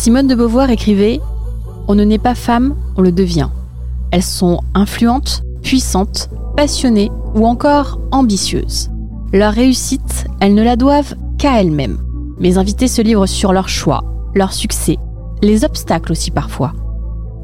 Simone 0.00 0.28
de 0.28 0.34
Beauvoir 0.34 0.70
écrivait 0.70 1.20
On 1.86 1.94
ne 1.94 2.04
naît 2.04 2.16
pas 2.16 2.34
femme, 2.34 2.74
on 2.96 3.02
le 3.02 3.12
devient. 3.12 3.50
Elles 4.12 4.22
sont 4.22 4.60
influentes, 4.72 5.42
puissantes, 5.60 6.30
passionnées 6.56 7.10
ou 7.34 7.46
encore 7.46 8.00
ambitieuses. 8.10 8.90
Leur 9.34 9.52
réussite, 9.52 10.24
elles 10.40 10.54
ne 10.54 10.62
la 10.62 10.76
doivent 10.76 11.16
qu'à 11.36 11.60
elles-mêmes. 11.60 11.98
Mes 12.38 12.56
invités 12.56 12.88
se 12.88 13.02
livrent 13.02 13.26
sur 13.26 13.52
leurs 13.52 13.68
choix, 13.68 14.02
leurs 14.34 14.54
succès, 14.54 14.96
les 15.42 15.66
obstacles 15.66 16.12
aussi 16.12 16.30
parfois. 16.30 16.72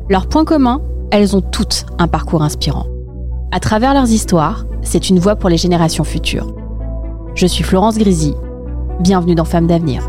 Leur 0.08 0.26
point 0.26 0.46
commun, 0.46 0.80
elles 1.10 1.36
ont 1.36 1.42
toutes 1.42 1.84
un 1.98 2.08
parcours 2.08 2.42
inspirant. 2.42 2.86
À 3.52 3.60
travers 3.60 3.92
leurs 3.92 4.10
histoires, 4.10 4.64
c'est 4.80 5.10
une 5.10 5.18
voix 5.18 5.36
pour 5.36 5.50
les 5.50 5.58
générations 5.58 6.04
futures. 6.04 6.54
Je 7.34 7.46
suis 7.46 7.64
Florence 7.64 7.98
Grisy. 7.98 8.32
Bienvenue 9.00 9.34
dans 9.34 9.44
Femmes 9.44 9.66
d'avenir. 9.66 10.08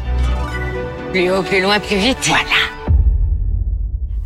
Plus 1.11 1.29
haut, 1.29 1.43
plus 1.43 1.61
loin, 1.61 1.77
plus 1.81 1.97
vite. 1.97 2.17
Voilà. 2.27 2.45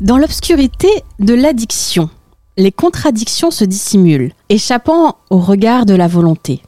Dans 0.01 0.19
l'obscurité 0.19 0.87
de 1.17 1.33
l'addiction, 1.33 2.11
les 2.57 2.71
contradictions 2.71 3.49
se 3.49 3.65
dissimulent, 3.65 4.33
échappant 4.49 5.17
au 5.31 5.39
regard 5.39 5.87
de 5.87 5.95
la 5.95 6.07
volonté. 6.07 6.61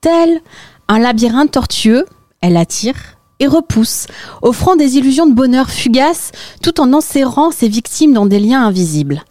Tel 0.00 0.40
un 0.88 0.98
labyrinthe 0.98 1.52
tortueux, 1.52 2.04
elle 2.40 2.56
attire 2.56 2.96
et 3.38 3.46
repousse, 3.46 4.08
offrant 4.42 4.74
des 4.74 4.96
illusions 4.96 5.26
de 5.26 5.34
bonheur 5.34 5.70
fugaces 5.70 6.32
tout 6.64 6.80
en 6.80 6.92
enserrant 6.92 7.52
ses 7.52 7.68
victimes 7.68 8.12
dans 8.12 8.26
des 8.26 8.40
liens 8.40 8.66
invisibles. 8.66 9.22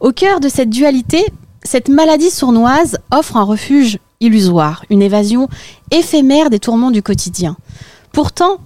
Au 0.00 0.12
cœur 0.12 0.40
de 0.40 0.50
cette 0.50 0.68
dualité, 0.68 1.24
cette 1.62 1.88
maladie 1.88 2.30
sournoise 2.30 2.98
offre 3.10 3.38
un 3.38 3.44
refuge 3.44 3.98
illusoire, 4.20 4.84
une 4.90 5.00
évasion 5.00 5.48
éphémère 5.90 6.50
des 6.50 6.58
tourments 6.58 6.90
du 6.90 7.02
quotidien. 7.02 7.56
Pourtant, 8.12 8.58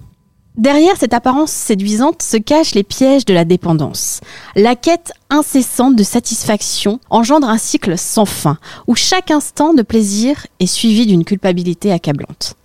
derrière 0.57 0.97
cette 0.97 1.13
apparence 1.13 1.51
séduisante 1.51 2.21
se 2.21 2.37
cachent 2.37 2.75
les 2.75 2.83
pièges 2.83 3.25
de 3.25 3.33
la 3.33 3.45
dépendance. 3.45 4.19
La 4.55 4.75
quête 4.75 5.13
incessante 5.29 5.95
de 5.95 6.03
satisfaction 6.03 6.99
engendre 7.09 7.47
un 7.49 7.57
cycle 7.57 7.97
sans 7.97 8.25
fin, 8.25 8.57
où 8.87 8.95
chaque 8.95 9.31
instant 9.31 9.73
de 9.73 9.81
plaisir 9.81 10.47
est 10.59 10.65
suivi 10.65 11.05
d'une 11.05 11.25
culpabilité 11.25 11.91
accablante. 11.91 12.55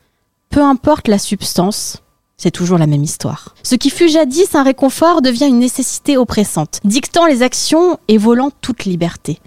Peu 0.51 0.63
importe 0.63 1.09
la 1.09 1.19
substance, 1.19 2.03
c'est 2.37 2.51
toujours 2.51 2.79
la 2.79 2.87
même 2.87 3.05
histoire. 3.05 3.55
Ce 3.63 3.75
qui 3.75 3.89
fut 3.89 4.09
jadis 4.09 4.55
un 4.55 4.65
réconfort 4.65 5.23
devient 5.23 5.47
une 5.47 5.61
nécessité 5.61 6.17
oppressante, 6.17 6.81
dictant 6.85 7.27
les 7.27 7.43
actions 7.43 7.99
et 8.09 8.19
volant 8.19 8.51
toute 8.61 8.85
liberté. 8.85 9.39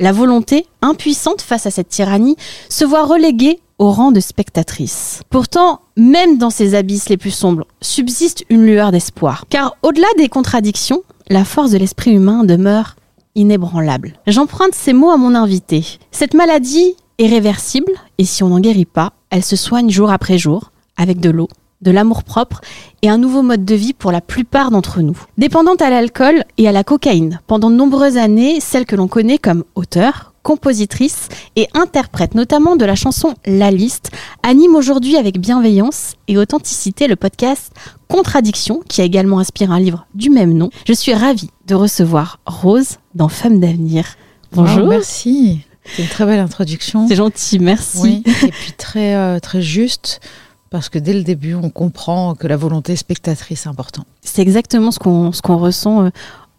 La 0.00 0.12
volonté, 0.12 0.66
impuissante 0.82 1.40
face 1.40 1.66
à 1.66 1.70
cette 1.70 1.88
tyrannie, 1.88 2.36
se 2.68 2.84
voit 2.84 3.04
reléguée 3.04 3.60
au 3.78 3.90
rang 3.90 4.12
de 4.12 4.20
spectatrice. 4.20 5.22
Pourtant, 5.30 5.80
même 5.96 6.38
dans 6.38 6.50
ces 6.50 6.74
abysses 6.74 7.08
les 7.08 7.16
plus 7.16 7.30
sombres, 7.30 7.66
subsiste 7.80 8.44
une 8.48 8.64
lueur 8.64 8.92
d'espoir. 8.92 9.44
Car 9.48 9.76
au-delà 9.82 10.06
des 10.18 10.28
contradictions, 10.28 11.02
la 11.28 11.44
force 11.44 11.70
de 11.70 11.78
l'esprit 11.78 12.12
humain 12.12 12.44
demeure 12.44 12.96
inébranlable. 13.34 14.14
J'emprunte 14.26 14.74
ces 14.74 14.92
mots 14.92 15.10
à 15.10 15.16
mon 15.16 15.34
invité. 15.34 15.84
Cette 16.10 16.34
maladie 16.34 16.94
est 17.18 17.26
réversible 17.26 17.92
et 18.18 18.24
si 18.24 18.42
on 18.42 18.48
n'en 18.48 18.60
guérit 18.60 18.84
pas, 18.84 19.12
elle 19.30 19.44
se 19.44 19.56
soigne 19.56 19.90
jour 19.90 20.10
après 20.10 20.38
jour 20.38 20.70
avec 20.96 21.18
de 21.18 21.30
l'eau, 21.30 21.48
de 21.82 21.90
l'amour-propre 21.90 22.60
et 23.02 23.08
un 23.08 23.18
nouveau 23.18 23.42
mode 23.42 23.64
de 23.64 23.74
vie 23.74 23.92
pour 23.92 24.12
la 24.12 24.20
plupart 24.20 24.70
d'entre 24.70 25.00
nous. 25.00 25.18
Dépendante 25.38 25.82
à 25.82 25.90
l'alcool 25.90 26.44
et 26.58 26.68
à 26.68 26.72
la 26.72 26.84
cocaïne, 26.84 27.40
pendant 27.46 27.70
de 27.70 27.76
nombreuses 27.76 28.16
années, 28.16 28.60
celle 28.60 28.86
que 28.86 28.96
l'on 28.96 29.08
connaît 29.08 29.38
comme 29.38 29.64
auteur, 29.74 30.33
compositrice 30.44 31.28
et 31.56 31.66
interprète 31.74 32.36
notamment 32.36 32.76
de 32.76 32.84
la 32.84 32.94
chanson 32.94 33.34
La 33.46 33.72
Liste, 33.72 34.10
anime 34.44 34.76
aujourd'hui 34.76 35.16
avec 35.16 35.40
bienveillance 35.40 36.12
et 36.28 36.38
authenticité 36.38 37.08
le 37.08 37.16
podcast 37.16 37.72
Contradiction, 38.08 38.82
qui 38.86 39.00
a 39.00 39.04
également 39.04 39.40
inspiré 39.40 39.72
un 39.72 39.80
livre 39.80 40.06
du 40.14 40.30
même 40.30 40.52
nom. 40.52 40.70
Je 40.86 40.92
suis 40.92 41.14
ravie 41.14 41.50
de 41.66 41.74
recevoir 41.74 42.38
Rose 42.46 42.98
dans 43.14 43.28
Femmes 43.28 43.58
d'avenir. 43.58 44.04
Bonjour. 44.52 44.84
Oh, 44.84 44.88
merci. 44.88 45.62
C'est 45.84 46.02
une 46.02 46.08
très 46.08 46.26
belle 46.26 46.40
introduction. 46.40 47.08
C'est 47.08 47.16
gentil, 47.16 47.58
merci. 47.58 47.98
Oui, 48.00 48.22
et 48.26 48.50
puis 48.50 48.72
très, 48.76 49.14
euh, 49.16 49.40
très 49.40 49.62
juste, 49.62 50.20
parce 50.68 50.90
que 50.90 50.98
dès 50.98 51.14
le 51.14 51.22
début, 51.22 51.54
on 51.54 51.70
comprend 51.70 52.34
que 52.34 52.46
la 52.46 52.56
volonté 52.56 52.96
spectatrice 52.96 53.64
est 53.64 53.68
importante. 53.68 54.06
C'est 54.20 54.42
exactement 54.42 54.90
ce 54.90 54.98
qu'on 54.98 55.32
ce 55.32 55.40
qu'on 55.40 55.56
ressent 55.56 56.04
euh, 56.04 56.10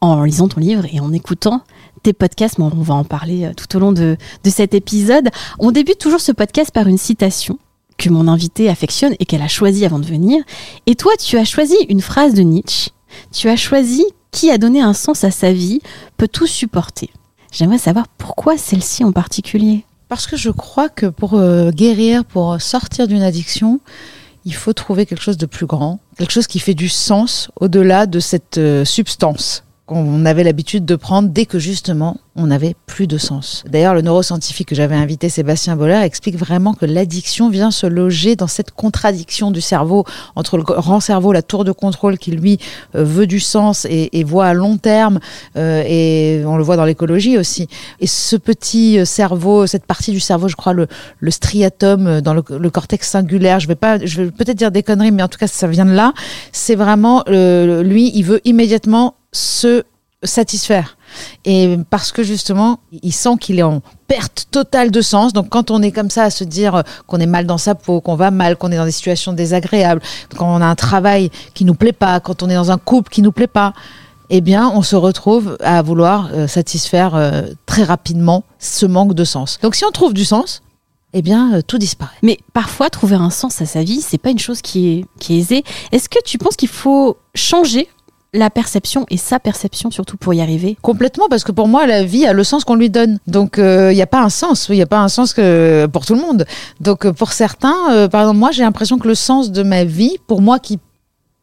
en 0.02 0.24
lisant 0.24 0.48
ton 0.48 0.60
livre 0.60 0.86
et 0.92 1.00
en 1.00 1.14
écoutant 1.14 1.62
podcasts. 2.14 2.58
Mais 2.58 2.66
on 2.66 2.70
va 2.70 2.94
en 2.94 3.04
parler 3.04 3.46
euh, 3.46 3.54
tout 3.56 3.76
au 3.76 3.80
long 3.80 3.92
de, 3.92 4.18
de 4.44 4.50
cet 4.50 4.74
épisode. 4.74 5.30
On 5.60 5.72
débute 5.72 6.00
toujours 6.00 6.22
ce 6.22 6.32
podcast 6.32 6.72
par 6.72 6.88
une 6.88 6.98
citation 6.98 7.60
que 7.98 8.10
mon 8.10 8.28
invité 8.28 8.70
affectionne 8.70 9.16
et 9.20 9.26
qu'elle 9.26 9.42
a 9.42 9.48
choisie 9.48 9.86
avant 9.86 10.00
de 10.00 10.06
venir. 10.06 10.44
Et 10.86 10.96
toi, 10.96 11.14
tu 11.18 11.38
as 11.38 11.46
choisi 11.46 11.76
une 11.90 12.02
phrase 12.02 12.34
de 12.34 12.42
Nietzsche. 12.42 12.92
Tu 13.32 13.50
as 13.50 13.56
choisi 13.56 14.04
qui 14.32 14.52
a 14.52 14.58
donné 14.58 14.82
un 14.82 14.94
sens 14.94 15.24
à 15.24 15.32
sa 15.32 15.54
vie 15.54 15.80
peut 16.18 16.28
tout 16.28 16.48
supporter. 16.48 17.10
J'aimerais 17.52 17.78
savoir 17.78 18.08
pourquoi 18.18 18.58
celle-ci 18.58 19.04
en 19.04 19.14
particulier. 19.14 19.86
Parce 20.10 20.28
que 20.28 20.36
je 20.36 20.50
crois 20.50 20.90
que 20.90 21.06
pour 21.06 21.36
euh, 21.36 21.72
guérir, 21.72 22.26
pour 22.26 22.62
sortir 22.62 23.08
d'une 23.08 23.22
addiction, 23.22 23.80
il 24.44 24.54
faut 24.54 24.74
trouver 24.74 25.06
quelque 25.06 25.22
chose 25.22 25.38
de 25.38 25.46
plus 25.46 25.66
grand, 25.66 26.00
quelque 26.18 26.34
chose 26.34 26.48
qui 26.48 26.60
fait 26.60 26.74
du 26.74 26.90
sens 26.90 27.50
au-delà 27.60 28.06
de 28.06 28.20
cette 28.20 28.58
euh, 28.58 28.84
substance 28.86 29.64
qu'on 29.86 30.26
avait 30.26 30.44
l'habitude 30.44 30.86
de 30.86 30.96
prendre 30.96 31.30
dès 31.30 31.46
que 31.46 31.60
justement 31.60 32.18
on 32.38 32.48
n'avait 32.48 32.76
plus 32.86 33.08
de 33.08 33.18
sens. 33.18 33.64
D'ailleurs, 33.70 33.94
le 33.94 34.02
neuroscientifique 34.02 34.68
que 34.68 34.76
j'avais 34.76 34.96
invité, 34.96 35.30
Sébastien 35.30 35.78
Boller, 35.78 36.02
explique 36.04 36.36
vraiment 36.36 36.74
que 36.74 36.86
l'addiction 36.86 37.50
vient 37.50 37.72
se 37.72 37.88
loger 37.88 38.36
dans 38.36 38.48
cette 38.48 38.72
contradiction 38.72 39.52
du 39.52 39.62
cerveau 39.62 40.04
entre 40.36 40.58
le 40.58 40.64
grand 40.64 41.00
cerveau, 41.00 41.32
la 41.32 41.44
tour 41.44 41.64
de 41.64 41.72
contrôle 41.72 42.18
qui 42.18 42.32
lui 42.32 42.60
euh, 42.96 43.06
veut 43.06 43.26
du 43.28 43.40
sens 43.40 43.86
et, 43.86 44.20
et 44.20 44.26
voit 44.26 44.48
à 44.48 44.54
long 44.54 44.78
terme, 44.78 45.20
euh, 45.56 45.82
et 45.88 46.44
on 46.46 46.58
le 46.58 46.64
voit 46.64 46.76
dans 46.76 46.84
l'écologie 46.84 47.38
aussi. 47.38 47.70
Et 48.02 48.08
ce 48.08 48.36
petit 48.36 49.00
euh, 49.00 49.06
cerveau, 49.06 49.66
cette 49.66 49.86
partie 49.86 50.12
du 50.12 50.20
cerveau, 50.20 50.50
je 50.50 50.58
crois 50.58 50.74
le, 50.74 50.88
le 51.20 51.32
striatum 51.32 52.08
euh, 52.08 52.22
dans 52.22 52.34
le, 52.34 52.44
le 52.50 52.70
cortex 52.70 53.10
singulaire, 53.10 53.62
je 53.62 53.68
vais 53.68 53.76
pas, 53.76 54.04
je 54.04 54.24
vais 54.24 54.32
peut-être 54.32 54.58
dire 54.58 54.72
des 54.72 54.84
conneries, 54.84 55.12
mais 55.12 55.24
en 55.24 55.30
tout 55.30 55.40
cas 55.40 55.48
ça 55.48 55.68
vient 55.68 55.86
de 55.86 55.92
là. 55.94 56.12
C'est 56.52 56.76
vraiment 56.76 57.24
euh, 57.30 57.82
lui, 57.82 58.12
il 58.14 58.24
veut 58.24 58.42
immédiatement 58.44 59.16
se 59.36 59.84
satisfaire. 60.24 60.98
Et 61.46 61.78
parce 61.90 62.12
que 62.12 62.24
justement, 62.24 62.80
il 62.92 63.14
sent 63.14 63.38
qu'il 63.40 63.60
est 63.60 63.64
en 63.64 63.82
perte 64.08 64.48
totale 64.50 64.92
de 64.92 65.02
sens. 65.02 65.34
Donc 65.34 65.50
quand 65.50 65.72
on 65.72 65.82
est 65.82 65.92
comme 65.92 66.10
ça 66.10 66.24
à 66.24 66.30
se 66.30 66.44
dire 66.44 66.84
qu'on 67.08 67.20
est 67.20 67.28
mal 67.28 67.46
dans 67.46 67.58
sa 67.58 67.76
peau, 67.76 68.02
qu'on 68.02 68.16
va 68.16 68.32
mal, 68.32 68.58
qu'on 68.58 68.72
est 68.72 68.78
dans 68.78 68.86
des 68.86 68.92
situations 68.92 69.34
désagréables, 69.34 70.02
quand 70.38 70.52
on 70.52 70.62
a 70.62 70.66
un 70.66 70.76
travail 70.76 71.30
qui 71.54 71.66
nous 71.66 71.76
plaît 71.76 71.94
pas, 71.94 72.20
quand 72.20 72.44
on 72.44 72.50
est 72.50 72.56
dans 72.56 72.72
un 72.72 72.78
couple 72.78 73.12
qui 73.12 73.22
nous 73.22 73.32
plaît 73.32 73.48
pas, 73.48 73.74
eh 74.30 74.42
bien, 74.42 74.70
on 74.74 74.82
se 74.82 74.96
retrouve 74.96 75.58
à 75.62 75.82
vouloir 75.82 76.30
euh, 76.34 76.48
satisfaire 76.48 77.16
euh, 77.16 77.44
très 77.66 77.84
rapidement 77.84 78.44
ce 78.60 78.86
manque 78.86 79.14
de 79.14 79.24
sens. 79.24 79.60
Donc, 79.62 79.76
si 79.76 79.86
on 79.86 79.92
trouve 79.92 80.14
du 80.14 80.26
sens, 80.26 80.64
eh 81.14 81.22
bien, 81.22 81.54
euh, 81.54 81.62
tout 81.62 81.78
disparaît. 81.78 82.18
Mais 82.24 82.40
parfois, 82.54 82.90
trouver 82.90 83.16
un 83.16 83.30
sens 83.30 83.62
à 83.62 83.66
sa 83.66 83.84
vie, 83.84 84.02
c'est 84.02 84.18
pas 84.18 84.32
une 84.32 84.40
chose 84.40 84.62
qui 84.62 84.90
est, 84.90 85.06
qui 85.20 85.36
est 85.36 85.40
aisée. 85.40 85.64
Est-ce 85.92 86.10
que 86.10 86.20
tu 86.26 86.38
penses 86.38 86.56
qu'il 86.56 86.70
faut 86.70 87.18
changer 87.36 87.88
la 88.36 88.50
perception 88.50 89.06
et 89.10 89.18
sa 89.18 89.40
perception 89.40 89.92
surtout 89.92 90.18
pour 90.18 90.34
y 90.34 90.42
arriver 90.42 90.78
Complètement, 90.82 91.28
parce 91.30 91.44
que 91.44 91.52
pour 91.52 91.68
moi, 91.68 91.88
la 91.88 92.04
vie 92.04 92.26
a 92.26 92.34
le 92.34 92.44
sens 92.44 92.64
qu'on 92.64 92.76
lui 92.76 92.90
donne. 92.90 93.20
Donc, 93.28 93.56
il 93.58 93.94
n'y 93.94 94.02
a 94.02 94.08
pas 94.08 94.22
un 94.22 94.30
sens. 94.30 94.68
Il 94.70 94.76
n'y 94.76 94.82
a 94.82 94.88
pas 94.88 95.00
un 95.00 95.10
sens 95.10 95.34
que 95.34 95.88
pour 95.88 96.06
tout 96.06 96.16
le 96.16 96.22
monde. 96.22 96.46
Donc, 96.80 97.06
euh, 97.06 97.14
pour 97.14 97.32
certains, 97.32 97.76
euh, 97.92 98.08
par 98.08 98.22
exemple, 98.22 98.40
moi, 98.40 98.52
j'ai 98.52 98.64
l'impression 98.64 98.98
que 98.98 99.08
le 99.08 99.16
sens 99.16 99.52
de 99.52 99.64
ma 99.64 99.84
vie, 99.84 100.18
pour 100.28 100.42
moi 100.42 100.60
qui 100.60 100.80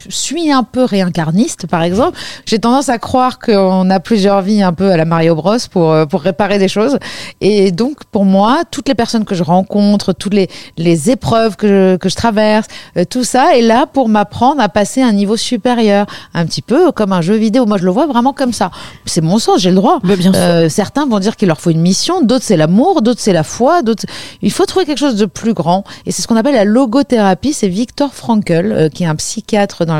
suis 0.08 0.50
un 0.50 0.62
peu 0.62 0.84
réincarniste, 0.84 1.66
par 1.66 1.82
exemple, 1.82 2.18
j'ai 2.46 2.58
tendance 2.58 2.88
à 2.88 2.98
croire 2.98 3.38
qu'on 3.38 3.90
a 3.90 4.00
plusieurs 4.00 4.42
vies 4.42 4.62
un 4.62 4.72
peu 4.72 4.90
à 4.90 4.96
la 4.96 5.04
Mario 5.04 5.34
Bros 5.34 5.56
pour 5.70 5.92
euh, 5.92 6.06
pour 6.06 6.22
réparer 6.22 6.58
des 6.58 6.68
choses. 6.68 6.98
Et 7.40 7.72
donc 7.72 8.04
pour 8.10 8.24
moi, 8.24 8.62
toutes 8.70 8.88
les 8.88 8.94
personnes 8.94 9.24
que 9.24 9.34
je 9.34 9.42
rencontre, 9.42 10.12
toutes 10.12 10.34
les 10.34 10.48
les 10.76 11.10
épreuves 11.10 11.56
que 11.56 11.68
je, 11.68 11.96
que 11.96 12.08
je 12.08 12.16
traverse, 12.16 12.66
euh, 12.96 13.04
tout 13.08 13.24
ça 13.24 13.56
est 13.56 13.62
là 13.62 13.86
pour 13.86 14.08
m'apprendre 14.08 14.60
à 14.60 14.68
passer 14.68 15.02
à 15.02 15.06
un 15.06 15.12
niveau 15.12 15.36
supérieur, 15.36 16.06
un 16.34 16.46
petit 16.46 16.62
peu 16.62 16.92
comme 16.92 17.12
un 17.12 17.20
jeu 17.20 17.34
vidéo. 17.34 17.66
Moi, 17.66 17.78
je 17.78 17.84
le 17.84 17.90
vois 17.90 18.06
vraiment 18.06 18.32
comme 18.32 18.52
ça. 18.52 18.70
C'est 19.06 19.20
mon 19.20 19.38
sens, 19.38 19.60
j'ai 19.60 19.70
le 19.70 19.76
droit. 19.76 20.00
Mais 20.04 20.16
bien 20.16 20.32
sûr. 20.32 20.42
Euh, 20.42 20.68
certains 20.68 21.06
vont 21.06 21.18
dire 21.18 21.36
qu'il 21.36 21.48
leur 21.48 21.60
faut 21.60 21.70
une 21.70 21.80
mission, 21.80 22.22
d'autres 22.22 22.44
c'est 22.44 22.56
l'amour, 22.56 23.02
d'autres 23.02 23.20
c'est 23.20 23.32
la 23.32 23.42
foi, 23.42 23.82
d'autres. 23.82 24.04
Il 24.42 24.52
faut 24.52 24.66
trouver 24.66 24.86
quelque 24.86 24.98
chose 24.98 25.16
de 25.16 25.26
plus 25.26 25.54
grand. 25.54 25.84
Et 26.06 26.12
c'est 26.12 26.22
ce 26.22 26.28
qu'on 26.28 26.36
appelle 26.36 26.54
la 26.54 26.64
logothérapie. 26.64 27.52
C'est 27.52 27.68
Viktor 27.68 28.14
Frankl, 28.14 28.52
euh, 28.52 28.88
qui 28.88 29.04
est 29.04 29.06
un 29.06 29.16
psychiatre 29.16 29.84
dans, 29.84 29.91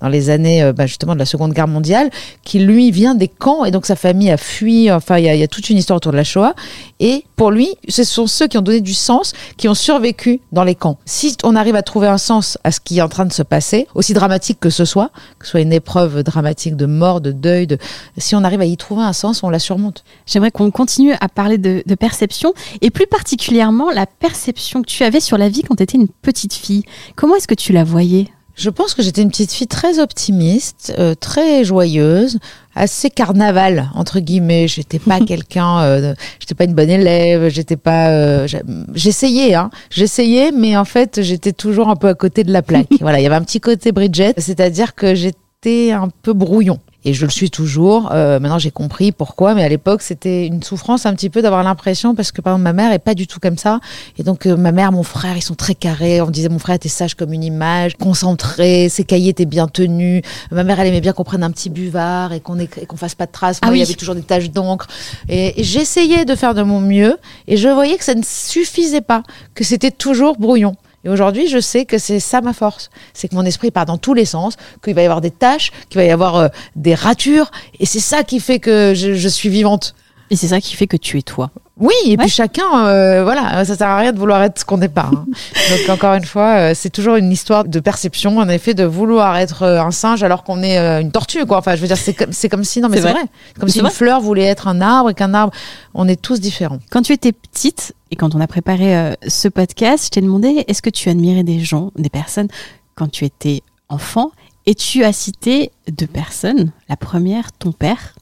dans 0.00 0.08
les 0.08 0.30
années 0.30 0.62
euh, 0.62 0.72
bah, 0.72 0.86
justement 0.86 1.14
de 1.14 1.18
la 1.18 1.26
Seconde 1.26 1.52
Guerre 1.52 1.68
mondiale, 1.68 2.10
qui 2.44 2.58
lui 2.58 2.90
vient 2.90 3.14
des 3.14 3.28
camps 3.28 3.64
et 3.64 3.70
donc 3.70 3.86
sa 3.86 3.96
famille 3.96 4.30
a 4.30 4.36
fui. 4.36 4.90
Enfin, 4.90 5.18
il 5.18 5.24
y 5.24 5.42
a, 5.42 5.48
toute 5.48 5.70
une 5.70 5.78
histoire 5.78 5.96
autour 5.96 6.12
de 6.12 6.16
la 6.16 6.24
Shoah. 6.24 6.54
Et 6.98 7.24
pour 7.36 7.50
lui, 7.50 7.74
ce 7.88 8.04
sont 8.04 8.26
ceux 8.26 8.46
qui 8.46 8.58
ont 8.58 8.62
donné 8.62 8.80
du 8.80 8.94
sens, 8.94 9.32
qui 9.56 9.68
ont 9.68 9.74
survécu 9.74 10.40
dans 10.52 10.64
les 10.64 10.74
camps. 10.74 10.98
Si 11.06 11.36
on 11.42 11.56
arrive 11.56 11.74
à 11.74 11.82
trouver 11.82 12.08
un 12.08 12.18
sens 12.18 12.58
à 12.64 12.70
ce 12.70 12.80
qui 12.80 12.98
est 12.98 13.02
en 13.02 13.08
train 13.08 13.26
de 13.26 13.32
se 13.32 13.42
passer, 13.42 13.86
aussi 13.94 14.12
dramatique 14.12 14.58
que 14.60 14.70
ce 14.70 14.84
soit, 14.84 15.10
que 15.38 15.46
ce 15.46 15.52
soit 15.52 15.60
une 15.60 15.72
épreuve 15.72 16.22
dramatique 16.22 16.76
de 16.76 16.86
mort, 16.86 17.20
de 17.20 17.32
deuil, 17.32 17.66
de, 17.66 17.78
si 18.18 18.34
on 18.34 18.44
arrive 18.44 18.60
à 18.60 18.66
y 18.66 18.76
trouver 18.76 19.02
un 19.02 19.12
sens, 19.12 19.42
on 19.42 19.50
la 19.50 19.58
surmonte. 19.58 20.04
J'aimerais 20.26 20.50
qu'on 20.50 20.70
continue 20.70 21.12
à 21.20 21.28
parler 21.28 21.58
de 21.58 21.94
perception 21.94 22.52
et 22.80 22.90
plus 22.90 23.06
particulièrement 23.06 23.90
la 23.90 24.06
perception 24.06 24.82
que 24.82 24.88
tu 24.88 25.04
avais 25.04 25.20
sur 25.20 25.38
la 25.38 25.48
vie 25.48 25.62
quand 25.62 25.76
tu 25.76 25.82
étais 25.82 25.98
une 25.98 26.08
petite 26.08 26.54
fille. 26.54 26.84
Comment 27.16 27.36
est-ce 27.36 27.48
que 27.48 27.54
tu 27.54 27.72
la 27.72 27.84
voyais? 27.84 28.28
Je 28.56 28.68
pense 28.68 28.94
que 28.94 29.02
j'étais 29.02 29.22
une 29.22 29.30
petite 29.30 29.52
fille 29.52 29.66
très 29.66 29.98
optimiste, 29.98 30.92
euh, 30.98 31.14
très 31.14 31.64
joyeuse, 31.64 32.38
assez 32.74 33.10
carnaval 33.10 33.90
entre 33.94 34.20
guillemets. 34.20 34.68
J'étais 34.68 34.98
pas 34.98 35.20
quelqu'un, 35.26 35.80
euh, 35.80 36.14
j'étais 36.38 36.54
pas 36.54 36.64
une 36.64 36.74
bonne 36.74 36.90
élève, 36.90 37.48
j'étais 37.48 37.76
pas. 37.76 38.10
euh, 38.10 38.46
j'essayais, 38.94 39.54
hein, 39.54 39.70
j'essayais, 39.90 40.52
mais 40.52 40.76
en 40.76 40.84
fait 40.84 41.22
j'étais 41.22 41.52
toujours 41.52 41.88
un 41.88 41.96
peu 41.96 42.08
à 42.08 42.14
côté 42.14 42.44
de 42.44 42.52
la 42.52 42.62
plaque. 42.62 42.88
voilà, 43.00 43.20
il 43.20 43.22
y 43.22 43.26
avait 43.26 43.36
un 43.36 43.42
petit 43.42 43.60
côté 43.60 43.92
Bridget, 43.92 44.34
c'est-à-dire 44.36 44.94
que 44.94 45.14
j'étais 45.14 45.92
un 45.92 46.08
peu 46.22 46.32
brouillon. 46.32 46.78
Et 47.04 47.14
je 47.14 47.24
le 47.24 47.30
suis 47.30 47.50
toujours. 47.50 48.10
Euh, 48.12 48.38
maintenant, 48.40 48.58
j'ai 48.58 48.70
compris 48.70 49.12
pourquoi. 49.12 49.54
Mais 49.54 49.64
à 49.64 49.68
l'époque, 49.68 50.02
c'était 50.02 50.46
une 50.46 50.62
souffrance 50.62 51.06
un 51.06 51.14
petit 51.14 51.30
peu 51.30 51.40
d'avoir 51.42 51.62
l'impression, 51.62 52.14
parce 52.14 52.30
que 52.32 52.40
par 52.42 52.52
exemple, 52.52 52.64
ma 52.64 52.72
mère 52.72 52.92
est 52.92 52.98
pas 52.98 53.14
du 53.14 53.26
tout 53.26 53.40
comme 53.40 53.56
ça. 53.56 53.80
Et 54.18 54.22
donc, 54.22 54.46
euh, 54.46 54.56
ma 54.56 54.72
mère, 54.72 54.92
mon 54.92 55.02
frère, 55.02 55.36
ils 55.36 55.42
sont 55.42 55.54
très 55.54 55.74
carrés. 55.74 56.20
On 56.20 56.26
me 56.26 56.32
disait, 56.32 56.48
mon 56.48 56.58
frère 56.58 56.76
était 56.76 56.88
sage 56.88 57.14
comme 57.14 57.32
une 57.32 57.44
image, 57.44 57.96
concentré, 57.96 58.88
ses 58.88 59.04
cahiers 59.04 59.30
étaient 59.30 59.46
bien 59.46 59.66
tenus. 59.66 60.22
Ma 60.50 60.64
mère, 60.64 60.78
elle 60.80 60.88
aimait 60.88 61.00
bien 61.00 61.12
qu'on 61.12 61.24
prenne 61.24 61.42
un 61.42 61.50
petit 61.50 61.70
buvard 61.70 62.32
et 62.32 62.40
qu'on 62.40 62.58
qu'on 62.86 62.96
fasse 62.96 63.14
pas 63.14 63.26
de 63.26 63.32
traces. 63.32 63.58
Ah 63.62 63.66
Moi, 63.68 63.76
il 63.76 63.80
y 63.80 63.82
oui. 63.82 63.88
avait 63.88 63.94
toujours 63.94 64.14
des 64.14 64.22
taches 64.22 64.50
d'encre. 64.50 64.86
Et, 65.28 65.60
et 65.60 65.64
j'essayais 65.64 66.24
de 66.24 66.34
faire 66.34 66.54
de 66.54 66.62
mon 66.62 66.80
mieux. 66.80 67.16
Et 67.48 67.56
je 67.56 67.68
voyais 67.68 67.96
que 67.96 68.04
ça 68.04 68.14
ne 68.14 68.22
suffisait 68.24 69.00
pas, 69.00 69.22
que 69.54 69.64
c'était 69.64 69.90
toujours 69.90 70.36
brouillon. 70.36 70.76
Et 71.04 71.08
aujourd'hui, 71.08 71.48
je 71.48 71.58
sais 71.58 71.84
que 71.84 71.98
c'est 71.98 72.20
ça 72.20 72.40
ma 72.40 72.52
force. 72.52 72.90
C'est 73.14 73.28
que 73.28 73.34
mon 73.34 73.44
esprit 73.44 73.70
part 73.70 73.86
dans 73.86 73.98
tous 73.98 74.14
les 74.14 74.24
sens, 74.24 74.56
qu'il 74.82 74.94
va 74.94 75.02
y 75.02 75.04
avoir 75.04 75.20
des 75.20 75.30
tâches, 75.30 75.72
qu'il 75.88 75.98
va 75.98 76.04
y 76.04 76.10
avoir 76.10 76.36
euh, 76.36 76.48
des 76.76 76.94
ratures. 76.94 77.50
Et 77.78 77.86
c'est 77.86 78.00
ça 78.00 78.22
qui 78.22 78.40
fait 78.40 78.58
que 78.58 78.92
je, 78.94 79.14
je 79.14 79.28
suis 79.28 79.48
vivante. 79.48 79.94
Et 80.30 80.36
c'est 80.36 80.48
ça 80.48 80.60
qui 80.60 80.76
fait 80.76 80.86
que 80.86 80.96
tu 80.96 81.18
es 81.18 81.22
toi. 81.22 81.50
Oui, 81.78 81.94
et 82.04 82.10
Ouais. 82.10 82.16
puis 82.18 82.28
chacun, 82.28 82.86
euh, 82.86 83.24
voilà, 83.24 83.64
ça 83.64 83.74
sert 83.76 83.88
à 83.88 83.96
rien 83.96 84.12
de 84.12 84.18
vouloir 84.18 84.42
être 84.42 84.58
ce 84.60 84.64
qu'on 84.64 84.76
n'est 84.78 84.88
pas. 84.88 85.10
hein. 85.12 85.24
Donc 85.70 85.88
encore 85.88 86.14
une 86.14 86.24
fois, 86.24 86.56
euh, 86.56 86.72
c'est 86.74 86.90
toujours 86.90 87.16
une 87.16 87.32
histoire 87.32 87.64
de 87.64 87.80
perception, 87.80 88.38
en 88.38 88.48
effet, 88.48 88.74
de 88.74 88.84
vouloir 88.84 89.36
être 89.38 89.62
euh, 89.62 89.80
un 89.82 89.90
singe 89.90 90.22
alors 90.22 90.44
qu'on 90.44 90.62
est 90.62 90.78
euh, 90.78 91.00
une 91.00 91.10
tortue, 91.10 91.46
quoi. 91.46 91.58
Enfin, 91.58 91.74
je 91.74 91.80
veux 91.80 91.86
dire, 91.88 91.96
c'est 91.96 92.12
comme, 92.48 92.64
si, 92.64 92.80
non, 92.80 92.88
mais 92.88 92.96
C'est 92.98 93.02
vrai. 93.02 93.12
vrai. 93.12 93.22
Comme 93.58 93.68
si 93.68 93.80
une 93.80 93.90
fleur 93.90 94.20
voulait 94.20 94.44
être 94.44 94.68
un 94.68 94.80
arbre 94.80 95.10
et 95.10 95.14
qu'un 95.14 95.34
arbre, 95.34 95.52
on 95.94 96.06
est 96.06 96.20
tous 96.20 96.38
différents. 96.40 96.78
Quand 96.90 97.02
tu 97.02 97.12
étais 97.12 97.32
petite 97.32 97.94
et 98.12 98.16
quand 98.16 98.34
on 98.34 98.40
a 98.40 98.46
préparé 98.46 99.14
ce 99.26 99.48
podcast, 99.48 100.04
je 100.04 100.10
t'ai 100.10 100.20
demandé 100.20 100.64
est-ce 100.68 100.82
que 100.82 100.90
tu 100.90 101.08
admirais 101.08 101.42
des 101.44 101.60
gens, 101.60 101.90
des 101.96 102.10
personnes 102.10 102.48
quand 102.94 103.10
tu 103.10 103.24
étais 103.24 103.62
enfant? 103.88 104.30
Et 104.66 104.74
tu 104.74 105.02
as 105.04 105.12
cité 105.14 105.72
deux 105.90 106.06
personnes. 106.06 106.70
La 106.88 106.96
première, 106.96 107.50
ton 107.52 107.72
père. 107.72 108.14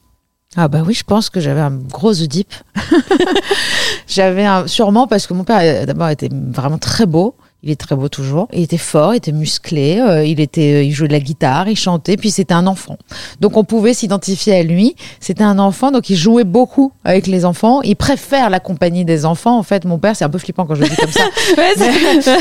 Ah 0.55 0.67
bah 0.67 0.81
oui, 0.85 0.95
je 0.95 1.03
pense 1.03 1.29
que 1.29 1.39
j'avais 1.39 1.61
un 1.61 1.71
gros 1.71 2.11
Oedipe. 2.21 2.53
j'avais 4.07 4.45
un, 4.45 4.65
sûrement 4.65 5.05
parce 5.05 5.27
que 5.27 5.33
mon 5.35 5.43
père 5.43 5.85
d'abord 5.85 6.09
était 6.09 6.29
vraiment 6.31 6.79
très 6.79 7.05
beau. 7.05 7.35
Il 7.61 7.71
est 7.71 7.75
très 7.75 7.93
beau 7.93 8.07
toujours. 8.07 8.47
Il 8.53 8.61
était 8.61 8.77
fort, 8.77 9.13
il 9.13 9.17
était 9.17 9.33
musclé, 9.33 9.99
euh, 9.99 10.23
il 10.23 10.39
était, 10.39 10.85
il 10.85 10.93
jouait 10.93 11.09
de 11.09 11.13
la 11.13 11.19
guitare, 11.19 11.67
il 11.67 11.75
chantait, 11.75 12.15
puis 12.15 12.31
c'était 12.31 12.53
un 12.53 12.65
enfant. 12.67 12.97
Donc 13.41 13.57
on 13.57 13.65
pouvait 13.65 13.93
s'identifier 13.93 14.55
à 14.55 14.63
lui. 14.63 14.95
C'était 15.19 15.43
un 15.43 15.59
enfant, 15.59 15.91
donc 15.91 16.09
il 16.09 16.15
jouait 16.15 16.45
beaucoup 16.45 16.93
avec 17.03 17.27
les 17.27 17.43
enfants. 17.43 17.81
Il 17.81 17.97
préfère 17.97 18.49
la 18.49 18.61
compagnie 18.61 19.03
des 19.03 19.25
enfants. 19.25 19.57
En 19.57 19.63
fait, 19.63 19.83
mon 19.83 19.97
père, 19.97 20.15
c'est 20.15 20.23
un 20.23 20.29
peu 20.29 20.37
flippant 20.37 20.65
quand 20.65 20.75
je 20.75 20.83
le 20.83 20.87
dis 20.87 20.95
comme 20.95 21.11
ça. 21.11 21.25
mais 21.57 21.73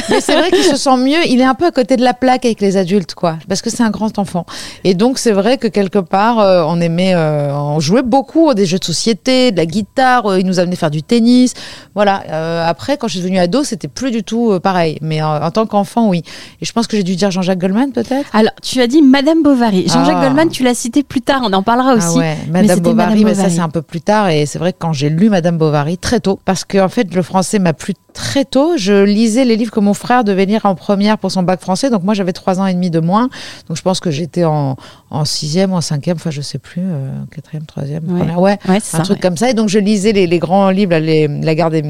mais 0.08 0.20
c'est 0.20 0.36
vrai 0.36 0.50
qu'il 0.50 0.62
se 0.62 0.76
sent 0.76 0.96
mieux. 0.98 1.26
Il 1.26 1.40
est 1.40 1.44
un 1.44 1.56
peu 1.56 1.66
à 1.66 1.72
côté 1.72 1.96
de 1.96 2.04
la 2.04 2.14
plaque 2.14 2.44
avec 2.44 2.60
les 2.60 2.76
adultes, 2.76 3.14
quoi, 3.14 3.38
parce 3.48 3.60
que 3.60 3.70
c'est 3.70 3.82
un 3.82 3.90
grand 3.90 4.20
enfant. 4.20 4.46
Et 4.84 4.94
donc 4.94 5.18
c'est 5.18 5.32
vrai 5.32 5.58
que 5.58 5.66
quelque 5.66 5.98
part, 5.98 6.38
euh, 6.38 6.62
on 6.64 6.80
aimait, 6.80 7.16
euh, 7.16 7.52
on 7.52 7.80
jouait 7.80 8.02
beaucoup 8.02 8.54
des 8.54 8.66
jeux 8.66 8.78
de 8.78 8.84
société, 8.84 9.50
de 9.50 9.56
la 9.56 9.66
guitare. 9.66 10.38
il 10.38 10.46
nous 10.46 10.60
amenait 10.60 10.76
faire 10.76 10.92
du 10.92 11.02
tennis. 11.02 11.54
Voilà. 11.96 12.22
Après, 12.68 12.96
quand 12.98 13.08
je 13.08 13.14
suis 13.14 13.20
devenue 13.20 13.40
ado, 13.40 13.64
c'était 13.64 13.88
plus 13.88 14.12
du 14.12 14.22
tout 14.22 14.60
pareil. 14.60 14.98
Mais 15.08 15.20
euh, 15.22 15.40
en 15.40 15.50
tant 15.50 15.66
qu'enfant, 15.66 16.08
oui. 16.08 16.22
Et 16.60 16.64
je 16.64 16.72
pense 16.72 16.86
que 16.86 16.96
j'ai 16.96 17.02
dû 17.02 17.16
dire 17.16 17.30
Jean-Jacques 17.30 17.58
Goldman, 17.58 17.92
peut-être? 17.92 18.28
Alors, 18.34 18.52
tu 18.62 18.80
as 18.80 18.86
dit 18.86 19.02
Madame 19.02 19.42
Bovary. 19.42 19.88
Jean-Jacques 19.88 20.16
Ah. 20.18 20.24
Goldman, 20.26 20.48
tu 20.50 20.62
l'as 20.62 20.74
cité 20.74 21.02
plus 21.02 21.22
tard, 21.22 21.40
on 21.44 21.52
en 21.52 21.62
parlera 21.62 21.94
aussi. 21.94 22.06
Ah 22.16 22.18
ouais, 22.18 22.36
Mais 22.46 22.62
Madame 22.62 22.76
c'était 22.76 22.80
Bovary, 22.90 23.24
Madame 23.24 23.24
mais 23.24 23.34
ça 23.34 23.50
c'est 23.50 23.60
un 23.60 23.68
peu 23.68 23.82
plus 23.82 24.00
tard 24.00 24.28
et 24.28 24.46
c'est 24.46 24.58
vrai 24.58 24.72
que 24.72 24.78
quand 24.78 24.92
j'ai 24.92 25.10
lu 25.10 25.30
Madame 25.30 25.58
Bovary 25.58 25.98
très 25.98 26.20
tôt, 26.20 26.38
parce 26.44 26.64
que 26.64 26.78
en 26.78 26.88
fait 26.88 27.14
le 27.14 27.22
français 27.22 27.58
m'a 27.58 27.72
plu 27.72 27.94
très 28.18 28.44
tôt, 28.44 28.76
je 28.76 29.04
lisais 29.04 29.44
les 29.44 29.54
livres 29.54 29.70
que 29.70 29.78
mon 29.78 29.94
frère 29.94 30.24
devait 30.24 30.44
lire 30.44 30.66
en 30.66 30.74
première 30.74 31.18
pour 31.18 31.30
son 31.30 31.44
bac 31.44 31.60
français, 31.60 31.88
donc 31.88 32.02
moi 32.02 32.14
j'avais 32.14 32.32
trois 32.32 32.58
ans 32.58 32.66
et 32.66 32.74
demi 32.74 32.90
de 32.90 32.98
moins, 32.98 33.28
donc 33.68 33.76
je 33.76 33.82
pense 33.82 34.00
que 34.00 34.10
j'étais 34.10 34.42
en, 34.42 34.74
en 35.10 35.24
sixième 35.24 35.72
ou 35.72 35.76
en 35.76 35.80
cinquième, 35.80 36.16
enfin 36.16 36.30
je 36.32 36.40
sais 36.40 36.58
plus, 36.58 36.82
euh, 36.84 37.10
quatrième, 37.32 37.64
troisième, 37.64 38.02
Ouais. 38.10 38.18
première, 38.18 38.40
ouais, 38.40 38.58
un 38.66 38.80
ça, 38.80 38.98
truc 39.04 39.18
ouais. 39.18 39.20
comme 39.22 39.36
ça, 39.36 39.50
et 39.50 39.54
donc 39.54 39.68
je 39.68 39.78
lisais 39.78 40.10
les, 40.10 40.26
les 40.26 40.38
grands 40.40 40.70
livres, 40.70 40.90
là, 40.90 41.00
les, 41.00 41.28
la 41.28 41.54
gare 41.54 41.70
des 41.70 41.84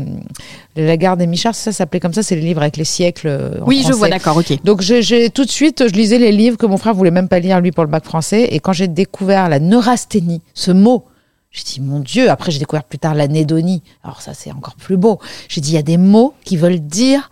la 0.76 0.96
gare 0.98 1.16
des 1.16 1.26
Michards, 1.26 1.54
ça 1.56 1.72
s'appelait 1.72 1.98
comme 1.98 2.12
ça, 2.12 2.22
c'est 2.22 2.36
les 2.36 2.42
livres 2.42 2.60
avec 2.62 2.76
les 2.76 2.84
siècles. 2.84 3.26
euh, 3.28 3.60
en 3.62 3.66
Oui, 3.66 3.82
je 3.88 3.92
vois, 3.94 4.08
d'accord, 4.10 4.36
ok. 4.36 4.62
Donc 4.64 4.82
j'ai 4.82 5.30
tout 5.30 5.44
de 5.46 5.50
suite, 5.50 5.88
je 5.88 5.92
lisais 5.94 6.18
les 6.18 6.30
livres 6.30 6.56
que 6.58 6.66
mon 6.66 6.76
frère 6.76 6.94
voulait 6.94 7.10
même 7.10 7.26
pas 7.28 7.40
lire 7.40 7.60
lui 7.60 7.72
pour 7.72 7.82
le 7.84 7.90
bac 7.90 8.04
français. 8.04 8.42
Et 8.52 8.60
quand 8.60 8.72
j'ai 8.74 8.86
découvert 8.86 9.48
la 9.48 9.58
neurasthénie, 9.58 10.40
ce 10.54 10.70
mot, 10.70 11.04
j'ai 11.50 11.64
dit 11.64 11.80
mon 11.80 12.00
Dieu. 12.00 12.30
Après 12.30 12.50
j'ai 12.50 12.58
découvert 12.58 12.84
plus 12.84 12.98
tard 12.98 13.14
l'anédonie. 13.14 13.82
Alors 14.02 14.20
ça 14.20 14.34
c'est 14.34 14.52
encore 14.52 14.76
plus 14.76 14.96
beau. 14.96 15.18
J'ai 15.48 15.60
dit 15.60 15.70
il 15.70 15.74
y 15.74 15.78
a 15.78 15.82
des 15.82 15.96
mots 15.96 16.34
qui 16.44 16.56
veulent 16.56 16.80
dire 16.80 17.30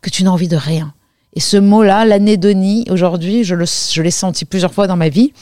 que 0.00 0.10
tu 0.10 0.24
n'as 0.24 0.30
envie 0.30 0.48
de 0.48 0.56
rien. 0.56 0.94
Et 1.34 1.40
ce 1.40 1.56
mot-là, 1.56 2.04
l'anédonie, 2.04 2.84
aujourd'hui, 2.90 3.42
je 3.42 3.56
je 3.56 4.02
l'ai 4.02 4.10
senti 4.10 4.44
plusieurs 4.44 4.72
fois 4.72 4.86
dans 4.86 4.96
ma 4.96 5.08
vie. 5.08 5.32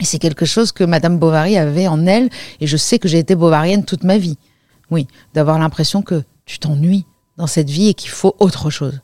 Et 0.00 0.04
c'est 0.04 0.18
quelque 0.18 0.46
chose 0.46 0.72
que 0.72 0.82
Madame 0.84 1.18
Bovary 1.18 1.56
avait 1.56 1.86
en 1.86 2.06
elle. 2.06 2.28
Et 2.60 2.66
je 2.66 2.76
sais 2.76 2.98
que 2.98 3.08
j'ai 3.08 3.18
été 3.18 3.34
bovarienne 3.34 3.84
toute 3.84 4.02
ma 4.02 4.18
vie. 4.18 4.38
Oui, 4.90 5.06
d'avoir 5.34 5.58
l'impression 5.58 6.02
que 6.02 6.24
tu 6.44 6.58
t'ennuies 6.58 7.06
dans 7.36 7.46
cette 7.46 7.70
vie 7.70 7.88
et 7.88 7.94
qu'il 7.94 8.10
faut 8.10 8.34
autre 8.40 8.70
chose. 8.70 9.00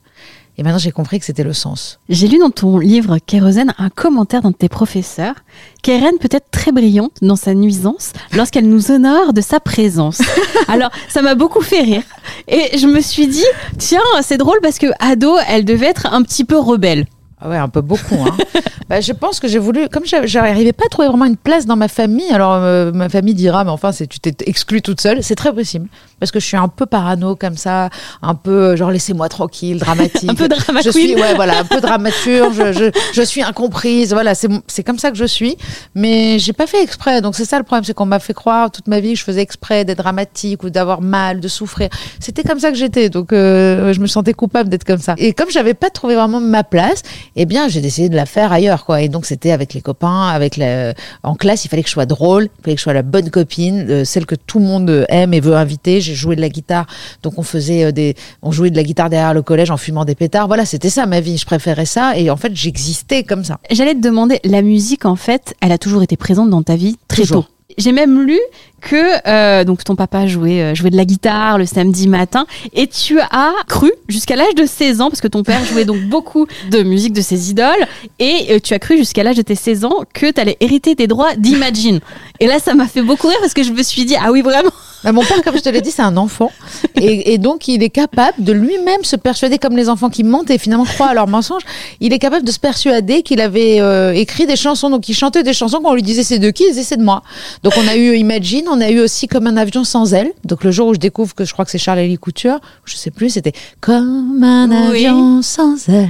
Et 0.59 0.63
maintenant, 0.63 0.77
j'ai 0.77 0.91
compris 0.91 1.19
que 1.19 1.25
c'était 1.25 1.45
le 1.45 1.53
sens. 1.53 2.01
J'ai 2.09 2.27
lu 2.27 2.37
dans 2.37 2.49
ton 2.49 2.79
livre 2.79 3.17
Kérosène 3.25 3.73
un 3.77 3.89
commentaire 3.89 4.41
d'un 4.41 4.51
de 4.51 4.55
tes 4.57 4.67
professeurs. 4.67 5.35
Keren 5.83 6.17
peut 6.19 6.27
être 6.29 6.51
très 6.51 6.73
brillante 6.73 7.13
dans 7.21 7.37
sa 7.37 7.53
nuisance 7.53 8.11
lorsqu'elle 8.35 8.67
nous 8.67 8.91
honore 8.91 9.31
de 9.31 9.39
sa 9.39 9.61
présence. 9.61 10.21
Alors, 10.67 10.91
ça 11.07 11.21
m'a 11.21 11.35
beaucoup 11.35 11.61
fait 11.61 11.79
rire. 11.79 12.03
Et 12.49 12.77
je 12.77 12.87
me 12.87 12.99
suis 12.99 13.27
dit, 13.27 13.45
tiens, 13.77 14.01
c'est 14.21 14.35
drôle 14.35 14.59
parce 14.61 14.79
que 14.79 14.87
ado, 14.99 15.37
elle 15.47 15.63
devait 15.63 15.85
être 15.87 16.07
un 16.11 16.23
petit 16.23 16.43
peu 16.43 16.57
rebelle. 16.59 17.05
Ah 17.39 17.47
ouais, 17.47 17.55
un 17.55 17.69
peu 17.69 17.79
beaucoup. 17.79 18.15
Hein. 18.15 18.35
bah, 18.89 18.99
je 18.99 19.13
pense 19.13 19.39
que 19.39 19.47
j'ai 19.47 19.59
voulu, 19.59 19.87
comme 19.87 20.05
j'a- 20.05 20.25
j'arrivais 20.25 20.73
pas 20.73 20.87
à 20.87 20.89
trouver 20.89 21.07
vraiment 21.07 21.23
une 21.23 21.37
place 21.37 21.65
dans 21.65 21.77
ma 21.77 21.87
famille, 21.87 22.29
alors 22.31 22.55
euh, 22.55 22.91
ma 22.91 23.07
famille 23.07 23.33
dira, 23.33 23.63
mais 23.63 23.69
enfin, 23.71 23.91
tu 23.93 24.19
t'es 24.19 24.35
exclue 24.45 24.81
toute 24.81 24.99
seule. 24.99 25.23
C'est 25.23 25.35
très 25.35 25.53
possible 25.53 25.87
parce 26.19 26.31
que 26.31 26.39
je 26.39 26.45
suis 26.45 26.57
un 26.57 26.67
peu 26.67 26.85
parano 26.85 27.35
comme 27.35 27.57
ça, 27.57 27.89
un 28.21 28.35
peu 28.35 28.51
euh, 28.51 28.75
genre 28.75 28.91
laissez-moi 28.91 29.29
tranquille, 29.29 29.79
dramatique. 29.79 30.29
Un 30.29 30.35
peu 30.35 30.47
drama 30.47 30.81
Je 30.83 30.89
suis, 30.89 31.15
ouais, 31.15 31.35
voilà, 31.35 31.59
un 31.59 31.65
peu 31.65 31.81
dramaturge. 31.81 32.91
je, 33.13 33.21
suis 33.21 33.43
incomprise. 33.43 34.13
Voilà, 34.13 34.35
c'est 34.35 34.49
c'est 34.67 34.83
comme 34.83 34.99
ça 34.99 35.11
que 35.11 35.17
je 35.17 35.25
suis. 35.25 35.57
Mais 35.95 36.39
j'ai 36.39 36.53
pas 36.53 36.67
fait 36.67 36.81
exprès. 36.83 37.21
Donc 37.21 37.35
c'est 37.35 37.45
ça 37.45 37.57
le 37.57 37.63
problème, 37.63 37.83
c'est 37.83 37.93
qu'on 37.93 38.05
m'a 38.05 38.19
fait 38.19 38.33
croire 38.33 38.71
toute 38.71 38.87
ma 38.87 38.99
vie 38.99 39.13
que 39.13 39.19
je 39.19 39.23
faisais 39.23 39.41
exprès 39.41 39.85
d'être 39.85 39.99
dramatique 39.99 40.63
ou 40.63 40.69
d'avoir 40.69 41.01
mal, 41.01 41.39
de 41.39 41.47
souffrir. 41.47 41.89
C'était 42.19 42.43
comme 42.43 42.59
ça 42.59 42.71
que 42.71 42.77
j'étais. 42.77 43.09
Donc 43.09 43.33
euh, 43.33 43.93
je 43.93 43.99
me 43.99 44.07
sentais 44.07 44.33
coupable 44.33 44.69
d'être 44.69 44.83
comme 44.83 44.99
ça. 44.99 45.15
Et 45.17 45.33
comme 45.33 45.49
j'avais 45.49 45.73
pas 45.73 45.89
trouvé 45.89 46.15
vraiment 46.15 46.39
ma 46.39 46.63
place, 46.63 47.03
eh 47.35 47.45
bien 47.45 47.67
j'ai 47.67 47.81
décidé 47.81 48.09
de 48.09 48.15
la 48.15 48.25
faire 48.25 48.51
ailleurs, 48.51 48.85
quoi. 48.85 49.01
Et 49.01 49.09
donc 49.09 49.25
c'était 49.25 49.51
avec 49.51 49.73
les 49.73 49.81
copains, 49.81 50.29
avec 50.29 50.57
la... 50.57 50.93
en 51.23 51.35
classe, 51.35 51.65
il 51.65 51.69
fallait 51.69 51.83
que 51.83 51.89
je 51.89 51.93
sois 51.93 52.05
drôle, 52.05 52.49
il 52.59 52.63
fallait 52.63 52.75
que 52.75 52.79
je 52.79 52.83
sois 52.83 52.93
la 52.93 53.01
bonne 53.01 53.29
copine, 53.29 53.85
euh, 53.89 54.05
celle 54.05 54.25
que 54.25 54.35
tout 54.35 54.59
le 54.59 54.65
monde 54.65 55.05
aime 55.09 55.33
et 55.33 55.39
veut 55.39 55.55
inviter. 55.55 56.01
J'ai 56.09 56.15
joué 56.15 56.35
de 56.35 56.41
la 56.41 56.49
guitare, 56.49 56.87
donc 57.23 57.37
on 57.37 57.43
faisait 57.43 57.85
euh, 57.85 57.91
des, 57.91 58.15
on 58.41 58.51
jouait 58.51 58.71
de 58.71 58.75
la 58.75 58.83
guitare 58.83 59.09
derrière 59.09 59.33
le 59.33 59.41
collège 59.41 59.69
en 59.71 59.77
fumant 59.77 60.05
des 60.05 60.15
pétards. 60.15 60.47
Voilà, 60.47 60.65
c'était 60.65 60.89
ça 60.89 61.05
ma 61.05 61.19
vie. 61.19 61.37
Je 61.37 61.45
préférais 61.45 61.85
ça 61.85 62.17
et 62.17 62.29
en 62.29 62.37
fait 62.37 62.55
j'existais 62.55 63.23
comme 63.23 63.43
ça. 63.43 63.59
J'allais 63.69 63.93
te 63.93 64.01
demander, 64.01 64.39
la 64.43 64.61
musique, 64.61 65.05
en 65.05 65.15
fait, 65.15 65.53
elle 65.61 65.71
a 65.71 65.77
toujours 65.77 66.01
été 66.03 66.17
présente 66.17 66.49
dans 66.49 66.63
ta 66.63 66.75
vie 66.75 66.97
très 67.07 67.23
Toujours. 67.23 67.45
tôt. 67.45 67.51
J'ai 67.77 67.91
même 67.91 68.25
lu 68.25 68.39
que 68.79 69.27
euh, 69.27 69.63
donc 69.63 69.83
ton 69.83 69.95
papa 69.95 70.27
jouait, 70.27 70.61
euh, 70.61 70.75
jouait 70.75 70.89
de 70.89 70.97
la 70.97 71.05
guitare 71.05 71.57
le 71.57 71.65
samedi 71.65 72.07
matin 72.07 72.45
et 72.73 72.87
tu 72.87 73.19
as 73.19 73.53
cru 73.67 73.91
jusqu'à 74.07 74.35
l'âge 74.35 74.55
de 74.55 74.65
16 74.65 75.01
ans, 75.01 75.09
parce 75.09 75.21
que 75.21 75.27
ton 75.27 75.43
père 75.43 75.63
jouait 75.65 75.85
donc 75.85 76.01
beaucoup 76.09 76.47
de 76.71 76.83
musique 76.83 77.13
de 77.13 77.21
ses 77.21 77.49
idoles, 77.51 77.85
et 78.19 78.47
euh, 78.51 78.59
tu 78.61 78.73
as 78.73 78.79
cru 78.79 78.97
jusqu'à 78.97 79.23
l'âge 79.23 79.37
de 79.37 79.41
tes 79.41 79.55
16 79.55 79.85
ans 79.85 80.03
que 80.13 80.31
tu 80.31 80.41
allais 80.41 80.57
hériter 80.59 80.95
des 80.95 81.07
droits 81.07 81.35
d'Imagine. 81.35 81.99
Et 82.39 82.47
là, 82.47 82.59
ça 82.59 82.73
m'a 82.73 82.87
fait 82.87 83.01
beaucoup 83.01 83.27
rire 83.27 83.37
parce 83.41 83.53
que 83.53 83.63
je 83.63 83.71
me 83.71 83.83
suis 83.83 84.05
dit, 84.05 84.15
ah 84.15 84.31
oui, 84.31 84.41
vraiment 84.41 84.71
Bah, 85.03 85.11
mon 85.11 85.23
père, 85.23 85.41
comme 85.43 85.55
je 85.57 85.61
te 85.61 85.69
l'ai 85.69 85.81
dit, 85.81 85.91
c'est 85.91 86.01
un 86.01 86.15
enfant. 86.15 86.51
Et, 86.95 87.37
donc, 87.37 87.67
il 87.67 87.83
est 87.83 87.89
capable 87.89 88.43
de 88.43 88.53
lui-même 88.53 89.03
se 89.03 89.15
persuader, 89.15 89.57
comme 89.57 89.75
les 89.75 89.89
enfants 89.89 90.09
qui 90.09 90.23
mentent 90.23 90.49
et 90.49 90.57
finalement 90.57 90.85
croient 90.85 91.09
à 91.09 91.13
leurs 91.13 91.27
mensonges, 91.27 91.63
il 91.99 92.13
est 92.13 92.19
capable 92.19 92.45
de 92.45 92.51
se 92.51 92.59
persuader 92.59 93.23
qu'il 93.23 93.41
avait 93.41 93.79
écrit 94.19 94.45
des 94.45 94.55
chansons. 94.55 94.89
Donc, 94.89 95.09
il 95.09 95.13
chantait 95.13 95.43
des 95.43 95.53
chansons 95.53 95.79
quand 95.83 95.91
on 95.91 95.95
lui 95.95 96.01
disait 96.01 96.23
c'est 96.23 96.39
de 96.39 96.49
qui, 96.49 96.63
il 96.63 96.69
disait 96.69 96.83
c'est 96.83 96.97
de 96.97 97.03
moi. 97.03 97.23
Donc, 97.63 97.73
on 97.77 97.87
a 97.87 97.95
eu 97.95 98.15
Imagine, 98.15 98.68
on 98.71 98.81
a 98.81 98.89
eu 98.89 98.99
aussi 98.99 99.27
Comme 99.27 99.47
un 99.47 99.57
avion 99.57 99.83
sans 99.83 100.13
aile. 100.13 100.31
Donc, 100.45 100.63
le 100.63 100.71
jour 100.71 100.87
où 100.87 100.93
je 100.93 100.99
découvre 100.99 101.35
que 101.35 101.45
je 101.45 101.53
crois 101.53 101.65
que 101.65 101.71
c'est 101.71 101.77
Charles-Élie 101.77 102.17
Couture, 102.17 102.59
je 102.85 102.95
sais 102.95 103.11
plus, 103.11 103.29
c'était 103.31 103.53
Comme 103.81 104.43
un 104.43 104.69
Oui. 104.91 105.05
avion 105.05 105.41
sans 105.41 105.87
aile, 105.89 106.09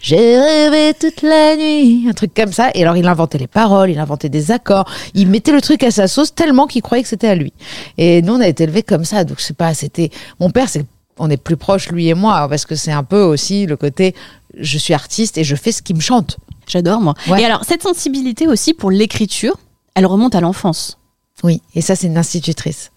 j'ai 0.00 0.38
rêvé 0.38 0.94
toute 0.98 1.22
la 1.22 1.56
nuit. 1.56 2.06
Un 2.08 2.12
truc 2.12 2.32
comme 2.34 2.52
ça. 2.52 2.70
Et 2.74 2.82
alors, 2.82 2.96
il 2.96 3.06
inventait 3.06 3.38
les 3.38 3.46
paroles, 3.46 3.90
il 3.90 3.98
inventait 3.98 4.28
des 4.28 4.50
accords. 4.50 4.84
Il 5.14 5.28
mettait 5.28 5.52
le 5.52 5.60
truc 5.60 5.82
à 5.82 5.90
sa 5.90 6.08
sauce 6.08 6.34
tellement 6.34 6.66
qu'il 6.66 6.82
croyait 6.82 7.02
que 7.02 7.08
c'était 7.08 7.28
à 7.28 7.34
lui. 7.34 7.52
Et 7.98 8.22
nous, 8.22 8.34
on 8.34 8.40
a 8.40 8.48
été 8.48 8.64
élevés 8.64 8.82
comme 8.82 9.04
ça. 9.04 9.24
Donc, 9.24 9.38
je 9.40 9.44
sais 9.44 9.54
pas, 9.54 9.74
c'était. 9.74 10.10
Mon 10.40 10.50
père, 10.50 10.68
c'est. 10.68 10.84
On 11.18 11.28
est 11.28 11.36
plus 11.36 11.56
proches, 11.58 11.90
lui 11.90 12.08
et 12.08 12.14
moi, 12.14 12.46
parce 12.48 12.64
que 12.64 12.74
c'est 12.74 12.92
un 12.92 13.04
peu 13.04 13.20
aussi 13.22 13.66
le 13.66 13.76
côté 13.76 14.14
je 14.58 14.78
suis 14.78 14.94
artiste 14.94 15.36
et 15.38 15.44
je 15.44 15.54
fais 15.54 15.70
ce 15.70 15.82
qui 15.82 15.92
me 15.94 16.00
chante. 16.00 16.38
J'adore, 16.66 17.00
moi. 17.00 17.14
Ouais. 17.28 17.42
Et 17.42 17.44
alors, 17.44 17.64
cette 17.64 17.82
sensibilité 17.82 18.46
aussi 18.48 18.72
pour 18.74 18.90
l'écriture, 18.90 19.56
elle 19.94 20.06
remonte 20.06 20.34
à 20.34 20.40
l'enfance. 20.40 20.98
Oui, 21.42 21.62
et 21.74 21.80
ça, 21.80 21.96
c'est 21.96 22.06
une 22.06 22.18
institutrice. 22.18 22.90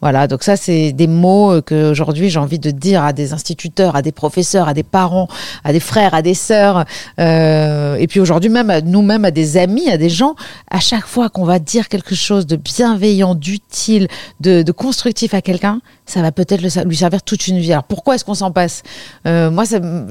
Voilà, 0.00 0.26
donc 0.26 0.42
ça, 0.42 0.56
c'est 0.56 0.92
des 0.92 1.06
mots 1.06 1.52
euh, 1.52 1.62
que 1.62 1.92
aujourd'hui 1.92 2.28
j'ai 2.28 2.40
envie 2.40 2.58
de 2.58 2.70
dire 2.72 3.04
à 3.04 3.12
des 3.12 3.32
instituteurs, 3.32 3.94
à 3.94 4.02
des 4.02 4.10
professeurs, 4.10 4.66
à 4.66 4.74
des 4.74 4.82
parents, 4.82 5.28
à 5.62 5.72
des 5.72 5.80
frères, 5.80 6.12
à 6.12 6.22
des 6.22 6.34
sœurs, 6.34 6.84
euh, 7.20 7.94
et 7.94 8.06
puis 8.08 8.18
aujourd'hui 8.18 8.50
même 8.50 8.68
à 8.68 8.80
nous-mêmes, 8.80 9.24
à 9.24 9.30
des 9.30 9.56
amis, 9.56 9.88
à 9.88 9.96
des 9.96 10.10
gens. 10.10 10.34
À 10.70 10.80
chaque 10.80 11.06
fois 11.06 11.28
qu'on 11.28 11.44
va 11.44 11.60
dire 11.60 11.88
quelque 11.88 12.16
chose 12.16 12.46
de 12.46 12.56
bienveillant, 12.56 13.36
d'utile, 13.36 14.08
de, 14.40 14.62
de 14.62 14.72
constructif 14.72 15.34
à 15.34 15.40
quelqu'un, 15.40 15.80
ça 16.04 16.20
va 16.20 16.32
peut-être 16.32 16.60
lui 16.60 16.96
servir 16.96 17.22
toute 17.22 17.46
une 17.46 17.58
vie. 17.58 17.72
Alors 17.72 17.84
pourquoi 17.84 18.16
est-ce 18.16 18.24
qu'on 18.24 18.34
s'en 18.34 18.50
passe? 18.50 18.82
Euh, 19.26 19.52
Moi, 19.52 19.64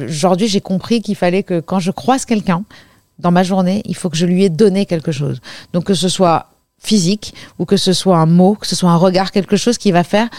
aujourd'hui, 0.08 0.48
j'ai 0.48 0.62
compris 0.62 1.02
qu'il 1.02 1.16
fallait 1.16 1.44
que 1.44 1.60
quand 1.60 1.80
je 1.80 1.92
croise 1.92 2.24
quelqu'un 2.24 2.64
dans 3.20 3.32
ma 3.32 3.44
journée, 3.44 3.84
il 3.86 3.96
faut 3.96 4.10
que 4.10 4.18
je 4.18 4.26
lui 4.26 4.46
ai 4.46 4.50
donné 4.50 4.86
quelque 4.86 5.12
chose. 5.12 5.42
Donc 5.74 5.84
que 5.84 5.94
ce 5.94 6.08
soit 6.08 6.48
physique 6.84 7.34
ou 7.60 7.66
que 7.66 7.78
ce 7.78 7.94
soit 7.94 8.18
un 8.18 8.26
mot, 8.26 8.56
que 8.56 8.68
ce 8.68 8.76
soit 8.76 8.92
un 8.92 8.98
regard, 8.98 9.32
quelque 9.32 9.58
chose 9.58 9.78
qui 9.78 9.92
va 9.92 10.04
faire 10.04 10.30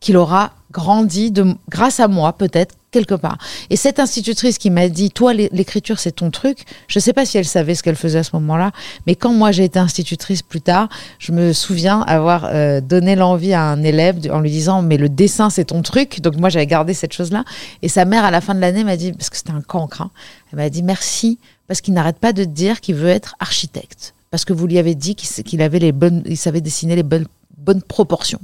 qu'il 0.00 0.18
aura 0.18 0.52
grandi 0.70 1.30
de, 1.30 1.54
grâce 1.70 1.98
à 1.98 2.08
moi 2.08 2.34
peut-être 2.34 2.74
quelque 2.90 3.14
part. 3.14 3.38
Et 3.70 3.76
cette 3.76 3.98
institutrice 3.98 4.58
qui 4.58 4.68
m'a 4.70 4.88
dit, 4.88 5.10
toi 5.10 5.32
l'é- 5.32 5.48
l'écriture 5.52 5.98
c'est 5.98 6.12
ton 6.12 6.30
truc, 6.30 6.58
je 6.88 6.98
sais 6.98 7.12
pas 7.12 7.24
si 7.24 7.38
elle 7.38 7.46
savait 7.46 7.74
ce 7.74 7.82
qu'elle 7.82 7.96
faisait 7.96 8.18
à 8.18 8.22
ce 8.22 8.30
moment-là, 8.34 8.70
mais 9.06 9.14
quand 9.14 9.32
moi 9.32 9.50
j'ai 9.50 9.64
été 9.64 9.78
institutrice 9.78 10.42
plus 10.42 10.60
tard, 10.60 10.88
je 11.18 11.32
me 11.32 11.52
souviens 11.52 12.00
avoir 12.02 12.44
euh, 12.46 12.80
donné 12.80 13.16
l'envie 13.16 13.54
à 13.54 13.62
un 13.62 13.82
élève 13.82 14.18
en 14.30 14.40
lui 14.40 14.50
disant, 14.50 14.82
mais 14.82 14.96
le 14.96 15.08
dessin 15.08 15.48
c'est 15.48 15.66
ton 15.66 15.80
truc, 15.80 16.20
donc 16.20 16.36
moi 16.36 16.50
j'avais 16.50 16.66
gardé 16.66 16.92
cette 16.92 17.14
chose-là. 17.14 17.44
Et 17.82 17.88
sa 17.88 18.04
mère 18.04 18.24
à 18.24 18.30
la 18.30 18.40
fin 18.40 18.54
de 18.54 18.60
l'année 18.60 18.84
m'a 18.84 18.96
dit, 18.96 19.12
parce 19.12 19.30
que 19.30 19.36
c'était 19.36 19.52
un 19.52 19.62
cancre, 19.62 20.02
hein, 20.02 20.10
elle 20.52 20.58
m'a 20.58 20.68
dit 20.68 20.82
merci 20.82 21.38
parce 21.66 21.80
qu'il 21.80 21.94
n'arrête 21.94 22.18
pas 22.18 22.32
de 22.34 22.44
dire 22.44 22.80
qu'il 22.80 22.96
veut 22.96 23.08
être 23.08 23.36
architecte 23.40 24.14
parce 24.34 24.44
que 24.44 24.52
vous 24.52 24.66
lui 24.66 24.78
avez 24.78 24.96
dit 24.96 25.14
qu'il 25.14 25.62
avait 25.62 25.78
les 25.78 25.92
bonnes, 25.92 26.24
il 26.26 26.36
savait 26.36 26.60
dessiner 26.60 26.96
les 26.96 27.04
bonnes 27.04 27.26
bonnes 27.56 27.82
proportions. 27.82 28.40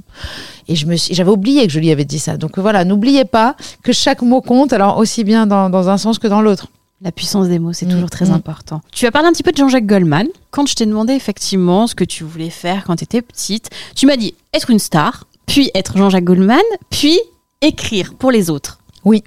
Et 0.69 0.77
je 0.77 0.85
me 0.85 0.95
suis, 0.95 1.13
j'avais 1.13 1.31
oublié 1.31 1.67
que 1.67 1.73
je 1.73 1.81
lui 1.81 1.91
avais 1.91 2.05
dit 2.05 2.17
ça. 2.17 2.37
Donc 2.37 2.57
voilà, 2.59 2.85
n'oubliez 2.85 3.25
pas 3.25 3.57
que 3.83 3.91
chaque 3.91 4.21
mot 4.21 4.39
compte, 4.39 4.71
alors 4.71 4.99
aussi 4.99 5.25
bien 5.25 5.47
dans, 5.47 5.69
dans 5.69 5.89
un 5.89 5.97
sens 5.97 6.17
que 6.17 6.27
dans 6.27 6.41
l'autre. 6.41 6.67
La 7.01 7.11
puissance 7.11 7.49
des 7.49 7.59
mots, 7.59 7.73
c'est 7.73 7.87
Mm, 7.87 7.89
toujours 7.89 8.09
très 8.09 8.27
mm. 8.27 8.31
important. 8.31 8.79
Tu 8.93 9.05
as 9.05 9.11
parlé 9.11 9.27
un 9.27 9.33
petit 9.33 9.43
peu 9.43 9.51
de 9.51 9.57
Jean-Jacques 9.57 9.85
Goldman. 9.85 10.27
Quand 10.49 10.65
je 10.65 10.75
t'ai 10.75 10.85
demandé 10.85 11.11
effectivement 11.11 11.87
ce 11.87 11.95
que 11.95 12.05
tu 12.05 12.23
voulais 12.23 12.49
faire 12.49 12.85
quand 12.85 12.95
tu 12.95 13.03
étais 13.03 13.21
petite, 13.21 13.69
tu 13.93 14.05
m'as 14.05 14.15
dit 14.15 14.33
être 14.53 14.69
une 14.69 14.79
star, 14.79 15.25
puis 15.45 15.71
être 15.75 15.97
Jean-Jacques 15.97 16.23
Goldman, 16.23 16.61
puis 16.89 17.19
écrire 17.59 18.13
pour 18.13 18.31
les 18.31 18.49
autres. 18.49 18.79
Oui. 19.03 19.25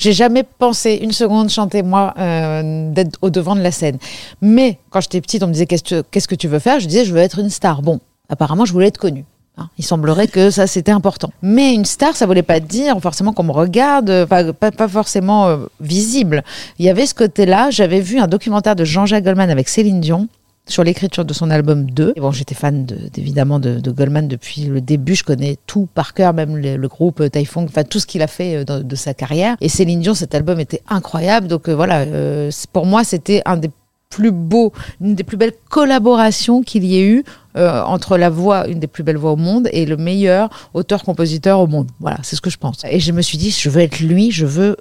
J'ai 0.00 0.14
jamais 0.14 0.44
pensé 0.44 0.98
une 1.02 1.12
seconde 1.12 1.50
chanter 1.50 1.82
moi 1.82 2.14
euh, 2.18 2.90
d'être 2.90 3.18
au 3.20 3.28
devant 3.28 3.54
de 3.54 3.60
la 3.60 3.70
scène. 3.70 3.98
Mais 4.40 4.78
quand 4.88 5.02
j'étais 5.02 5.20
petite, 5.20 5.42
on 5.42 5.46
me 5.46 5.52
disait 5.52 5.66
qu'est-ce 5.66 6.26
que, 6.26 6.34
tu 6.34 6.48
veux 6.48 6.58
faire? 6.58 6.80
Je 6.80 6.86
disais 6.86 7.04
je 7.04 7.12
veux 7.12 7.20
être 7.20 7.38
une 7.38 7.50
star. 7.50 7.82
Bon, 7.82 8.00
apparemment 8.30 8.64
je 8.64 8.72
voulais 8.72 8.86
être 8.86 8.96
connue. 8.96 9.26
hein. 9.58 9.68
Il 9.76 9.84
semblerait 9.84 10.26
que 10.26 10.50
ça 10.50 10.66
c'était 10.66 10.90
important. 10.90 11.30
Mais 11.42 11.74
une 11.74 11.84
star, 11.84 12.16
ça 12.16 12.24
voulait 12.24 12.42
pas 12.42 12.60
dire 12.60 12.98
forcément 12.98 13.34
qu'on 13.34 13.42
me 13.42 13.52
regarde, 13.52 14.24
pas 14.24 14.88
forcément 14.88 15.48
euh, 15.48 15.58
visible. 15.82 16.44
Il 16.78 16.86
y 16.86 16.88
avait 16.88 17.04
ce 17.04 17.14
côté-là. 17.14 17.68
J'avais 17.70 18.00
vu 18.00 18.20
un 18.20 18.26
documentaire 18.26 18.76
de 18.76 18.86
Jean-Jacques 18.86 19.24
Goldman 19.24 19.50
avec 19.50 19.68
Céline 19.68 20.00
Dion 20.00 20.28
sur 20.66 20.84
l'écriture 20.84 21.24
de 21.24 21.32
son 21.32 21.50
album 21.50 21.90
2. 21.90 22.14
Et 22.16 22.20
bon, 22.20 22.30
j'étais 22.30 22.54
fan 22.54 22.86
de- 22.86 23.10
évidemment 23.16 23.58
de, 23.58 23.90
Goldman 23.90 24.28
depuis 24.28 24.64
le 24.66 24.80
début. 24.80 25.14
Je 25.14 25.24
connais 25.24 25.56
tout 25.66 25.88
par 25.94 26.14
cœur, 26.14 26.32
même 26.32 26.56
le, 26.56 26.88
groupe 26.88 27.22
Typhoon, 27.30 27.64
enfin 27.64 27.84
tout 27.84 27.98
ce 27.98 28.06
qu'il 28.06 28.22
a 28.22 28.26
fait 28.26 28.56
euh, 28.56 28.82
de, 28.82 28.96
sa 28.96 29.14
carrière. 29.14 29.56
Et 29.60 29.68
Céline 29.68 30.00
Dion, 30.00 30.14
cet 30.14 30.34
album 30.34 30.60
était 30.60 30.82
incroyable. 30.88 31.48
Donc 31.48 31.68
euh, 31.68 31.74
voilà, 31.74 32.00
euh, 32.00 32.50
pour 32.72 32.86
moi, 32.86 33.04
c'était 33.04 33.42
un 33.46 33.56
des 33.56 33.70
plus 34.08 34.32
beaux, 34.32 34.72
une 35.00 35.14
des 35.14 35.22
plus 35.22 35.36
belles 35.36 35.54
collaborations 35.68 36.62
qu'il 36.62 36.84
y 36.84 36.96
ait 36.96 37.06
eu 37.06 37.24
entre 37.54 38.16
la 38.16 38.28
voix, 38.28 38.66
une 38.66 38.80
des 38.80 38.88
plus 38.88 39.04
belles 39.04 39.16
voix 39.16 39.32
au 39.32 39.36
monde, 39.36 39.68
et 39.72 39.86
le 39.86 39.96
meilleur 39.96 40.50
auteur-compositeur 40.74 41.60
au 41.60 41.68
monde. 41.68 41.88
Voilà, 42.00 42.18
c'est 42.22 42.34
ce 42.34 42.40
que 42.40 42.50
je 42.50 42.58
pense. 42.58 42.82
Et 42.90 42.98
je 42.98 43.12
me 43.12 43.22
suis 43.22 43.38
dit, 43.38 43.50
je 43.50 43.70
veux 43.70 43.80
être 43.80 44.00
lui, 44.00 44.32
je 44.32 44.46
veux 44.46 44.76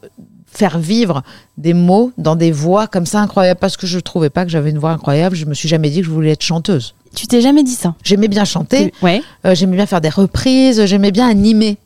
faire 0.52 0.80
vivre 0.80 1.24
des 1.58 1.74
mots 1.74 2.12
dans 2.18 2.36
des 2.36 2.52
voix 2.52 2.88
comme 2.88 3.06
ça 3.06 3.20
incroyables 3.22 3.60
parce 3.60 3.78
que 3.78 3.88
je 3.88 4.00
trouvais 4.00 4.30
pas 4.30 4.46
que 4.46 4.52
j'avais 4.52 4.70
une 4.72 4.80
voix 4.80 4.92
incroyable. 4.92 5.36
Je 5.36 5.46
me 5.46 5.54
suis 5.54 5.70
jamais 5.70 5.90
dit 5.90 6.00
que 6.02 6.06
je 6.06 6.12
voulais 6.12 6.32
être 6.32 6.44
chanteuse. 6.44 6.96
Tu 7.16 7.28
t'es 7.28 7.42
jamais 7.42 7.64
dit 7.64 7.74
ça? 7.74 7.96
J'aimais 8.04 8.28
bien 8.28 8.46
chanter, 8.46 8.94
Ouais. 9.02 9.22
euh, 9.46 9.56
j'aimais 9.56 9.76
bien 9.76 9.86
faire 9.86 10.02
des 10.02 10.10
reprises, 10.10 10.86
j'aimais 10.86 11.12
bien 11.12 11.28
animer. 11.30 11.78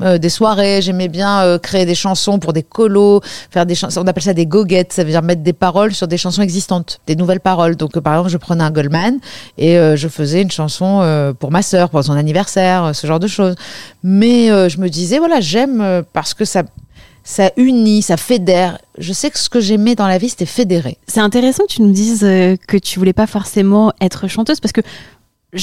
euh, 0.00 0.16
des 0.16 0.30
soirées, 0.30 0.80
j'aimais 0.80 1.08
bien 1.08 1.42
euh, 1.42 1.58
créer 1.58 1.84
des 1.84 1.94
chansons 1.94 2.38
pour 2.38 2.54
des 2.54 2.62
colos, 2.62 3.20
faire 3.50 3.66
des 3.66 3.74
chansons, 3.74 4.00
on 4.02 4.06
appelle 4.06 4.22
ça 4.22 4.32
des 4.32 4.46
goguettes, 4.46 4.94
ça 4.94 5.04
veut 5.04 5.10
dire 5.10 5.20
mettre 5.20 5.42
des 5.42 5.52
paroles 5.52 5.92
sur 5.92 6.08
des 6.08 6.16
chansons 6.16 6.40
existantes, 6.40 7.00
des 7.06 7.14
nouvelles 7.16 7.38
paroles. 7.40 7.76
Donc 7.76 7.94
euh, 7.94 8.00
par 8.00 8.14
exemple, 8.14 8.30
je 8.30 8.38
prenais 8.38 8.64
un 8.64 8.70
Goldman 8.70 9.18
et 9.58 9.76
je 9.96 10.08
faisais 10.08 10.40
une 10.40 10.50
chanson 10.50 11.34
pour 11.38 11.50
ma 11.50 11.60
sœur, 11.60 11.90
pour 11.90 12.02
son 12.02 12.14
anniversaire, 12.14 12.92
ce 12.94 13.06
genre 13.06 13.20
de 13.20 13.26
choses. 13.26 13.56
Mais 14.02 14.46
je 14.70 14.80
me 14.80 14.88
disais 14.88 15.18
voilà, 15.18 15.40
j'aime 15.42 16.02
parce 16.14 16.32
que 16.32 16.46
ça 16.46 16.62
ça 17.24 17.50
unit, 17.56 18.02
ça 18.02 18.16
fédère. 18.16 18.78
Je 18.98 19.12
sais 19.12 19.30
que 19.30 19.38
ce 19.38 19.48
que 19.48 19.58
j'aimais 19.60 19.94
dans 19.96 20.06
la 20.06 20.18
vie, 20.18 20.28
c'était 20.28 20.46
fédérer. 20.46 20.98
C'est 21.08 21.20
intéressant 21.20 21.64
que 21.64 21.72
tu 21.72 21.82
nous 21.82 21.90
dises 21.92 22.22
euh, 22.22 22.56
que 22.68 22.76
tu 22.76 22.98
voulais 23.00 23.12
pas 23.14 23.26
forcément 23.26 23.92
être 24.00 24.28
chanteuse 24.28 24.60
parce 24.60 24.72
que 24.72 24.82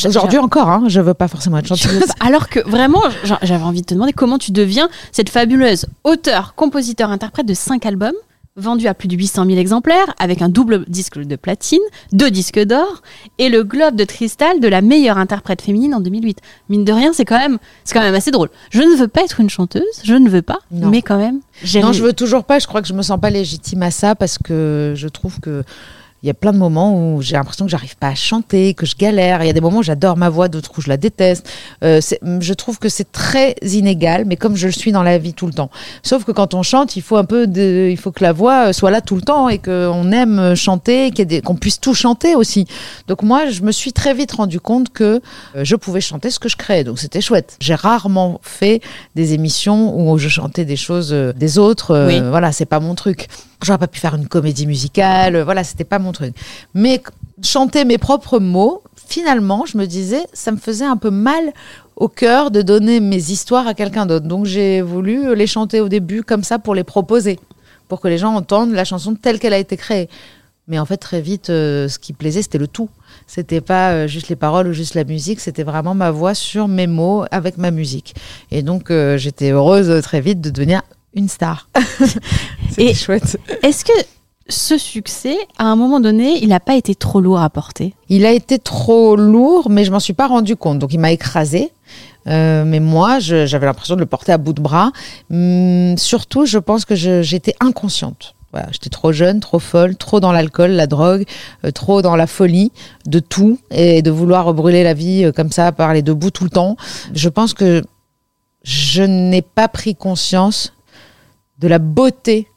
Aujourd'hui 0.06 0.38
encore, 0.38 0.70
hein, 0.70 0.84
je 0.88 1.02
veux 1.02 1.14
pas 1.14 1.28
forcément 1.28 1.58
être 1.58 1.68
chanteuse. 1.68 2.04
Alors 2.22 2.48
que 2.48 2.62
vraiment, 2.68 3.02
j'a- 3.26 3.40
j'avais 3.42 3.64
envie 3.66 3.82
de 3.82 3.86
te 3.88 3.94
demander 3.94 4.14
comment 4.14 4.38
tu 4.38 4.52
deviens 4.52 4.88
cette 5.12 5.28
fabuleuse 5.30 5.86
auteur, 6.06 6.54
compositeur, 6.56 7.10
interprète 7.12 7.46
de 7.46 7.54
cinq 7.54 7.86
albums 7.86 8.14
vendu 8.58 8.88
à 8.88 8.94
plus 8.94 9.08
de 9.08 9.16
800 9.16 9.46
000 9.46 9.58
exemplaires, 9.58 10.14
avec 10.20 10.42
un 10.42 10.50
double 10.50 10.84
disque 10.88 11.18
de 11.18 11.36
platine, 11.36 11.80
deux 12.12 12.30
disques 12.30 12.60
d'or 12.60 13.02
et 13.38 13.48
le 13.50 13.64
globe 13.64 13.96
de 13.96 14.04
cristal 14.04 14.60
de 14.60 14.68
la 14.68 14.82
meilleure 14.82 15.18
interprète 15.18 15.62
féminine 15.62 15.96
en 15.96 16.02
2008. 16.02 16.40
Mine 16.70 16.84
de 16.84 16.92
rien, 16.92 17.14
c'est 17.14 17.26
quand 17.26 17.38
même, 17.40 17.58
c'est 17.86 17.94
quand 17.94 18.02
même 18.02 18.14
assez 18.16 18.32
drôle. 18.32 18.50
Je 18.70 18.82
ne 18.82 18.96
veux 18.98 19.08
pas 19.08 19.22
être 19.24 19.40
une 19.40 19.50
chanteuse, 19.50 19.84
je 20.04 20.16
ne 20.16 20.30
veux 20.30 20.42
pas, 20.42 20.60
Non. 20.72 20.90
mais 20.90 21.02
quand 21.02 21.18
même. 21.18 21.40
Non, 21.76 21.94
je 21.94 22.04
veux 22.04 22.14
toujours 22.14 22.44
pas. 22.44 22.60
Je 22.60 22.68
crois 22.68 22.82
que 22.82 22.88
je 22.88 22.94
me 22.94 23.02
sens 23.02 23.20
pas 23.20 23.30
légitime 23.30 23.84
à 23.84 23.92
ça 23.92 24.16
parce 24.16 24.38
que 24.38 24.94
je 24.96 25.08
trouve 25.08 25.40
que 25.40 25.64
il 26.24 26.28
y 26.28 26.30
a 26.30 26.34
plein 26.36 26.52
de 26.54 26.58
moments 26.58 26.94
où 27.16 27.22
j'ai 27.22 27.34
l'impression 27.36 27.66
que 27.66 27.72
j'arrive 27.72 27.98
pas 27.98 28.10
à 28.10 28.16
chanter, 28.16 28.74
que 28.76 28.86
je 28.86 28.96
galère. 28.96 29.44
Il 29.44 29.48
y 29.48 29.50
a 29.50 29.54
des 29.54 29.62
moments 29.62 29.80
où 29.80 29.84
j'adore 29.84 30.18
ma 30.18 30.30
voix, 30.30 30.50
d'autres 30.50 30.72
où 30.78 30.82
je 30.82 30.88
la 30.90 30.98
déteste. 30.98 31.50
Euh, 31.84 32.00
c'est- 32.00 32.20
je 32.42 32.54
trouve 32.54 32.78
que 32.78 32.90
c'est 32.90 33.12
très 33.12 33.56
inégal, 33.64 34.26
mais 34.26 34.36
comme 34.36 34.56
je 34.56 34.68
le 34.68 34.72
suis 34.74 34.92
dans 34.92 35.02
la 35.04 35.18
vie 35.18 35.34
tout 35.34 35.48
le 35.48 35.54
temps. 35.54 35.72
Sauf 36.04 36.24
que 36.24 36.32
quand 36.32 36.54
on 36.54 36.62
chante, 36.62 36.96
il 36.96 37.02
faut 37.02 37.18
un 37.18 37.24
peu 37.26 37.48
de, 37.48 37.88
il 37.90 37.98
faut 37.98 38.12
que 38.12 38.24
la 38.24 38.34
voix 38.34 38.68
euh, 38.68 38.74
soit 38.74 38.92
là 38.92 39.02
tout 39.02 39.16
le 39.16 39.22
temps 39.24 39.50
et 39.50 39.58
qu'on 39.58 40.12
aime 40.12 40.54
chanter, 40.56 41.08
ait 41.08 41.26
des- 41.26 41.42
qu'on 41.42 41.56
puisse 41.56 41.80
tout 41.80 41.94
chanter 41.96 42.36
aussi. 42.36 42.68
Donc 43.08 43.24
moi, 43.24 43.50
je 43.50 43.62
me 43.64 43.72
suis 43.72 43.92
très 43.92 44.14
vite 44.14 44.34
rendu 44.34 44.60
compte 44.60 44.90
que 44.94 45.22
euh, 45.56 45.64
je 45.64 45.76
pouvais 45.76 46.02
chanter 46.02 46.30
ce 46.30 46.38
que 46.40 46.50
je 46.50 46.56
créais. 46.56 46.84
Donc 46.84 47.00
c'était 47.00 47.22
chouette. 47.22 47.58
J'ai 47.60 47.74
rarement 47.76 48.40
fait 48.44 48.82
des 49.16 49.34
émissions 49.34 49.98
où 50.00 50.18
je 50.20 50.30
chantais 50.30 50.66
des 50.66 50.76
choses 50.76 51.14
euh, 51.14 51.34
des 51.34 51.58
autres. 51.58 51.92
euh, 51.92 52.08
Oui. 52.08 52.22
Voilà, 52.30 52.52
c'est 52.52 52.66
pas 52.66 52.80
mon 52.80 52.94
truc. 52.96 53.28
J'aurais 53.64 53.78
pas 53.78 53.88
pu 53.88 54.00
faire 54.00 54.16
une 54.16 54.28
comédie 54.28 54.66
musicale. 54.68 55.36
euh, 55.36 55.44
Voilà, 55.44 55.64
c'était 55.64 55.84
pas 55.84 56.00
mon 56.00 56.12
truc. 56.12 56.36
Mais 56.74 57.02
chanter 57.44 57.86
mes 57.86 57.98
propres 57.98 58.40
mots, 58.40 58.82
finalement, 59.08 59.66
je 59.66 59.78
me 59.78 59.86
disais, 59.86 60.24
ça 60.34 60.52
me 60.52 60.58
faisait 60.58 60.86
un 60.86 60.98
peu 60.98 61.10
mal 61.12 61.54
au 61.96 62.08
cœur 62.08 62.50
de 62.50 62.62
donner 62.62 63.00
mes 63.00 63.32
histoires 63.32 63.68
à 63.68 63.74
quelqu'un 63.74 64.06
d'autre. 64.06 64.26
Donc 64.26 64.46
j'ai 64.46 64.82
voulu 64.82 65.36
les 65.36 65.48
chanter 65.48 65.80
au 65.82 65.90
début 65.90 66.24
comme 66.24 66.44
ça 66.44 66.58
pour 66.60 66.74
les 66.74 66.84
proposer, 66.84 67.40
pour 67.88 68.02
que 68.02 68.08
les 68.08 68.18
gens 68.18 68.34
entendent 68.34 68.72
la 68.74 68.86
chanson 68.86 69.14
telle 69.16 69.40
qu'elle 69.40 69.54
a 69.54 69.60
été 69.60 69.78
créée. 69.78 70.10
Mais 70.68 70.80
en 70.80 70.86
fait, 70.86 70.98
très 70.98 71.22
vite, 71.22 71.50
euh, 71.50 71.88
ce 71.90 72.00
qui 72.00 72.14
plaisait, 72.14 72.42
c'était 72.42 72.58
le 72.58 72.68
tout. 72.68 72.90
C'était 73.28 73.62
pas 73.62 73.92
euh, 73.92 74.08
juste 74.08 74.30
les 74.30 74.36
paroles 74.36 74.68
ou 74.68 74.74
juste 74.74 74.94
la 74.96 75.04
musique, 75.04 75.40
c'était 75.40 75.64
vraiment 75.64 75.94
ma 75.96 76.12
voix 76.12 76.34
sur 76.34 76.68
mes 76.68 76.88
mots 76.88 77.26
avec 77.32 77.58
ma 77.58 77.72
musique. 77.72 78.16
Et 78.52 78.62
donc, 78.62 78.90
euh, 78.90 79.18
j'étais 79.18 79.52
heureuse 79.52 79.90
euh, 79.90 80.02
très 80.02 80.22
vite 80.22 80.40
de 80.40 80.50
devenir 80.50 80.82
une 81.14 81.30
star. 81.30 81.68
Et- 82.78 82.94
chouette. 82.94 83.38
Est-ce 83.64 83.86
que 83.86 83.94
ce 84.48 84.78
succès, 84.78 85.38
à 85.58 85.66
un 85.66 85.76
moment 85.76 86.00
donné, 86.00 86.40
il 86.42 86.50
n'a 86.50 86.60
pas 86.60 86.76
été 86.76 86.96
trop 86.96 87.22
lourd 87.22 87.40
à 87.40 87.50
porter? 87.50 87.94
Il 88.10 88.26
a 88.26 88.32
été 88.32 88.60
trop 88.60 89.16
lourd, 89.16 89.70
mais 89.70 89.86
je 89.86 89.92
m'en 89.92 90.00
suis 90.00 90.14
pas 90.14 90.28
rendu 90.28 90.56
compte. 90.56 90.80
Donc, 90.80 90.94
il 90.94 91.00
m'a 91.00 91.12
écrasé. 91.12 91.72
Euh, 92.28 92.64
mais 92.66 92.80
moi, 92.80 93.20
j'avais 93.20 93.66
l'impression 93.66 93.96
de 93.96 94.00
le 94.02 94.06
porter 94.06 94.32
à 94.32 94.38
bout 94.38 94.54
de 94.54 94.62
bras. 94.62 94.92
Hum, 95.32 95.98
surtout, 95.98 96.46
je 96.46 96.58
pense 96.60 96.86
que 96.86 96.96
j'étais 96.96 97.56
inconsciente. 97.60 98.36
Voilà, 98.52 98.68
j'étais 98.72 98.90
trop 98.90 99.14
jeune, 99.14 99.40
trop 99.40 99.60
folle, 99.60 99.96
trop 99.96 100.20
dans 100.20 100.34
l'alcool, 100.34 100.72
la 100.72 100.86
drogue, 100.86 101.24
euh, 101.64 101.72
trop 101.72 102.02
dans 102.02 102.18
la 102.18 102.28
folie 102.28 102.74
de 103.06 103.20
tout 103.20 103.58
et 103.72 104.02
de 104.02 104.12
vouloir 104.12 104.54
brûler 104.54 104.84
la 104.84 104.94
vie 104.94 105.24
euh, 105.24 105.32
comme 105.32 105.52
ça, 105.52 105.72
par 105.72 105.94
les 105.94 106.02
deux 106.02 106.14
bouts 106.14 106.32
tout 106.32 106.44
le 106.44 106.50
temps. 106.50 106.76
Je 107.14 107.30
pense 107.30 107.54
que 107.54 107.82
je 108.64 109.04
n'ai 109.04 109.42
pas 109.42 109.70
pris 109.70 109.96
conscience 109.96 110.74
de 111.62 111.68
la 111.68 111.80
beauté 111.80 112.48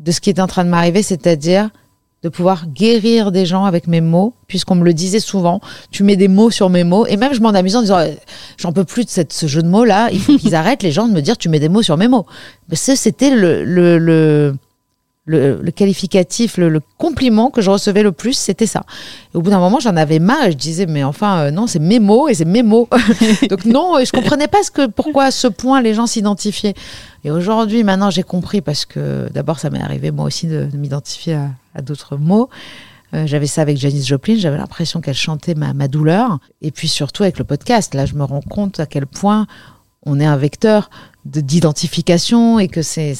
de 0.00 0.10
ce 0.10 0.20
qui 0.20 0.30
est 0.30 0.40
en 0.40 0.46
train 0.46 0.64
de 0.64 0.70
m'arriver, 0.70 1.02
c'est-à-dire 1.02 1.70
de 2.24 2.30
pouvoir 2.30 2.66
guérir 2.68 3.32
des 3.32 3.44
gens 3.44 3.66
avec 3.66 3.86
mes 3.86 4.00
mots, 4.00 4.32
puisqu'on 4.48 4.76
me 4.76 4.84
le 4.84 4.94
disait 4.94 5.20
souvent, 5.20 5.60
tu 5.90 6.04
mets 6.04 6.16
des 6.16 6.28
mots 6.28 6.50
sur 6.50 6.70
mes 6.70 6.82
mots, 6.82 7.04
et 7.06 7.18
même 7.18 7.34
je 7.34 7.40
m'en 7.42 7.50
amusais 7.50 7.76
en 7.76 7.82
disant, 7.82 7.98
euh, 7.98 8.12
j'en 8.56 8.72
peux 8.72 8.84
plus 8.84 9.04
de 9.04 9.10
cette, 9.10 9.34
ce 9.34 9.46
jeu 9.46 9.62
de 9.62 9.68
mots-là, 9.68 10.08
il 10.10 10.18
faut 10.20 10.36
qu'ils 10.38 10.54
arrêtent 10.54 10.82
les 10.82 10.90
gens 10.90 11.06
de 11.06 11.12
me 11.12 11.20
dire, 11.20 11.36
tu 11.36 11.50
mets 11.50 11.60
des 11.60 11.68
mots 11.68 11.82
sur 11.82 11.98
mes 11.98 12.08
mots. 12.08 12.24
Mais 12.70 12.76
c'était 12.76 13.28
le, 13.28 13.62
le, 13.62 13.98
le, 13.98 14.56
le, 15.26 15.70
qualificatif, 15.70 16.58
le, 16.58 16.80
compliment 16.98 17.50
que 17.50 17.62
je 17.62 17.70
recevais 17.70 18.02
le 18.02 18.12
plus, 18.12 18.34
c'était 18.34 18.66
ça. 18.66 18.84
Et 19.32 19.36
au 19.38 19.42
bout 19.42 19.50
d'un 19.50 19.58
moment, 19.58 19.80
j'en 19.80 19.96
avais 19.96 20.18
marre, 20.18 20.50
je 20.50 20.56
disais, 20.56 20.86
mais 20.86 21.02
enfin, 21.02 21.38
euh, 21.38 21.50
non, 21.50 21.66
c'est 21.66 21.78
mes 21.78 21.98
mots, 21.98 22.28
et 22.28 22.34
c'est 22.34 22.44
mes 22.44 22.62
mots. 22.62 22.88
Donc 23.48 23.64
non, 23.64 23.98
et 23.98 24.04
je 24.04 24.12
comprenais 24.12 24.48
pas 24.48 24.62
ce 24.62 24.70
que, 24.70 24.86
pourquoi 24.86 25.24
à 25.24 25.30
ce 25.30 25.46
point 25.46 25.80
les 25.80 25.94
gens 25.94 26.06
s'identifiaient. 26.06 26.74
Et 27.24 27.30
aujourd'hui, 27.30 27.84
maintenant, 27.84 28.10
j'ai 28.10 28.22
compris 28.22 28.60
parce 28.60 28.84
que 28.84 29.28
d'abord, 29.32 29.58
ça 29.58 29.70
m'est 29.70 29.80
arrivé 29.80 30.10
moi 30.10 30.26
aussi 30.26 30.46
de, 30.46 30.66
de 30.66 30.76
m'identifier 30.76 31.38
à, 31.74 31.80
d'autres 31.82 32.16
mots. 32.16 32.50
Euh, 33.14 33.26
j'avais 33.26 33.46
ça 33.46 33.62
avec 33.62 33.78
Janis 33.78 34.04
Joplin, 34.04 34.36
j'avais 34.36 34.58
l'impression 34.58 35.00
qu'elle 35.00 35.14
chantait 35.14 35.54
ma, 35.54 35.72
ma 35.72 35.88
douleur. 35.88 36.38
Et 36.60 36.70
puis 36.70 36.88
surtout 36.88 37.22
avec 37.22 37.38
le 37.38 37.44
podcast, 37.44 37.94
là, 37.94 38.04
je 38.04 38.14
me 38.14 38.24
rends 38.24 38.42
compte 38.42 38.78
à 38.78 38.86
quel 38.86 39.06
point 39.06 39.46
on 40.04 40.20
est 40.20 40.26
un 40.26 40.36
vecteur 40.36 40.90
d'identification 41.24 42.58
et 42.58 42.68
que 42.68 42.82
c'est 42.82 43.14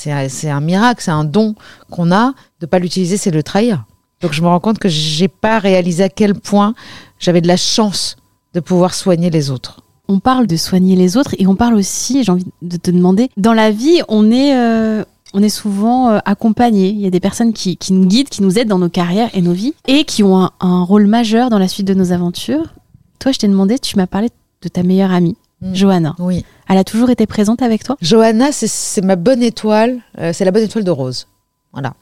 un- 0.50 0.60
miracle, 0.60 1.02
c'est 1.02 1.10
un 1.10 1.24
don 1.24 1.54
qu'on 1.90 2.12
a. 2.12 2.34
De 2.60 2.66
pas 2.66 2.78
l'utiliser, 2.78 3.16
c'est 3.16 3.30
le 3.30 3.42
trahir. 3.42 3.84
Donc 4.20 4.32
je 4.32 4.42
me 4.42 4.46
rends 4.48 4.60
compte 4.60 4.78
que 4.78 4.88
j'ai 4.88 5.28
pas 5.28 5.58
réalisé 5.58 6.04
à 6.04 6.08
quel 6.08 6.34
point 6.34 6.74
j'avais 7.18 7.40
de 7.40 7.48
la 7.48 7.56
chance 7.56 8.16
de 8.54 8.60
pouvoir 8.60 8.94
soigner 8.94 9.30
les 9.30 9.50
autres. 9.50 9.80
On 10.08 10.18
parle 10.20 10.46
de 10.46 10.56
soigner 10.56 10.96
les 10.96 11.16
autres 11.16 11.34
et 11.38 11.46
on 11.46 11.56
parle 11.56 11.74
aussi, 11.74 12.22
j'ai 12.24 12.30
envie 12.32 12.46
de 12.62 12.76
te 12.76 12.90
demander, 12.90 13.30
dans 13.36 13.54
la 13.54 13.70
vie, 13.70 14.00
on 14.08 14.30
est, 14.30 14.54
euh, 14.54 15.02
on 15.32 15.42
est 15.42 15.48
souvent 15.48 16.10
euh, 16.10 16.18
accompagné. 16.26 16.88
Il 16.90 17.00
y 17.00 17.06
a 17.06 17.10
des 17.10 17.20
personnes 17.20 17.52
qui, 17.54 17.76
qui 17.78 17.92
nous 17.94 18.06
guident, 18.06 18.28
qui 18.28 18.42
nous 18.42 18.58
aident 18.58 18.68
dans 18.68 18.78
nos 18.78 18.90
carrières 18.90 19.30
et 19.34 19.40
nos 19.40 19.52
vies 19.52 19.74
et 19.88 20.04
qui 20.04 20.22
ont 20.22 20.50
un 20.60 20.82
rôle 20.84 21.06
majeur 21.06 21.48
dans 21.50 21.58
la 21.58 21.68
suite 21.68 21.86
de 21.86 21.94
nos 21.94 22.12
aventures. 22.12 22.74
Toi, 23.18 23.32
je 23.32 23.38
t'ai 23.38 23.48
demandé, 23.48 23.78
tu 23.78 23.96
m'as 23.96 24.06
parlé 24.06 24.28
de 24.62 24.68
ta 24.68 24.82
meilleure 24.82 25.10
amie, 25.10 25.36
Mm. 25.64 25.74
Johanna. 25.74 26.14
Oui. 26.18 26.44
Elle 26.68 26.78
a 26.78 26.84
toujours 26.84 27.10
été 27.10 27.26
présente 27.26 27.62
avec 27.62 27.82
toi? 27.84 27.96
Johanna, 28.00 28.52
c'est- 28.52 29.02
ma 29.02 29.16
bonne 29.16 29.42
étoile. 29.42 29.98
euh, 30.18 30.32
c'est 30.32 30.44
la 30.44 30.50
bonne 30.50 30.62
étoile 30.62 30.84
de 30.84 30.90
Rose. 30.90 31.26
Voilà. 31.72 31.94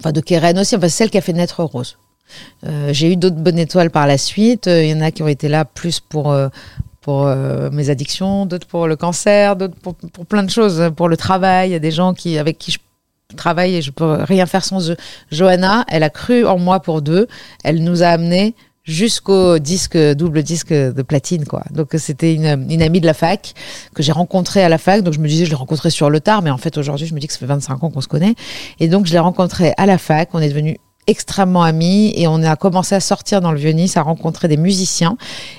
Enfin, 0.00 0.10
de 0.12 0.20
Keren 0.20 0.58
aussi. 0.58 0.74
Enfin, 0.74 0.88
celle 0.88 1.10
qui 1.10 1.18
a 1.18 1.20
fait 1.20 1.32
naître 1.32 1.62
Rose. 1.62 1.96
Euh, 2.66 2.90
J'ai 2.92 3.12
eu 3.12 3.16
d'autres 3.16 3.36
bonnes 3.36 3.58
étoiles 3.58 3.90
par 3.90 4.06
la 4.06 4.18
suite. 4.18 4.66
Euh, 4.66 4.82
Il 4.84 4.90
y 4.90 4.94
en 4.94 5.00
a 5.00 5.10
qui 5.10 5.22
ont 5.22 5.28
été 5.28 5.48
là 5.48 5.64
plus 5.64 6.00
pour, 6.00 6.32
euh, 6.32 6.48
pour 7.00 7.26
euh, 7.26 7.70
mes 7.70 7.90
addictions, 7.90 8.46
d'autres 8.46 8.66
pour 8.66 8.86
le 8.86 8.96
cancer, 8.96 9.54
d'autres 9.56 9.76
pour, 9.76 9.94
pour 9.94 10.26
plein 10.26 10.42
de 10.42 10.50
choses, 10.50 10.90
pour 10.96 11.08
le 11.08 11.16
travail. 11.16 11.70
Il 11.70 11.72
y 11.72 11.76
a 11.76 11.78
des 11.80 11.90
gens 11.92 12.14
qui, 12.14 12.38
avec 12.38 12.58
qui 12.58 12.72
je 12.72 12.78
travaille 13.36 13.76
et 13.76 13.82
je 13.82 13.90
peux 13.92 14.12
rien 14.22 14.46
faire 14.46 14.64
sans 14.64 14.90
eux. 14.90 14.96
Johanna, 15.30 15.84
elle 15.88 16.02
a 16.02 16.10
cru 16.10 16.44
en 16.46 16.58
moi 16.58 16.80
pour 16.80 17.00
deux. 17.02 17.28
Elle 17.64 17.82
nous 17.84 18.02
a 18.02 18.08
amenés 18.08 18.54
jusqu'au 18.90 19.58
disque 19.58 19.96
double 19.96 20.42
disque 20.42 20.72
de 20.72 21.02
platine 21.02 21.46
quoi. 21.46 21.62
Donc 21.70 21.90
c'était 21.96 22.34
une, 22.34 22.46
amie 22.46 23.00
de 23.00 23.06
la 23.06 23.14
fac 23.14 23.54
que 23.94 24.02
j'ai 24.02 24.12
rencontrée 24.12 24.62
à 24.62 24.68
la 24.68 24.78
fac. 24.78 25.02
Donc 25.02 25.14
je 25.14 25.20
me 25.20 25.28
disais 25.28 25.44
je 25.44 25.50
l'ai 25.50 25.56
rencontrée 25.56 25.90
sur 25.90 26.10
le 26.10 26.20
tard 26.20 26.42
mais 26.42 26.50
en 26.50 26.58
fait 26.58 26.76
aujourd'hui 26.76 27.06
je 27.06 27.14
me 27.14 27.20
dis 27.20 27.26
que 27.26 27.32
ça 27.32 27.38
fait 27.38 27.46
25 27.46 27.82
ans 27.84 27.90
qu'on 27.90 28.00
se 28.00 28.08
connaît. 28.08 28.34
Et 28.80 28.88
donc 28.88 29.06
je 29.06 29.12
l'ai 29.12 29.18
rencontrée 29.18 29.72
à 29.76 29.86
la 29.86 29.98
fac. 29.98 30.30
On 30.34 30.40
est 30.40 30.48
devenus 30.48 30.76
extrêmement 31.06 31.62
amis 31.62 32.12
et 32.14 32.28
on 32.28 32.42
a 32.42 32.54
commencé 32.56 32.94
à 32.94 33.00
sortir 33.00 33.40
dans 33.40 33.52
le 33.52 33.58
Vieux-Nice, 33.58 33.96
à 33.96 34.02
rencontrer 34.02 34.48
des 34.48 34.56
musiciens. 34.56 35.16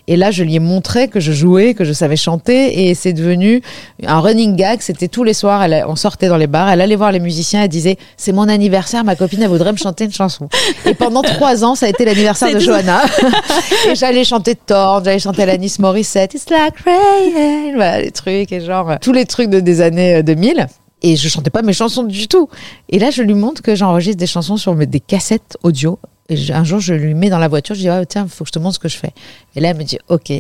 Et 0.08 0.15
là, 0.15 0.32
je 0.32 0.43
lui 0.43 0.56
ai 0.56 0.60
montré 0.60 1.08
que 1.08 1.19
je 1.19 1.32
jouais, 1.32 1.73
que 1.73 1.84
je 1.84 1.93
savais 1.93 2.15
chanter 2.15 2.88
et 2.88 2.95
c'est 2.95 3.12
devenu 3.12 3.62
un 4.06 4.19
running 4.19 4.56
gag. 4.56 4.82
C'était 4.82 5.08
tous 5.08 5.23
les 5.23 5.34
soirs, 5.34 5.63
elle, 5.63 5.84
on 5.88 5.95
sortait 5.95 6.30
dans 6.30 6.38
les 6.38 6.47
bars, 6.47 6.69
elle 6.69 6.80
allait 6.80 6.95
voir 6.95 7.12
les 7.12 7.19
musiciens, 7.19 7.63
elle 7.63 7.69
disait 7.69 7.97
c'est 8.17 8.32
mon 8.32 8.47
anniversaire, 8.47 9.04
ma 9.04 9.15
copine 9.15 9.41
elle 9.41 9.49
voudrait 9.49 9.73
me 9.73 9.77
chanter 9.77 10.06
une 10.06 10.13
chanson. 10.13 10.47
Et 10.86 10.93
pendant 10.93 11.21
trois 11.21 11.65
ans, 11.65 11.75
ça 11.75 11.88
a 11.88 11.89
été 11.89 12.06
l'anniversaire 12.06 12.54
de 12.54 12.60
C'est 12.60 12.65
Johanna. 12.65 13.01
et 13.89 13.95
j'allais 13.95 14.23
chanter 14.23 14.56
Thorn, 14.56 15.04
j'allais 15.04 15.19
chanter 15.19 15.43
Alanis 15.43 15.75
Morissette, 15.80 16.34
It's 16.34 16.49
like 16.49 16.77
rain, 16.86 17.73
voilà 17.75 18.01
les 18.01 18.12
trucs 18.12 18.51
et 18.51 18.62
genre 18.62 18.97
tous 19.01 19.13
les 19.13 19.25
trucs 19.25 19.49
de, 19.49 19.60
des 19.60 19.82
années 19.82 20.15
euh, 20.15 20.23
2000 20.23 20.67
et 21.01 21.15
je 21.15 21.27
chantais 21.29 21.49
pas 21.49 21.61
mes 21.61 21.73
chansons 21.73 22.03
du 22.03 22.27
tout. 22.27 22.49
Et 22.89 22.99
là, 22.99 23.11
je 23.11 23.21
lui 23.23 23.33
montre 23.33 23.61
que 23.61 23.75
j'enregistre 23.75 24.17
des 24.19 24.27
chansons 24.27 24.57
sur 24.57 24.75
des 24.75 24.99
cassettes 24.99 25.57
audio. 25.63 25.99
Et 26.29 26.37
un 26.53 26.63
jour, 26.63 26.79
je 26.79 26.93
lui 26.93 27.13
mets 27.13 27.29
dans 27.29 27.39
la 27.39 27.47
voiture, 27.47 27.75
je 27.75 27.81
dis, 27.81 27.89
ah, 27.89 28.05
tiens, 28.05 28.27
faut 28.27 28.43
que 28.43 28.47
je 28.47 28.53
te 28.53 28.59
montre 28.59 28.75
ce 28.75 28.79
que 28.79 28.87
je 28.89 28.97
fais. 28.97 29.11
Et 29.55 29.59
là, 29.59 29.69
elle 29.69 29.77
me 29.77 29.83
dit, 29.83 29.97
OK, 30.07 30.31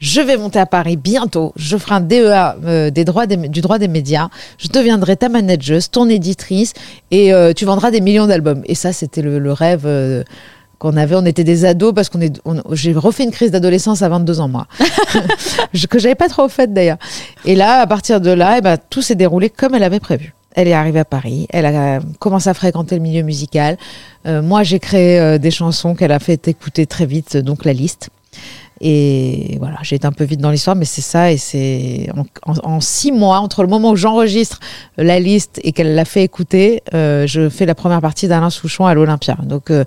je 0.00 0.20
vais 0.20 0.36
monter 0.36 0.58
à 0.58 0.66
Paris 0.66 0.96
bientôt. 0.96 1.52
Je 1.56 1.76
ferai 1.78 1.94
un 1.94 2.00
DEA 2.00 2.56
euh, 2.64 2.90
des 2.90 3.04
droits 3.04 3.26
du 3.26 3.60
droit 3.60 3.78
des 3.78 3.88
médias. 3.88 4.28
Je 4.58 4.68
deviendrai 4.68 5.16
ta 5.16 5.28
manageuse, 5.28 5.90
ton 5.90 6.08
éditrice, 6.08 6.74
et 7.10 7.32
euh, 7.32 7.52
tu 7.54 7.64
vendras 7.64 7.90
des 7.90 8.00
millions 8.00 8.26
d'albums. 8.26 8.62
Et 8.66 8.74
ça, 8.74 8.92
c'était 8.92 9.22
le, 9.22 9.38
le 9.38 9.52
rêve. 9.52 9.86
euh, 9.86 10.24
qu'on 10.90 10.96
avait, 10.98 11.14
on 11.16 11.24
était 11.24 11.44
des 11.44 11.64
ados 11.64 11.94
parce 11.94 12.08
qu'on 12.10 12.20
est, 12.20 12.40
on- 12.44 12.62
j'ai 12.72 12.92
refait 12.92 13.24
une 13.24 13.30
crise 13.30 13.50
d'adolescence 13.50 14.02
à 14.02 14.08
22 14.08 14.40
ans 14.40 14.48
moi, 14.48 14.66
que 15.90 15.98
j'avais 15.98 16.14
pas 16.14 16.28
trop 16.28 16.48
faite 16.48 16.72
d'ailleurs. 16.74 16.98
Et 17.44 17.54
là, 17.54 17.80
à 17.80 17.86
partir 17.86 18.20
de 18.20 18.30
là, 18.30 18.56
eh 18.58 18.60
ben, 18.60 18.76
tout 18.90 19.02
s'est 19.02 19.14
déroulé 19.14 19.48
comme 19.50 19.74
elle 19.74 19.82
avait 19.82 20.00
prévu. 20.00 20.34
Elle 20.56 20.68
est 20.68 20.72
arrivée 20.72 21.00
à 21.00 21.04
Paris, 21.04 21.46
elle 21.50 21.66
a 21.66 21.98
commencé 22.20 22.48
à 22.48 22.54
fréquenter 22.54 22.94
le 22.94 23.00
milieu 23.00 23.22
musical. 23.22 23.76
Euh, 24.26 24.40
moi, 24.40 24.62
j'ai 24.62 24.78
créé 24.78 25.18
euh, 25.18 25.38
des 25.38 25.50
chansons 25.50 25.94
qu'elle 25.96 26.12
a 26.12 26.20
fait 26.20 26.46
écouter 26.46 26.86
très 26.86 27.06
vite, 27.06 27.36
donc 27.36 27.64
la 27.64 27.72
liste. 27.72 28.10
Et 28.86 29.56
voilà, 29.60 29.78
j'ai 29.80 29.96
été 29.96 30.06
un 30.06 30.12
peu 30.12 30.24
vite 30.24 30.40
dans 30.40 30.50
l'histoire, 30.50 30.76
mais 30.76 30.84
c'est 30.84 31.00
ça. 31.00 31.32
Et 31.32 31.38
c'est 31.38 32.10
en, 32.44 32.80
six 32.80 33.12
mois, 33.12 33.38
entre 33.38 33.62
le 33.62 33.68
moment 33.68 33.92
où 33.92 33.96
j'enregistre 33.96 34.60
la 34.98 35.18
liste 35.18 35.58
et 35.64 35.72
qu'elle 35.72 35.94
l'a 35.94 36.04
fait 36.04 36.22
écouter, 36.22 36.82
euh, 36.92 37.26
je 37.26 37.48
fais 37.48 37.64
la 37.64 37.74
première 37.74 38.02
partie 38.02 38.28
d'Alain 38.28 38.50
Souchon 38.50 38.84
à 38.84 38.92
l'Olympia. 38.92 39.38
Donc 39.42 39.70
euh, 39.70 39.84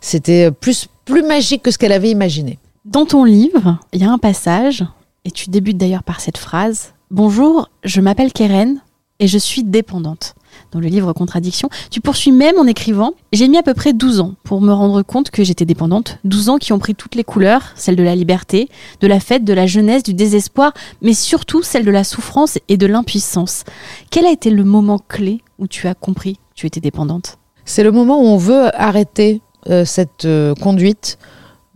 c'était 0.00 0.50
plus, 0.50 0.88
plus 1.04 1.22
magique 1.22 1.62
que 1.62 1.70
ce 1.70 1.78
qu'elle 1.78 1.92
avait 1.92 2.10
imaginé. 2.10 2.58
Dans 2.84 3.06
ton 3.06 3.22
livre, 3.22 3.78
il 3.92 4.00
y 4.00 4.04
a 4.04 4.10
un 4.10 4.18
passage, 4.18 4.84
et 5.24 5.30
tu 5.30 5.48
débutes 5.48 5.76
d'ailleurs 5.76 6.02
par 6.02 6.20
cette 6.20 6.38
phrase 6.38 6.92
Bonjour, 7.12 7.68
je 7.84 8.00
m'appelle 8.00 8.32
Keren 8.32 8.80
et 9.20 9.28
je 9.28 9.38
suis 9.38 9.62
dépendante. 9.62 10.34
Dans 10.72 10.80
le 10.80 10.88
livre 10.88 11.12
Contradiction. 11.12 11.68
Tu 11.90 12.00
poursuis 12.00 12.32
même 12.32 12.58
en 12.58 12.66
écrivant 12.66 13.12
J'ai 13.32 13.48
mis 13.48 13.58
à 13.58 13.62
peu 13.62 13.74
près 13.74 13.92
12 13.92 14.20
ans 14.20 14.34
pour 14.44 14.60
me 14.60 14.72
rendre 14.72 15.02
compte 15.02 15.30
que 15.30 15.44
j'étais 15.44 15.64
dépendante. 15.64 16.18
12 16.24 16.48
ans 16.48 16.58
qui 16.58 16.72
ont 16.72 16.78
pris 16.78 16.94
toutes 16.94 17.14
les 17.14 17.24
couleurs, 17.24 17.72
celle 17.76 17.96
de 17.96 18.02
la 18.02 18.14
liberté, 18.14 18.68
de 19.00 19.06
la 19.06 19.20
fête, 19.20 19.44
de 19.44 19.52
la 19.52 19.66
jeunesse, 19.66 20.02
du 20.02 20.14
désespoir, 20.14 20.72
mais 21.02 21.14
surtout 21.14 21.62
celle 21.62 21.84
de 21.84 21.90
la 21.90 22.04
souffrance 22.04 22.58
et 22.68 22.76
de 22.76 22.86
l'impuissance. 22.86 23.64
Quel 24.10 24.26
a 24.26 24.30
été 24.30 24.50
le 24.50 24.64
moment 24.64 24.98
clé 24.98 25.42
où 25.58 25.66
tu 25.66 25.86
as 25.88 25.94
compris 25.94 26.34
que 26.34 26.40
tu 26.54 26.66
étais 26.66 26.80
dépendante? 26.80 27.38
C'est 27.64 27.84
le 27.84 27.92
moment 27.92 28.20
où 28.20 28.26
on 28.26 28.36
veut 28.36 28.70
arrêter 28.80 29.42
euh, 29.68 29.84
cette 29.84 30.24
euh, 30.24 30.54
conduite 30.54 31.18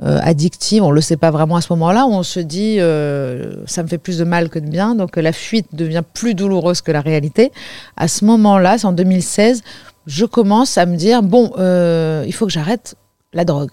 euh, 0.02 0.18
addictive. 0.22 0.83
On 0.83 0.90
le 0.90 1.00
sait 1.00 1.16
pas 1.16 1.30
vraiment 1.30 1.57
à 1.57 1.61
ce 1.61 1.72
moment-là. 1.72 2.07
On 2.07 2.24
se 2.24 2.40
dit, 2.40 2.80
euh, 2.80 3.54
ça 3.66 3.83
me 3.83 3.88
fait 3.88 3.98
plus 3.98 4.18
de 4.18 4.24
mal 4.24 4.48
que 4.48 4.59
de 4.59 4.68
bien. 4.68 4.94
Donc 4.94 5.16
la 5.16 5.33
fuite 5.33 5.68
devient 5.72 6.02
plus 6.14 6.35
douloureuse 6.35 6.80
que 6.80 6.90
la 6.90 7.00
réalité. 7.00 7.52
À 7.96 8.09
ce 8.09 8.24
moment-là, 8.24 8.78
c'est 8.78 8.87
en 8.87 8.92
2016, 8.92 9.62
je 10.07 10.24
commence 10.24 10.78
à 10.78 10.87
me 10.87 10.96
dire, 10.96 11.22
bon, 11.22 11.52
euh, 11.59 12.24
il 12.26 12.35
faut 12.35 12.46
que 12.46 12.52
j'arrête 12.52 12.96
la 13.33 13.44
drogue 13.44 13.70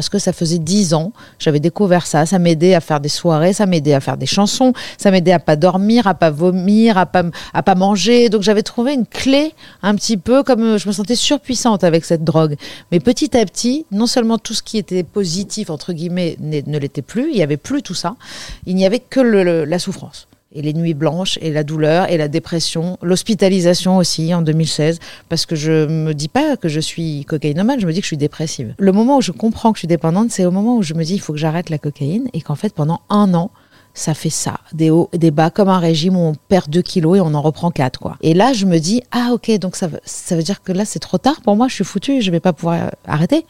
parce 0.00 0.08
que 0.08 0.18
ça 0.18 0.32
faisait 0.32 0.58
dix 0.58 0.94
ans, 0.94 1.12
j'avais 1.38 1.60
découvert 1.60 2.06
ça, 2.06 2.24
ça 2.24 2.38
m'aidait 2.38 2.72
à 2.72 2.80
faire 2.80 3.00
des 3.00 3.10
soirées, 3.10 3.52
ça 3.52 3.66
m'aidait 3.66 3.92
à 3.92 4.00
faire 4.00 4.16
des 4.16 4.24
chansons, 4.24 4.72
ça 4.96 5.10
m'aidait 5.10 5.32
à 5.32 5.38
pas 5.38 5.56
dormir, 5.56 6.06
à 6.06 6.14
pas 6.14 6.30
vomir, 6.30 6.96
à 6.96 7.04
pas 7.04 7.24
à 7.52 7.62
pas 7.62 7.74
manger. 7.74 8.30
Donc 8.30 8.40
j'avais 8.40 8.62
trouvé 8.62 8.94
une 8.94 9.04
clé 9.04 9.52
un 9.82 9.94
petit 9.94 10.16
peu 10.16 10.42
comme 10.42 10.62
euh, 10.62 10.78
je 10.78 10.88
me 10.88 10.94
sentais 10.94 11.16
surpuissante 11.16 11.84
avec 11.84 12.06
cette 12.06 12.24
drogue. 12.24 12.56
Mais 12.90 12.98
petit 12.98 13.36
à 13.36 13.44
petit, 13.44 13.84
non 13.90 14.06
seulement 14.06 14.38
tout 14.38 14.54
ce 14.54 14.62
qui 14.62 14.78
était 14.78 15.02
positif 15.02 15.68
entre 15.68 15.92
guillemets 15.92 16.38
ne 16.40 16.78
l'était 16.78 17.02
plus, 17.02 17.30
il 17.30 17.36
y 17.36 17.42
avait 17.42 17.58
plus 17.58 17.82
tout 17.82 17.92
ça, 17.92 18.16
il 18.64 18.76
n'y 18.76 18.86
avait 18.86 19.00
que 19.00 19.20
la 19.20 19.78
souffrance 19.78 20.28
et 20.52 20.62
les 20.62 20.72
nuits 20.72 20.94
blanches 20.94 21.38
et 21.40 21.50
la 21.50 21.62
douleur 21.64 22.10
et 22.10 22.16
la 22.16 22.28
dépression, 22.28 22.98
l'hospitalisation 23.02 23.96
aussi 23.96 24.34
en 24.34 24.42
2016 24.42 24.98
parce 25.28 25.46
que 25.46 25.54
je 25.54 25.86
me 25.86 26.12
dis 26.12 26.28
pas 26.28 26.56
que 26.56 26.68
je 26.68 26.80
suis 26.80 27.24
cocaïnomane, 27.26 27.80
je 27.80 27.86
me 27.86 27.92
dis 27.92 28.00
que 28.00 28.04
je 28.04 28.08
suis 28.08 28.16
dépressive. 28.16 28.74
Le 28.78 28.92
moment 28.92 29.18
où 29.18 29.20
je 29.20 29.32
comprends 29.32 29.72
que 29.72 29.78
je 29.78 29.82
suis 29.82 29.88
dépendante, 29.88 30.30
c'est 30.30 30.44
au 30.44 30.50
moment 30.50 30.76
où 30.76 30.82
je 30.82 30.94
me 30.94 31.04
dis 31.04 31.14
il 31.14 31.20
faut 31.20 31.32
que 31.32 31.38
j'arrête 31.38 31.70
la 31.70 31.78
cocaïne 31.78 32.28
et 32.32 32.40
qu'en 32.40 32.56
fait 32.56 32.74
pendant 32.74 33.00
un 33.08 33.34
an 33.34 33.50
ça 33.94 34.14
fait 34.14 34.30
ça, 34.30 34.60
des 34.72 34.90
hauts 34.90 35.10
des 35.12 35.30
bas, 35.30 35.50
comme 35.50 35.68
un 35.68 35.78
régime 35.78 36.16
où 36.16 36.20
on 36.20 36.34
perd 36.48 36.70
2 36.70 36.80
kilos 36.80 37.18
et 37.18 37.20
on 37.20 37.34
en 37.34 37.42
reprend 37.42 37.70
4, 37.70 37.98
quoi. 37.98 38.16
Et 38.22 38.34
là, 38.34 38.52
je 38.52 38.64
me 38.64 38.78
dis, 38.78 39.02
ah 39.10 39.30
ok, 39.32 39.50
donc 39.58 39.74
ça, 39.74 39.88
veut, 39.88 40.00
ça 40.04 40.36
veut 40.36 40.42
dire 40.42 40.62
que 40.62 40.72
là, 40.72 40.84
c'est 40.84 41.00
trop 41.00 41.18
tard 41.18 41.40
pour 41.42 41.56
moi, 41.56 41.68
je 41.68 41.74
suis 41.74 41.84
foutue, 41.84 42.22
je 42.22 42.30
vais 42.30 42.40
pas 42.40 42.52
pouvoir 42.52 42.92
arrêter. 43.04 43.44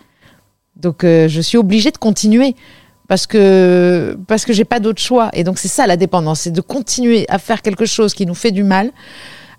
Donc, 0.76 1.04
euh, 1.04 1.28
je 1.28 1.40
suis 1.40 1.58
obligée 1.58 1.90
de 1.90 1.98
continuer 1.98 2.56
parce 3.11 3.27
que 3.27 4.16
parce 4.29 4.44
que 4.44 4.53
j'ai 4.53 4.64
pas 4.64 4.79
d'autre 4.79 5.03
choix. 5.03 5.31
Et 5.33 5.42
donc 5.42 5.59
c'est 5.59 5.66
ça 5.66 5.88
la 5.88 5.96
dépendance, 5.96 6.42
c'est 6.42 6.53
de 6.53 6.61
continuer 6.61 7.27
à 7.29 7.40
faire 7.40 7.61
quelque 7.61 7.85
chose 7.85 8.14
qui 8.14 8.25
nous 8.25 8.37
fait 8.37 8.53
du 8.53 8.62
mal, 8.62 8.92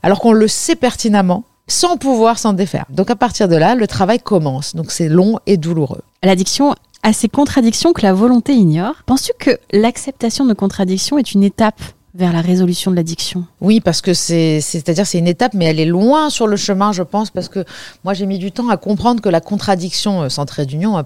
alors 0.04 0.22
qu'on 0.22 0.32
le 0.32 0.48
sait 0.48 0.78
pertinemment, 0.78 1.44
sans 1.68 1.98
pouvoir 1.98 2.40
s'en 2.40 2.54
défaire. 2.54 2.86
Donc 2.90 3.12
à 3.12 3.18
partir 3.18 3.50
de 3.50 3.58
là, 3.58 3.76
le 3.76 3.88
travail 3.88 4.20
commence. 4.20 4.74
Donc 4.74 4.90
c'est 4.90 5.10
long 5.10 5.38
et 5.48 5.58
douloureux. 5.58 6.00
L'addiction 6.24 6.76
a 7.04 7.12
ces 7.12 7.28
contradictions 7.28 7.92
que 7.92 8.04
la 8.04 8.14
volonté 8.14 8.54
ignore. 8.54 9.04
Penses-tu 9.06 9.34
que 9.38 9.60
l'acceptation 9.74 10.46
de 10.46 10.54
contradictions 10.54 11.18
est 11.18 11.34
une 11.34 11.44
étape 11.44 11.82
vers 12.14 12.34
la 12.34 12.42
résolution 12.42 12.92
de 12.92 12.96
l'addiction 12.96 13.46
Oui, 13.62 13.80
parce 13.80 14.02
que 14.02 14.14
c'est, 14.14 14.60
c'est-à-dire 14.62 15.08
c'est 15.08 15.20
une 15.20 15.28
étape, 15.28 15.54
mais 15.54 15.66
elle 15.66 15.80
est 15.80 15.86
loin 15.86 16.30
sur 16.30 16.48
le 16.48 16.58
chemin, 16.58 16.92
je 16.92 17.04
pense, 17.04 17.32
parce 17.32 17.48
que 17.48 17.64
moi 18.04 18.14
j'ai 18.14 18.26
mis 18.26 18.38
du 18.38 18.52
temps 18.52 18.70
à 18.70 18.78
comprendre 18.78 19.22
que 19.22 19.30
la 19.30 19.42
contradiction, 19.42 20.24
euh, 20.24 20.30
sans 20.30 20.46
trait 20.46 20.66
d'union, 20.66 20.98
hein, 20.98 21.06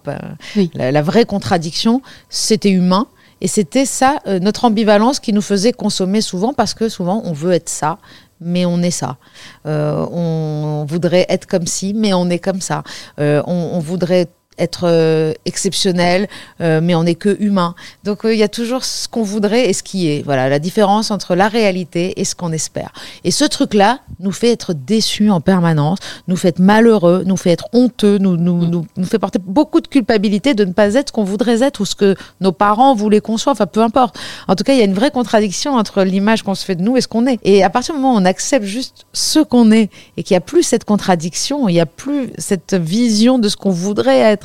oui. 0.55 0.71
la, 0.73 0.91
la, 0.91 1.01
vraie 1.01 1.25
contradiction, 1.25 2.01
c'était 2.29 2.71
humain. 2.71 3.07
Et 3.41 3.47
c'était 3.47 3.85
ça, 3.85 4.19
euh, 4.27 4.39
notre 4.39 4.63
ambivalence 4.63 5.19
qui 5.19 5.33
nous 5.33 5.41
faisait 5.41 5.73
consommer 5.73 6.21
souvent, 6.21 6.53
parce 6.53 6.73
que 6.73 6.87
souvent 6.87 7.21
on 7.25 7.33
veut 7.33 7.51
être 7.51 7.69
ça, 7.69 7.99
mais 8.39 8.65
on 8.65 8.81
est 8.81 8.91
ça. 8.91 9.17
Euh, 9.65 10.05
on 10.11 10.85
voudrait 10.87 11.25
être 11.29 11.45
comme 11.45 11.67
ci, 11.67 11.93
mais 11.93 12.13
on 12.13 12.29
est 12.29 12.39
comme 12.39 12.61
ça. 12.61 12.83
Euh, 13.19 13.41
on, 13.45 13.71
on 13.73 13.79
voudrait 13.79 14.27
être 14.57 14.87
euh, 14.87 15.33
exceptionnel, 15.45 16.27
euh, 16.61 16.79
mais 16.81 16.95
on 16.95 17.03
n'est 17.03 17.15
que 17.15 17.35
humain. 17.39 17.75
Donc 18.03 18.19
il 18.23 18.29
euh, 18.29 18.35
y 18.35 18.43
a 18.43 18.47
toujours 18.47 18.83
ce 18.83 19.07
qu'on 19.07 19.23
voudrait 19.23 19.69
et 19.69 19.73
ce 19.73 19.83
qui 19.83 20.09
est. 20.09 20.23
Voilà, 20.23 20.49
la 20.49 20.59
différence 20.59 21.11
entre 21.11 21.35
la 21.35 21.47
réalité 21.47 22.19
et 22.19 22.25
ce 22.25 22.35
qu'on 22.35 22.51
espère. 22.51 22.91
Et 23.23 23.31
ce 23.31 23.45
truc-là 23.45 23.99
nous 24.19 24.31
fait 24.31 24.51
être 24.51 24.73
déçus 24.73 25.29
en 25.29 25.41
permanence, 25.41 25.99
nous 26.27 26.37
fait 26.37 26.49
être 26.49 26.59
malheureux, 26.59 27.23
nous 27.25 27.37
fait 27.37 27.51
être 27.51 27.67
honteux, 27.73 28.17
nous, 28.17 28.37
nous, 28.37 28.65
nous, 28.65 28.85
nous 28.95 29.05
fait 29.05 29.19
porter 29.19 29.39
beaucoup 29.39 29.81
de 29.81 29.87
culpabilité 29.87 30.53
de 30.53 30.65
ne 30.65 30.71
pas 30.71 30.93
être 30.93 31.09
ce 31.09 31.13
qu'on 31.13 31.23
voudrait 31.23 31.61
être 31.61 31.81
ou 31.81 31.85
ce 31.85 31.95
que 31.95 32.15
nos 32.41 32.51
parents 32.51 32.95
voulaient 32.95 33.21
qu'on 33.21 33.37
soit. 33.37 33.51
Enfin, 33.51 33.67
peu 33.67 33.81
importe. 33.81 34.17
En 34.47 34.55
tout 34.55 34.63
cas, 34.63 34.73
il 34.73 34.79
y 34.79 34.81
a 34.81 34.85
une 34.85 34.93
vraie 34.93 35.11
contradiction 35.11 35.75
entre 35.75 36.03
l'image 36.03 36.43
qu'on 36.43 36.55
se 36.55 36.65
fait 36.65 36.75
de 36.75 36.81
nous 36.81 36.97
et 36.97 37.01
ce 37.01 37.07
qu'on 37.07 37.27
est. 37.27 37.39
Et 37.43 37.63
à 37.63 37.69
partir 37.69 37.93
du 37.93 38.01
moment 38.01 38.15
où 38.15 38.21
on 38.21 38.25
accepte 38.25 38.65
juste 38.65 39.05
ce 39.13 39.39
qu'on 39.39 39.71
est 39.71 39.89
et 40.17 40.23
qu'il 40.23 40.33
n'y 40.33 40.37
a 40.37 40.41
plus 40.41 40.63
cette 40.63 40.85
contradiction, 40.85 41.67
il 41.67 41.73
n'y 41.73 41.79
a 41.79 41.85
plus 41.85 42.31
cette 42.37 42.73
vision 42.73 43.39
de 43.39 43.49
ce 43.49 43.57
qu'on 43.57 43.71
voudrait 43.71 44.19
être, 44.19 44.44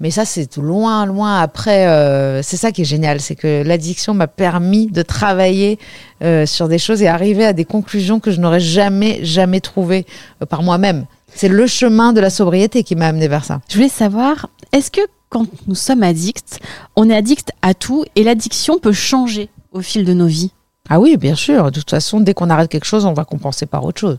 mais 0.00 0.10
ça, 0.10 0.24
c'est 0.24 0.56
loin, 0.56 1.06
loin 1.06 1.40
après. 1.40 1.86
Euh, 1.86 2.42
c'est 2.42 2.56
ça 2.56 2.70
qui 2.70 2.82
est 2.82 2.86
génial, 2.86 3.20
c'est 3.20 3.34
que 3.34 3.62
l'addiction 3.64 4.14
m'a 4.14 4.28
permis 4.28 4.86
de 4.86 5.02
travailler 5.02 5.78
euh, 6.22 6.46
sur 6.46 6.68
des 6.68 6.78
choses 6.78 7.02
et 7.02 7.08
arriver 7.08 7.44
à 7.44 7.52
des 7.52 7.64
conclusions 7.64 8.20
que 8.20 8.30
je 8.30 8.40
n'aurais 8.40 8.60
jamais, 8.60 9.24
jamais 9.24 9.60
trouvées 9.60 10.06
euh, 10.42 10.46
par 10.46 10.62
moi-même. 10.62 11.06
C'est 11.34 11.48
le 11.48 11.66
chemin 11.66 12.12
de 12.12 12.20
la 12.20 12.30
sobriété 12.30 12.84
qui 12.84 12.94
m'a 12.94 13.06
amené 13.06 13.28
vers 13.28 13.44
ça. 13.44 13.60
Je 13.68 13.74
voulais 13.76 13.88
savoir, 13.88 14.48
est-ce 14.72 14.90
que 14.90 15.00
quand 15.30 15.46
nous 15.66 15.74
sommes 15.74 16.02
addicts, 16.02 16.60
on 16.96 17.10
est 17.10 17.16
addict 17.16 17.50
à 17.62 17.74
tout 17.74 18.04
et 18.14 18.22
l'addiction 18.22 18.78
peut 18.78 18.92
changer 18.92 19.50
au 19.72 19.80
fil 19.80 20.04
de 20.04 20.12
nos 20.12 20.26
vies? 20.26 20.52
Ah 20.88 21.00
oui, 21.00 21.16
bien 21.16 21.34
sûr. 21.34 21.70
De 21.70 21.80
toute 21.80 21.90
façon, 21.90 22.20
dès 22.20 22.32
qu'on 22.34 22.48
arrête 22.48 22.70
quelque 22.70 22.86
chose, 22.86 23.04
on 23.04 23.12
va 23.12 23.24
compenser 23.24 23.66
par 23.66 23.84
autre 23.84 24.00
chose. 24.00 24.16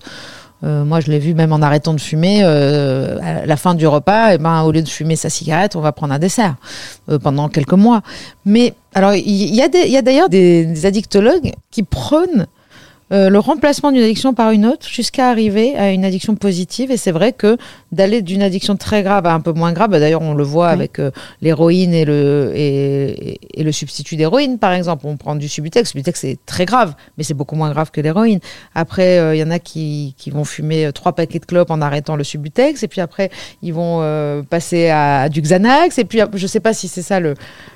Euh, 0.63 0.83
moi, 0.83 0.99
je 0.99 1.09
l'ai 1.09 1.19
vu 1.19 1.33
même 1.33 1.53
en 1.53 1.61
arrêtant 1.61 1.93
de 1.93 2.01
fumer. 2.01 2.41
Euh, 2.43 3.17
à 3.21 3.45
la 3.45 3.57
fin 3.57 3.75
du 3.75 3.87
repas, 3.87 4.33
et 4.33 4.37
ben, 4.37 4.63
au 4.63 4.71
lieu 4.71 4.81
de 4.81 4.89
fumer 4.89 5.15
sa 5.15 5.29
cigarette, 5.29 5.75
on 5.75 5.81
va 5.81 5.91
prendre 5.91 6.13
un 6.13 6.19
dessert 6.19 6.55
euh, 7.09 7.19
pendant 7.19 7.49
quelques 7.49 7.73
mois. 7.73 8.01
Mais 8.45 8.73
alors, 8.93 9.13
il 9.13 9.29
y, 9.29 9.55
y, 9.55 9.61
a 9.61 10.01
d'ailleurs 10.01 10.29
des, 10.29 10.65
des, 10.65 10.85
addictologues 10.85 11.53
qui 11.71 11.83
prônent 11.83 12.47
euh, 13.11 13.29
le 13.29 13.39
remplacement 13.39 13.91
d'une 13.91 14.03
addiction 14.03 14.33
par 14.33 14.51
une 14.51 14.65
autre 14.65 14.87
jusqu'à 14.87 15.29
arriver 15.29 15.75
à 15.75 15.91
une 15.91 16.05
addiction 16.05 16.35
positive. 16.35 16.91
Et 16.91 16.97
c'est 16.97 17.11
vrai 17.11 17.33
que 17.33 17.57
d'aller 17.91 18.21
d'une 18.21 18.41
addiction 18.41 18.75
très 18.75 19.03
grave 19.03 19.25
à 19.25 19.33
un 19.33 19.39
peu 19.39 19.51
moins 19.51 19.73
grave, 19.73 19.89
bah, 19.89 19.99
d'ailleurs 19.99 20.21
on 20.21 20.33
le 20.33 20.43
voit 20.43 20.67
oui. 20.67 20.73
avec 20.73 20.99
euh, 20.99 21.11
l'héroïne 21.41 21.93
et 21.93 22.05
le, 22.05 22.51
et, 22.55 23.39
et 23.53 23.63
le 23.63 23.71
substitut 23.71 24.15
d'héroïne 24.15 24.59
par 24.59 24.73
exemple. 24.73 25.05
On 25.07 25.17
prend 25.17 25.35
du 25.35 25.49
Subutex, 25.49 25.89
Subutex 25.89 26.19
c'est 26.19 26.37
très 26.45 26.65
grave, 26.65 26.93
mais 27.17 27.23
c'est 27.23 27.33
beaucoup 27.33 27.55
moins 27.55 27.71
grave 27.71 27.91
que 27.91 28.01
l'héroïne. 28.01 28.39
Après, 28.75 29.15
il 29.15 29.19
euh, 29.19 29.35
y 29.35 29.43
en 29.43 29.51
a 29.51 29.59
qui, 29.59 30.13
qui 30.17 30.29
vont 30.29 30.43
fumer 30.43 30.91
trois 30.93 31.13
paquets 31.13 31.39
de 31.39 31.45
clopes 31.45 31.71
en 31.71 31.81
arrêtant 31.81 32.15
le 32.15 32.23
Subutex, 32.23 32.83
et 32.83 32.87
puis 32.87 33.01
après 33.01 33.29
ils 33.61 33.73
vont 33.73 33.99
passer 34.49 34.89
à, 34.89 35.21
à, 35.21 35.29
du 35.29 35.41
Xanax, 35.41 35.97
et 35.97 36.05
puis 36.05 36.19
je 36.33 36.47
sais 36.47 36.59
pas 36.59 36.73
si 36.73 36.87
c'est 36.87 37.01
ça 37.01 37.19
le 37.19 37.33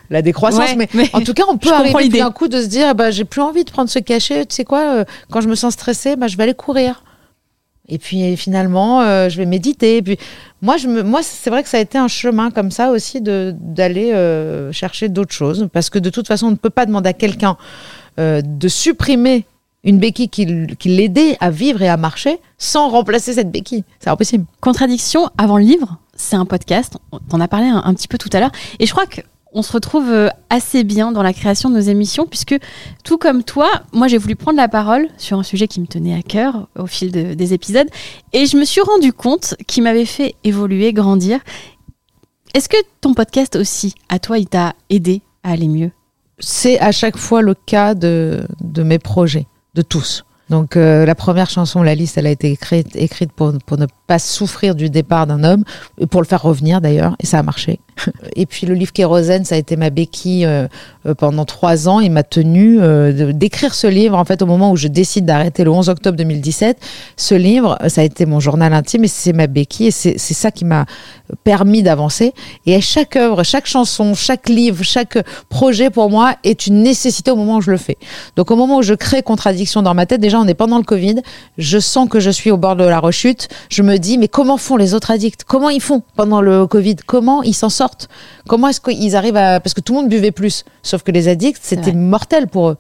la 0.10 0.22
décroissance, 0.22 0.70
ouais, 0.70 0.76
mais, 0.76 0.90
mais, 0.94 1.10
en 1.14 1.22
tout 1.22 1.34
cas, 1.34 1.44
on 1.50 1.58
peut 1.60 1.72
arriver 1.72 2.20
d'un 2.20 2.32
coup 2.32 2.48
de 2.48 2.62
se 2.62 2.68
dire, 2.68 2.94
bah, 2.96 3.12
j'ai 3.12 3.26
plus 3.26 3.42
envie 3.42 3.64
de 3.64 3.72
prendre 3.72 3.90
ce 3.90 4.00
cachet. 4.00 4.46
Tu 4.46 4.56
sais 4.56 4.66
quoi, 4.66 4.82
euh, 4.82 5.06
quand 5.32 5.42
je 5.42 5.48
me 5.48 5.56
sens 5.56 5.74
stressée, 5.74 6.16
bah, 6.16 6.28
je 6.28 6.38
vais 6.38 6.44
aller 6.44 6.54
courir. 6.54 7.04
Et 7.90 7.98
puis 7.98 8.38
finalement, 8.38 9.02
euh, 9.02 9.28
je 9.28 9.38
vais 9.38 9.46
méditer. 9.46 9.98
Et 9.98 10.02
puis 10.02 10.18
moi, 10.62 10.78
je 10.78 10.88
me, 10.88 11.04
moi, 11.04 11.22
c'est 11.22 11.50
vrai 11.50 11.64
que 11.64 11.70
ça 11.70 11.78
a 11.78 11.82
été 11.82 11.98
un 11.98 12.08
chemin 12.08 12.50
comme 12.50 12.72
ça 12.72 12.92
aussi 12.92 13.20
de 13.20 13.54
d'aller 13.60 14.14
euh, 14.14 14.72
chercher 14.72 15.10
d'autres 15.10 15.34
choses, 15.34 15.68
parce 15.74 15.90
que 15.90 16.00
de 16.00 16.10
toute 16.10 16.28
façon, 16.28 16.48
on 16.48 16.52
ne 16.52 16.56
peut 16.56 16.70
pas 16.70 16.86
demander 16.86 17.10
à 17.10 17.14
quelqu'un 17.14 17.58
de 18.18 18.68
supprimer 18.68 19.48
une 19.84 19.98
béquille 19.98 20.30
qui, 20.30 20.68
qui 20.78 20.90
l'aidait 20.90 21.36
à 21.40 21.50
vivre 21.50 21.82
et 21.82 21.90
à 21.90 21.98
marcher 21.98 22.40
sans 22.60 22.90
remplacer 22.90 23.34
cette 23.34 23.52
béquille. 23.52 23.84
C'est 24.00 24.12
impossible. 24.12 24.46
Contradiction 24.62 25.32
avant 25.38 25.58
le 25.58 25.64
livre, 25.64 25.98
c'est 26.16 26.36
un 26.36 26.46
podcast. 26.46 26.98
On 27.12 27.20
en 27.36 27.42
a 27.42 27.48
parlé 27.48 27.66
un, 27.66 27.82
un 27.84 27.94
petit 27.96 28.08
peu 28.08 28.20
tout 28.20 28.30
à 28.34 28.40
l'heure. 28.40 28.52
Et 28.78 28.86
je 28.86 28.92
crois 28.92 29.08
que 29.08 29.22
on 29.54 29.62
se 29.62 29.72
retrouve 29.72 30.10
euh, 30.10 30.30
assez 30.50 30.84
bien 30.84 31.12
dans 31.12 31.24
la 31.24 31.34
création 31.34 31.70
de 31.70 31.76
nos 31.76 31.82
émissions, 31.82 32.26
puisque 32.26 32.56
tout 33.04 33.18
comme 33.18 33.44
toi, 33.44 33.70
moi 33.92 34.08
j'ai 34.08 34.18
voulu 34.18 34.36
prendre 34.36 34.58
la 34.58 34.68
parole 34.68 35.08
sur 35.18 35.40
un 35.40 35.44
sujet 35.44 35.68
qui 35.68 35.80
me 35.80 35.88
tenait 35.88 36.16
à 36.16 36.22
cœur 36.22 36.68
au 36.78 36.88
fil 36.88 37.12
de, 37.12 37.34
des 37.34 37.54
épisodes, 37.54 37.88
et 38.34 38.46
je 38.46 38.58
me 38.58 38.66
suis 38.66 38.82
rendu 38.82 39.14
compte 39.14 39.56
qu'il 39.68 39.84
m'avait 39.84 40.06
fait 40.06 40.36
évoluer, 40.44 40.94
grandir. 40.94 41.40
Est-ce 42.54 42.70
que 42.70 42.78
ton 43.02 43.14
podcast 43.14 43.56
aussi, 43.56 43.96
à 44.10 44.20
toi, 44.20 44.38
il 44.38 44.48
t'a 44.48 44.74
aidé 44.90 45.22
à 45.44 45.52
aller 45.52 45.68
mieux? 45.68 45.92
C'est 46.40 46.80
à 46.80 46.92
chaque 46.92 47.18
fois 47.18 47.42
le 47.42 47.54
cas 47.54 47.96
de, 47.96 48.46
de 48.62 48.84
mes 48.84 49.00
projets, 49.00 49.48
de 49.76 49.82
tous. 49.82 50.24
Donc 50.50 50.76
euh, 50.76 51.06
la 51.06 51.16
première 51.16 51.50
chanson, 51.50 51.84
la 51.84 51.96
liste, 51.96 52.18
elle 52.18 52.28
a 52.28 52.32
été 52.32 52.52
écrite, 52.52 53.32
pour, 53.32 53.54
ne 53.78 53.86
pas 54.08 54.20
souffrir 54.20 54.76
du 54.76 54.90
départ 54.90 55.26
d'un 55.26 55.44
homme, 55.44 55.64
et 55.98 56.06
pour 56.06 56.22
le 56.22 56.28
faire 56.28 56.42
revenir 56.42 56.82
d'ailleurs, 56.82 57.16
et 57.20 57.26
ça 57.26 57.40
a 57.40 57.44
marché. 57.44 57.80
Et 58.36 58.46
puis 58.46 58.66
le 58.66 58.74
livre 58.74 58.92
Kérosène, 58.92 59.46
ça 59.46 59.56
a 59.56 59.58
été 59.58 59.76
ma 59.76 59.90
béquille 59.90 60.46
euh, 60.46 60.68
pendant 61.18 61.46
trois 61.46 61.88
ans. 61.88 62.00
Il 62.00 62.12
m'a 62.12 62.24
tenu 62.24 62.80
euh, 62.82 63.32
d'écrire 63.34 63.76
ce 63.76 63.86
livre. 63.86 64.18
En 64.18 64.26
fait, 64.26 64.42
au 64.42 64.46
moment 64.46 64.72
où 64.72 64.76
je 64.76 64.88
décide 64.88 65.26
d'arrêter 65.26 65.64
le 65.64 65.70
11 65.70 65.90
octobre 65.90 66.18
2017, 66.18 66.78
ce 67.18 67.36
livre, 67.36 67.78
ça 67.88 68.02
a 68.02 68.04
été 68.04 68.26
mon 68.26 68.40
journal 68.40 68.74
intime 68.74 69.04
et 69.04 69.08
c'est 69.08 69.34
ma 69.34 69.46
béquille. 69.46 69.88
Et 69.88 69.92
c'est 69.92 70.18
ça 70.18 70.50
qui 70.50 70.66
m'a 70.66 70.86
permis 71.44 71.84
d'avancer. 71.84 72.34
Et 72.66 72.82
chaque 72.82 73.16
œuvre, 73.16 73.44
chaque 73.44 73.68
chanson, 73.68 74.16
chaque 74.16 74.50
livre, 74.50 74.84
chaque 74.84 75.20
projet 75.50 75.92
pour 75.92 76.10
moi 76.10 76.36
est 76.44 76.66
une 76.66 76.82
nécessité 76.82 77.30
au 77.30 77.36
moment 77.36 77.58
où 77.58 77.62
je 77.62 77.72
le 77.72 77.78
fais. 77.78 77.98
Donc 78.36 78.50
au 78.50 78.56
moment 78.56 78.78
où 78.78 78.82
je 78.82 78.96
crée 78.96 79.22
Contradiction 79.22 79.84
dans 79.84 79.94
ma 79.94 80.08
tête, 80.08 80.20
déjà 80.34 80.42
on 80.44 80.48
est 80.48 80.56
pendant 80.56 80.78
le 80.80 80.84
Covid, 80.84 81.22
je 81.60 81.78
sens 81.78 82.10
que 82.10 82.20
je 82.20 82.32
suis 82.32 82.50
au 82.50 82.58
bord 82.58 82.76
de 82.76 82.84
la 82.84 83.00
rechute. 83.00 83.50
Je 83.70 83.84
me 83.84 83.98
dis 83.98 84.18
mais 84.18 84.28
comment 84.28 84.58
font 84.58 84.78
les 84.78 84.96
autres 84.96 85.12
addicts? 85.12 85.44
Comment 85.44 85.70
ils 85.70 85.82
font 85.82 86.02
pendant 86.16 86.42
le 86.42 86.66
Covid? 86.66 86.96
Comment 87.06 87.44
ils 87.44 87.54
s'en 87.54 87.70
sortent? 87.70 88.10
Comment 88.48 88.70
est-ce 88.70 88.82
qu'ils 88.82 89.16
arrivent 89.16 89.38
à 89.38 89.60
parce 89.60 89.76
que 89.76 89.82
tout 89.82 89.94
le 89.94 90.02
monde 90.02 90.10
buvait 90.10 90.32
plus, 90.32 90.66
sauf 90.82 91.04
que 91.04 91.12
les 91.12 91.28
addicts 91.28 91.60
c'était 91.62 91.92
mortel 91.94 92.48
pour 92.48 92.70
eux. 92.70 92.78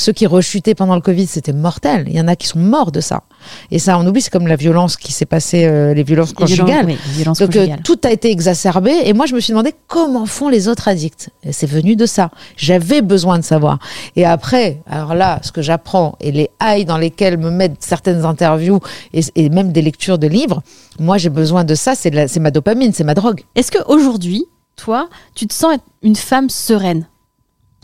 Ceux 0.00 0.12
qui 0.12 0.26
rechutaient 0.26 0.74
pendant 0.74 0.94
le 0.94 1.02
Covid, 1.02 1.26
c'était 1.26 1.52
mortel. 1.52 2.04
Il 2.08 2.16
y 2.16 2.20
en 2.22 2.26
a 2.26 2.34
qui 2.34 2.46
sont 2.46 2.58
morts 2.58 2.90
de 2.90 3.00
ça. 3.02 3.22
Et 3.70 3.78
ça, 3.78 3.98
on 3.98 4.06
oublie, 4.06 4.22
c'est 4.22 4.30
comme 4.30 4.46
la 4.46 4.56
violence 4.56 4.96
qui 4.96 5.12
s'est 5.12 5.26
passée, 5.26 5.66
euh, 5.66 5.92
les 5.92 6.02
violences 6.04 6.30
Les 6.38 6.46
violences- 6.46 6.58
conjugales. 6.60 6.86
oui, 6.86 6.96
les 7.06 7.12
violences 7.12 7.38
Donc 7.38 7.54
euh, 7.56 7.66
tout 7.84 7.98
a 8.04 8.10
été 8.10 8.30
exacerbé 8.30 8.92
et 9.04 9.12
moi 9.12 9.26
je 9.26 9.34
me 9.34 9.40
suis 9.40 9.50
demandé 9.52 9.74
comment 9.88 10.24
font 10.24 10.48
les 10.48 10.68
autres 10.68 10.88
addicts. 10.88 11.28
Et 11.44 11.52
c'est 11.52 11.66
venu 11.66 11.96
de 11.96 12.06
ça. 12.06 12.30
J'avais 12.56 13.02
besoin 13.02 13.38
de 13.38 13.44
savoir. 13.44 13.78
Et 14.16 14.24
après, 14.24 14.78
alors 14.88 15.14
là, 15.14 15.38
ce 15.42 15.52
que 15.52 15.60
j'apprends 15.60 16.16
et 16.20 16.32
les 16.32 16.48
hailles 16.60 16.86
dans 16.86 16.96
lesquelles 16.98 17.36
me 17.36 17.50
mettent 17.50 17.82
certaines 17.82 18.24
interviews 18.24 18.80
et, 19.12 19.20
et 19.36 19.50
même 19.50 19.70
des 19.70 19.82
lectures 19.82 20.18
de 20.18 20.28
livres, 20.28 20.62
moi 20.98 21.18
j'ai 21.18 21.28
besoin 21.30 21.64
de 21.64 21.74
ça. 21.74 21.94
C'est 21.94 22.38
ma 22.40 22.50
dopamine, 22.50 22.94
c'est 22.94 23.04
ma 23.04 23.14
drogue. 23.14 23.42
Est-ce 23.54 23.70
qu'aujourd'hui, 23.70 24.46
toi, 24.76 25.10
tu 25.34 25.46
te 25.46 25.52
sens 25.52 25.74
être 25.74 25.84
une 26.02 26.16
femme 26.16 26.48
sereine? 26.48 27.06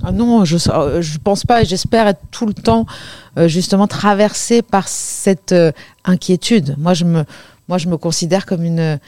Ah 0.02 0.12
non, 0.12 0.44
je 0.44 0.56
euh, 0.70 1.00
je 1.00 1.18
pense 1.18 1.44
pas 1.44 1.62
et 1.62 1.64
j'espère 1.64 2.06
être 2.06 2.20
tout 2.30 2.46
le 2.46 2.52
temps 2.52 2.86
euh, 3.38 3.48
justement 3.48 3.86
traversée 3.86 4.60
par 4.62 4.88
cette 4.88 5.52
euh, 5.52 5.72
inquiétude. 6.04 6.74
Moi 6.78 6.92
je 6.94 7.04
me 7.04 7.24
moi 7.68 7.78
je 7.78 7.88
me 7.88 7.96
considère 7.96 8.44
comme 8.44 8.62
une 8.62 8.98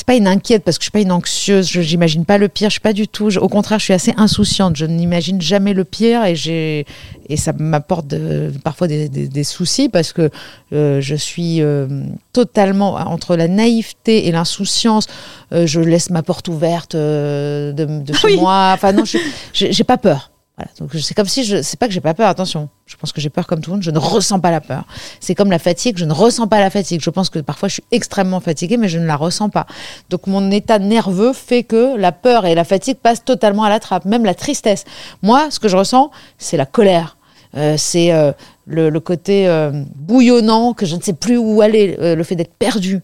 c'est 0.00 0.06
pas 0.06 0.14
une 0.16 0.26
inquiète 0.26 0.64
parce 0.64 0.78
que 0.78 0.82
je 0.82 0.86
suis 0.86 0.90
pas 0.92 1.00
une 1.00 1.12
anxieuse, 1.12 1.68
je 1.68 1.82
j'imagine 1.82 2.24
pas 2.24 2.38
le 2.38 2.48
pire, 2.48 2.68
je 2.70 2.74
suis 2.74 2.80
pas 2.80 2.94
du 2.94 3.06
tout, 3.06 3.28
je- 3.28 3.38
au 3.38 3.48
contraire, 3.48 3.78
je 3.78 3.84
suis 3.84 3.92
assez 3.92 4.14
insouciante, 4.16 4.74
je 4.76 4.86
n'imagine 4.86 5.40
jamais 5.42 5.74
le 5.74 5.84
pire 5.84 6.24
et 6.24 6.34
j'ai 6.34 6.86
et 7.28 7.36
ça 7.36 7.52
m'apporte 7.52 8.06
de- 8.06 8.50
parfois 8.64 8.86
des, 8.88 9.08
des- 9.10 9.28
des 9.28 9.44
soucis 9.44 9.88
parce 9.90 10.12
que 10.14 10.30
euh, 10.72 11.00
je 11.02 11.14
suis 11.14 11.60
euh, 11.60 11.86
totalement 12.32 12.94
entre 12.94 13.36
la 13.36 13.46
naïveté 13.46 14.26
et 14.26 14.32
l'insouciance, 14.32 15.06
euh, 15.52 15.66
je 15.66 15.80
laisse 15.80 16.08
ma 16.10 16.22
porte 16.22 16.48
ouverte 16.48 16.96
de, 16.96 17.72
de 18.02 18.12
chez 18.14 18.26
Oui. 18.28 18.36
moi, 18.38 18.70
enfin 18.74 18.92
non, 18.92 19.04
j'ai 19.52 19.84
pas 19.84 19.98
peur. 19.98 20.29
Donc 20.78 20.90
c'est 20.94 21.14
comme 21.14 21.26
si 21.26 21.44
je, 21.44 21.62
c'est 21.62 21.78
pas 21.78 21.86
que 21.86 21.92
j'ai 21.92 22.00
pas 22.00 22.14
peur, 22.14 22.28
attention. 22.28 22.68
Je 22.86 22.96
pense 22.96 23.12
que 23.12 23.20
j'ai 23.20 23.30
peur 23.30 23.46
comme 23.46 23.60
tout 23.60 23.70
le 23.70 23.76
monde, 23.76 23.82
je 23.82 23.90
ne 23.90 23.98
ressens 23.98 24.40
pas 24.40 24.50
la 24.50 24.60
peur. 24.60 24.84
C'est 25.20 25.34
comme 25.34 25.50
la 25.50 25.58
fatigue, 25.58 25.96
je 25.98 26.04
ne 26.04 26.12
ressens 26.12 26.48
pas 26.48 26.60
la 26.60 26.70
fatigue. 26.70 27.00
Je 27.02 27.10
pense 27.10 27.30
que 27.30 27.38
parfois 27.38 27.68
je 27.68 27.74
suis 27.74 27.84
extrêmement 27.92 28.40
fatiguée, 28.40 28.76
mais 28.76 28.88
je 28.88 28.98
ne 28.98 29.06
la 29.06 29.16
ressens 29.16 29.48
pas. 29.48 29.66
Donc 30.08 30.26
mon 30.26 30.50
état 30.50 30.78
nerveux 30.78 31.32
fait 31.32 31.62
que 31.62 31.96
la 31.96 32.12
peur 32.12 32.46
et 32.46 32.54
la 32.54 32.64
fatigue 32.64 32.98
passent 32.98 33.24
totalement 33.24 33.64
à 33.64 33.68
la 33.68 33.80
trappe, 33.80 34.04
même 34.04 34.24
la 34.24 34.34
tristesse. 34.34 34.84
Moi, 35.22 35.50
ce 35.50 35.60
que 35.60 35.68
je 35.68 35.76
ressens, 35.76 36.10
c'est 36.38 36.56
la 36.56 36.66
colère. 36.66 37.16
Euh, 37.56 37.74
c'est 37.76 38.12
euh, 38.12 38.32
le, 38.66 38.96
côté 39.00 39.48
euh, 39.48 39.72
bouillonnant, 39.96 40.72
que 40.72 40.86
je 40.86 40.96
ne 40.96 41.02
sais 41.02 41.12
plus 41.12 41.36
où 41.36 41.62
aller, 41.62 41.96
le 41.98 42.22
fait 42.22 42.36
d'être 42.36 42.54
perdu. 42.54 43.02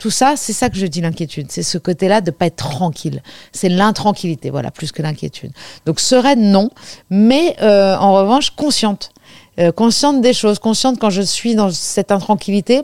Tout 0.00 0.10
ça, 0.10 0.34
c'est 0.36 0.52
ça 0.52 0.68
que 0.70 0.76
je 0.76 0.86
dis 0.86 1.00
l'inquiétude. 1.00 1.46
C'est 1.50 1.62
ce 1.62 1.78
côté-là 1.78 2.20
de 2.20 2.32
pas 2.32 2.46
être 2.46 2.56
tranquille. 2.56 3.22
C'est 3.52 3.68
l'intranquillité, 3.68 4.50
voilà, 4.50 4.72
plus 4.72 4.90
que 4.90 5.02
l'inquiétude. 5.02 5.52
Donc 5.86 6.00
sereine, 6.00 6.50
non, 6.50 6.70
mais 7.10 7.54
euh, 7.62 7.96
en 7.96 8.14
revanche 8.14 8.50
consciente, 8.50 9.12
Euh, 9.58 9.72
consciente 9.72 10.22
des 10.22 10.32
choses, 10.32 10.58
consciente 10.58 10.98
quand 10.98 11.10
je 11.10 11.22
suis 11.22 11.54
dans 11.54 11.70
cette 11.70 12.12
intranquillité. 12.12 12.82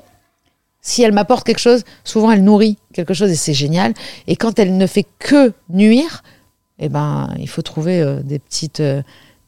Si 0.83 1.02
elle 1.02 1.12
m'apporte 1.12 1.44
quelque 1.46 1.61
chose, 1.68 1.85
souvent 2.05 2.31
elle 2.31 2.44
nourrit 2.44 2.76
quelque 2.92 3.14
chose 3.14 3.31
et 3.31 3.37
c'est 3.37 3.55
génial. 3.55 3.94
Et 4.26 4.37
quand 4.37 4.59
elle 4.59 4.76
ne 4.76 4.87
fait 4.87 5.07
que 5.18 5.52
nuire, 5.70 6.22
eh 6.79 6.88
ben, 6.88 7.33
il 7.38 7.48
faut 7.48 7.62
trouver 7.62 8.00
euh, 8.00 8.20
des 8.22 8.38
petites 8.38 8.81
euh, 8.81 9.02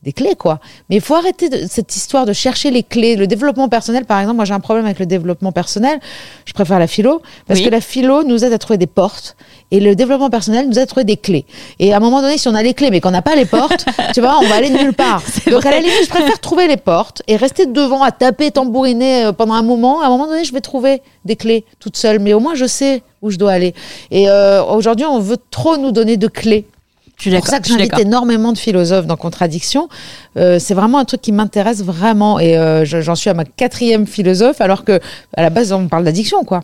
des 0.05 0.13
clés 0.13 0.37
quoi. 0.37 0.61
Mais 0.89 0.97
il 0.97 1.03
faut 1.03 1.15
arrêter 1.15 1.49
de, 1.49 1.67
cette 1.69 1.95
histoire 1.97 2.25
de 2.25 2.33
chercher 2.33 2.71
les 2.71 2.83
clés. 2.83 3.17
Le 3.17 3.27
développement 3.27 3.69
personnel, 3.69 4.05
par 4.05 4.21
exemple, 4.21 4.37
moi 4.37 4.45
j'ai 4.45 4.55
un 4.55 4.61
problème 4.61 4.85
avec 4.85 4.99
le 4.99 5.07
développement 5.07 5.51
personnel. 5.51 5.99
Je 6.45 6.53
préfère 6.53 6.79
la 6.79 6.87
philo 6.87 7.21
parce 7.47 7.59
Oui. 7.61 7.67
que 7.67 7.71
la 7.71 7.81
philo 7.81 8.23
nous 8.23 8.45
aide 8.45 8.53
à 8.53 8.59
trouver 8.59 8.79
des 8.79 8.87
portes 8.87 9.37
et 9.71 9.81
le 9.81 9.97
développement 9.97 10.31
personnel 10.31 10.67
nous 10.67 10.75
aide 10.75 10.85
à 10.85 10.87
trouver 10.87 11.05
des 11.05 11.17
clés. 11.17 11.47
Et 11.81 11.93
à 11.93 11.97
un 11.97 12.01
moment 12.01 12.23
donné, 12.23 12.39
si 12.39 12.47
on 12.49 12.55
a 12.55 12.63
les 12.63 12.75
clés 12.75 12.91
mais 12.91 13.01
qu'on 13.01 13.11
n'a 13.11 13.23
pas 13.23 13.35
les 13.35 13.45
portes, 13.45 13.87
tu 14.15 14.21
vois, 14.21 14.39
on 14.41 14.47
va 14.47 14.55
aller 14.55 14.71
nulle 14.71 14.95
part. 14.95 15.23
Donc 15.51 15.67
à 15.67 15.71
la 15.71 15.81
limite, 15.81 16.05
je 16.05 16.09
préfère 16.09 16.39
trouver 16.39 16.69
les 16.69 16.77
portes 16.77 17.23
et 17.27 17.37
rester 17.37 17.67
devant 17.67 18.03
à 18.03 18.13
taper, 18.13 18.53
tambouriner 18.53 19.27
euh, 19.27 19.33
pendant 19.33 19.55
un 19.55 19.63
moment. 19.63 20.01
À 20.01 20.07
un 20.07 20.11
moment 20.11 20.27
donné, 20.27 20.45
je 20.45 20.53
vais 20.53 20.61
trouver 20.61 21.03
des 21.25 21.35
clés 21.35 21.65
toute 21.81 21.97
seule, 21.97 22.21
mais 22.21 22.35
au 22.35 22.41
moins 22.41 22.55
je 22.55 22.67
sais 22.67 23.03
où 23.21 23.31
je 23.31 23.37
dois 23.37 23.51
aller. 23.53 23.75
Et 24.13 24.29
euh, 24.29 24.63
aujourd'hui, 24.63 25.07
on 25.07 25.19
veut 25.19 25.39
trop 25.51 25.77
nous 25.77 25.91
donner 25.91 26.17
de 26.17 26.29
clés. 26.29 26.67
C'est 27.19 27.31
pour 27.39 27.47
ça 27.49 27.61
que 27.61 27.69
j'invite 27.69 27.99
énormément 27.99 28.53
de 28.53 28.59
philosophes 28.59 29.07
dans 29.07 29.17
Contradiction. 29.17 29.89
Euh, 30.37 30.59
c'est 30.59 30.75
vraiment 30.75 30.99
un 30.99 31.05
truc 31.05 31.21
qui 31.21 31.33
m'intéresse 31.33 31.83
vraiment. 31.83 32.39
Et 32.39 32.57
euh, 32.57 32.85
je- 32.85 33.01
j'en 33.01 33.15
suis 33.15 33.29
à 33.31 33.35
ma 33.35 33.45
quatrième 33.45 34.07
philosophe, 34.07 34.61
alors 34.61 34.85
que 34.85 35.01
à 35.37 35.43
la 35.43 35.51
base, 35.51 35.73
on 35.73 35.89
parle 35.89 36.05
d'addiction, 36.05 36.45
quoi. 36.45 36.63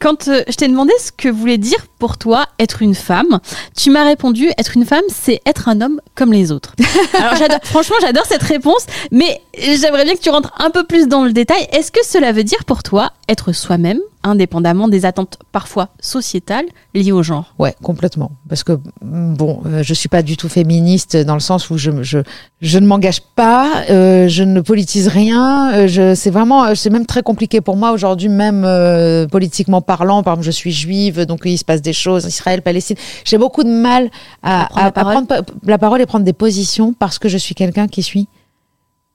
Quand 0.00 0.28
euh, 0.28 0.42
je 0.48 0.54
t'ai 0.56 0.66
demandé 0.66 0.92
ce 0.98 1.12
que 1.12 1.28
voulait 1.28 1.56
dire 1.56 1.86
pour 1.98 2.18
toi 2.18 2.46
être 2.58 2.82
une 2.82 2.94
femme, 2.96 3.38
tu 3.76 3.90
m'as 3.90 4.04
répondu 4.04 4.48
être 4.58 4.76
une 4.76 4.84
femme, 4.84 5.04
c'est 5.08 5.40
être 5.46 5.68
un 5.68 5.80
homme 5.80 6.00
comme 6.14 6.32
les 6.32 6.50
autres. 6.52 6.74
Alors 7.18 7.34
franchement, 7.62 7.96
j'adore 8.00 8.26
cette 8.26 8.42
réponse, 8.42 8.84
mais 9.12 9.40
j'aimerais 9.56 10.04
bien 10.04 10.14
que 10.14 10.20
tu 10.20 10.30
rentres 10.30 10.52
un 10.58 10.70
peu 10.70 10.84
plus 10.84 11.06
dans 11.06 11.24
le 11.24 11.32
détail. 11.32 11.66
Est-ce 11.72 11.92
que 11.92 12.04
cela 12.04 12.32
veut 12.32 12.44
dire 12.44 12.64
pour 12.64 12.82
toi 12.82 13.12
être 13.28 13.52
soi-même, 13.52 14.00
indépendamment 14.24 14.88
des 14.88 15.04
attentes 15.04 15.38
parfois 15.52 15.88
sociétales 16.00 16.66
liées 16.94 17.12
au 17.12 17.22
genre 17.22 17.54
Ouais, 17.58 17.74
complètement. 17.82 18.32
Parce 18.48 18.62
que 18.64 18.78
bon, 19.02 19.62
euh, 19.66 19.82
je 19.82 19.94
suis 19.94 20.08
pas 20.08 20.22
du 20.22 20.36
tout 20.36 20.48
féministe 20.48 21.16
dans 21.16 21.34
le 21.34 21.40
sens 21.40 21.70
où 21.70 21.78
je 21.78 21.90
je 22.02 22.18
je 22.60 22.78
ne 22.78 22.86
m'engage 22.86 23.20
pas, 23.34 23.82
euh, 23.90 24.28
je 24.28 24.42
ne 24.44 24.60
politise 24.60 25.08
rien. 25.08 25.72
euh, 25.74 25.88
je 25.88 26.14
c'est 26.14 26.30
vraiment 26.30 26.64
euh, 26.64 26.74
c'est 26.74 26.90
même 26.90 27.06
très 27.06 27.22
compliqué 27.22 27.60
pour 27.60 27.76
moi 27.76 27.92
aujourd'hui, 27.92 28.28
même 28.28 28.64
euh, 28.64 29.26
politiquement 29.26 29.80
parlant. 29.80 30.22
Par 30.22 30.34
exemple, 30.34 30.46
je 30.46 30.50
suis 30.52 30.72
juive, 30.72 31.24
donc 31.26 31.40
il 31.44 31.58
se 31.58 31.64
passe 31.64 31.82
des 31.82 31.92
choses, 31.92 32.24
Israël, 32.26 32.62
Palestine. 32.62 32.96
J'ai 33.24 33.38
beaucoup 33.38 33.64
de 33.64 33.70
mal 33.70 34.10
à, 34.42 34.64
À 34.64 34.66
prendre 34.68 34.82
la 34.84 35.00
à- 35.02 35.12
prendre 35.12 35.44
la 35.66 35.78
parole 35.78 36.00
et 36.00 36.06
prendre 36.06 36.24
des 36.24 36.32
positions 36.32 36.92
parce 36.92 37.18
que 37.18 37.28
je 37.28 37.38
suis 37.38 37.54
quelqu'un 37.54 37.88
qui 37.88 38.02
suis 38.02 38.28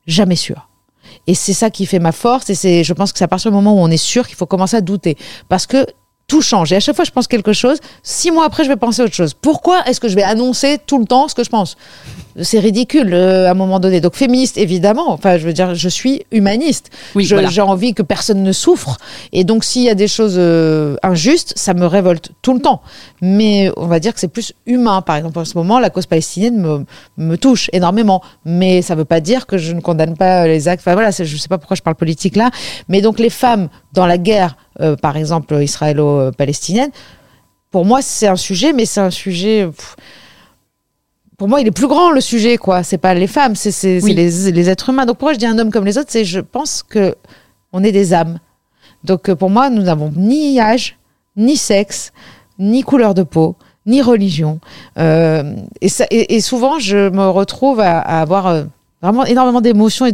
jamais 0.05 0.35
sûr. 0.35 0.67
Et 1.27 1.35
c'est 1.35 1.53
ça 1.53 1.69
qui 1.69 1.85
fait 1.85 1.99
ma 1.99 2.11
force. 2.11 2.49
Et 2.49 2.55
c'est, 2.55 2.83
je 2.83 2.93
pense 2.93 3.11
que 3.11 3.19
c'est 3.19 3.25
à 3.25 3.27
partir 3.27 3.51
du 3.51 3.55
moment 3.55 3.73
où 3.73 3.79
on 3.79 3.89
est 3.89 3.97
sûr 3.97 4.27
qu'il 4.27 4.35
faut 4.35 4.45
commencer 4.45 4.77
à 4.77 4.81
douter. 4.81 5.17
Parce 5.49 5.65
que 5.65 5.85
tout 6.27 6.41
change. 6.41 6.73
Et 6.73 6.75
à 6.75 6.79
chaque 6.79 6.95
fois, 6.95 7.05
je 7.05 7.11
pense 7.11 7.27
quelque 7.27 7.53
chose. 7.53 7.79
Six 8.03 8.31
mois 8.31 8.45
après, 8.45 8.63
je 8.63 8.69
vais 8.69 8.75
penser 8.75 9.01
autre 9.01 9.13
chose. 9.13 9.33
Pourquoi 9.33 9.85
est-ce 9.85 9.99
que 9.99 10.09
je 10.09 10.15
vais 10.15 10.23
annoncer 10.23 10.77
tout 10.85 10.99
le 10.99 11.05
temps 11.05 11.27
ce 11.27 11.35
que 11.35 11.43
je 11.43 11.49
pense? 11.49 11.77
C'est 12.41 12.59
ridicule 12.59 13.13
euh, 13.13 13.47
à 13.47 13.51
un 13.51 13.53
moment 13.53 13.79
donné. 13.79 13.99
Donc 14.01 14.15
féministe, 14.15 14.57
évidemment. 14.57 15.11
Enfin, 15.11 15.37
je 15.37 15.45
veux 15.45 15.53
dire, 15.53 15.73
je 15.75 15.89
suis 15.89 16.23
humaniste. 16.31 16.89
Oui, 17.15 17.25
voilà. 17.25 17.49
J'ai 17.49 17.61
envie 17.61 17.93
que 17.93 18.03
personne 18.03 18.43
ne 18.43 18.51
souffre. 18.51 18.97
Et 19.33 19.43
donc, 19.43 19.63
s'il 19.63 19.83
y 19.83 19.89
a 19.89 19.95
des 19.95 20.07
choses 20.07 20.35
euh, 20.37 20.95
injustes, 21.03 21.53
ça 21.55 21.73
me 21.73 21.85
révolte 21.85 22.31
tout 22.41 22.53
le 22.53 22.59
temps. 22.59 22.81
Mais 23.21 23.71
on 23.77 23.87
va 23.87 23.99
dire 23.99 24.13
que 24.13 24.19
c'est 24.19 24.27
plus 24.27 24.53
humain. 24.65 25.01
Par 25.01 25.15
exemple, 25.15 25.39
en 25.39 25.45
ce 25.45 25.57
moment, 25.57 25.79
la 25.79 25.89
cause 25.89 26.05
palestinienne 26.05 26.57
me, 26.57 26.85
me 27.17 27.37
touche 27.37 27.69
énormément. 27.73 28.21
Mais 28.45 28.81
ça 28.81 28.93
ne 28.93 28.99
veut 28.99 29.05
pas 29.05 29.19
dire 29.19 29.47
que 29.47 29.57
je 29.57 29.73
ne 29.73 29.81
condamne 29.81 30.15
pas 30.15 30.47
les 30.47 30.67
actes. 30.67 30.81
Enfin 30.81 30.93
voilà, 30.93 31.11
je 31.11 31.23
ne 31.23 31.39
sais 31.39 31.47
pas 31.47 31.57
pourquoi 31.57 31.75
je 31.75 31.81
parle 31.81 31.95
politique 31.95 32.35
là. 32.35 32.51
Mais 32.87 33.01
donc, 33.01 33.19
les 33.19 33.31
femmes 33.31 33.69
dans 33.93 34.05
la 34.05 34.17
guerre, 34.17 34.57
euh, 34.81 34.95
par 34.95 35.17
exemple, 35.17 35.55
israélo-palestinienne, 35.61 36.91
pour 37.71 37.83
moi, 37.83 38.01
c'est 38.01 38.27
un 38.27 38.35
sujet, 38.35 38.73
mais 38.73 38.85
c'est 38.85 39.01
un 39.01 39.09
sujet. 39.09 39.65
pff, 39.65 39.95
pour 41.37 41.47
moi, 41.47 41.61
il 41.61 41.67
est 41.67 41.71
plus 41.71 41.87
grand 41.87 42.11
le 42.11 42.21
sujet, 42.21 42.57
quoi. 42.57 42.83
C'est 42.83 42.97
pas 42.97 43.13
les 43.13 43.27
femmes, 43.27 43.55
c'est 43.55 44.01
Oui. 44.01 44.13
les, 44.13 44.51
les 44.51 44.69
êtres 44.69 44.89
humains. 44.89 45.05
Donc 45.05 45.17
pourquoi 45.17 45.33
je 45.33 45.37
dis 45.39 45.45
un 45.45 45.57
homme 45.59 45.71
comme 45.71 45.85
les 45.85 45.97
autres, 45.97 46.09
c'est 46.11 46.25
je 46.25 46.39
pense 46.39 46.81
que 46.83 47.15
on 47.73 47.83
est 47.83 47.91
des 47.91 48.13
âmes. 48.13 48.39
Donc 49.03 49.29
euh, 49.29 49.35
pour 49.35 49.49
moi, 49.51 49.69
nous 49.69 49.83
n'avons 49.83 50.11
ni 50.15 50.59
âge, 50.59 50.97
ni 51.35 51.55
sexe, 51.55 52.11
ni 52.57 52.81
couleur 52.81 53.13
de 53.13 53.21
peau, 53.23 53.55
ni 53.85 54.01
religion. 54.01 54.59
Euh, 54.97 55.53
et, 55.81 55.89
ça, 55.89 56.05
et, 56.09 56.35
et 56.35 56.41
souvent, 56.41 56.79
je 56.79 57.09
me 57.09 57.27
retrouve 57.29 57.79
à, 57.81 57.99
à 57.99 58.19
avoir 58.21 58.47
euh, 58.47 58.63
vraiment 59.03 59.23
énormément 59.25 59.61
d'émotions 59.61 60.07
et 60.07 60.13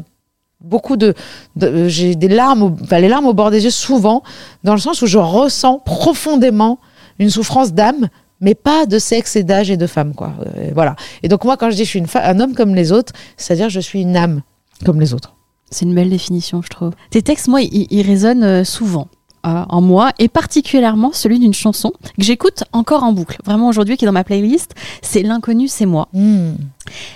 beaucoup 0.60 0.98
de, 0.98 1.14
de- 1.56 1.68
euh, 1.68 1.88
j'ai 1.88 2.16
des 2.16 2.28
larmes, 2.28 2.64
au- 2.64 2.76
enfin 2.84 3.00
les 3.00 3.08
larmes 3.08 3.28
au 3.28 3.34
bord 3.34 3.50
des 3.50 3.64
yeux 3.64 3.70
souvent, 3.72 4.24
dans 4.66 4.74
le 4.74 4.80
sens 4.80 5.02
où 5.02 5.08
je 5.08 5.18
ressens 5.18 5.80
profondément 5.80 6.80
une 7.20 7.30
souffrance 7.30 7.72
d'âme, 7.74 8.10
mais 8.44 8.54
pas 8.54 8.86
de 8.86 9.00
sexe 9.00 9.36
et 9.36 9.44
d'âge 9.44 9.72
et 9.72 9.78
de 9.78 9.88
femme, 9.88 10.14
quoi. 10.14 10.34
Euh, 10.58 10.70
voilà. 10.76 10.96
Et 11.24 11.28
donc 11.28 11.46
moi, 11.46 11.58
quand 11.58 11.72
je 11.72 11.76
dis 11.76 11.86
je 11.86 11.90
suis 11.90 12.00
une 12.00 12.08
un 12.14 12.40
homme 12.40 12.54
comme 12.54 12.76
les 12.76 12.92
autres, 12.92 13.14
c'est-à-dire 13.38 13.70
je 13.70 13.80
suis 13.80 14.02
une 14.02 14.16
âme 14.16 14.42
comme 14.86 15.00
les 15.00 15.14
autres. 15.14 15.34
C'est 15.72 15.86
une 15.86 15.96
belle 15.96 16.10
définition, 16.10 16.62
je 16.62 16.70
trouve. 16.70 16.92
Tes 17.10 17.24
textes, 17.24 17.48
moi, 17.48 17.62
ils, 17.62 18.02
résonnent 18.04 18.44
euh, 18.44 18.64
souvent 18.64 19.08
euh, 19.48 19.64
en 19.68 19.82
moi, 19.82 20.12
et 20.20 20.28
particulièrement 20.28 21.12
celui 21.14 21.40
d'une 21.40 21.54
chanson 21.54 21.92
que 22.02 22.24
j'écoute 22.24 22.64
encore 22.74 23.04
en 23.04 23.12
boucle. 23.12 23.38
Vraiment 23.44 23.70
aujourd'hui, 23.70 23.98
qui 23.98 24.06
est 24.06 24.08
dans 24.08 24.12
ma 24.12 24.24
playlist, 24.24 24.74
c'est 25.02 25.24
L'inconnu, 25.24 25.68
c'est 25.68 25.88
moi. 25.88 26.10
Hmm. 26.14 26.54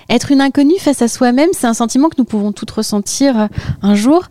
Être 0.10 0.32
une 0.32 0.42
inconnue 0.42 0.80
face 0.80 1.02
à 1.02 1.08
soi-même, 1.08 1.50
c'est 1.54 1.68
un 1.68 1.74
sentiment 1.74 2.10
que 2.10 2.16
nous 2.18 2.26
pouvons 2.26 2.52
toutes 2.52 2.72
ressentir 2.72 3.40
euh, 3.40 3.48
un 3.82 3.96
jour. 3.96 4.28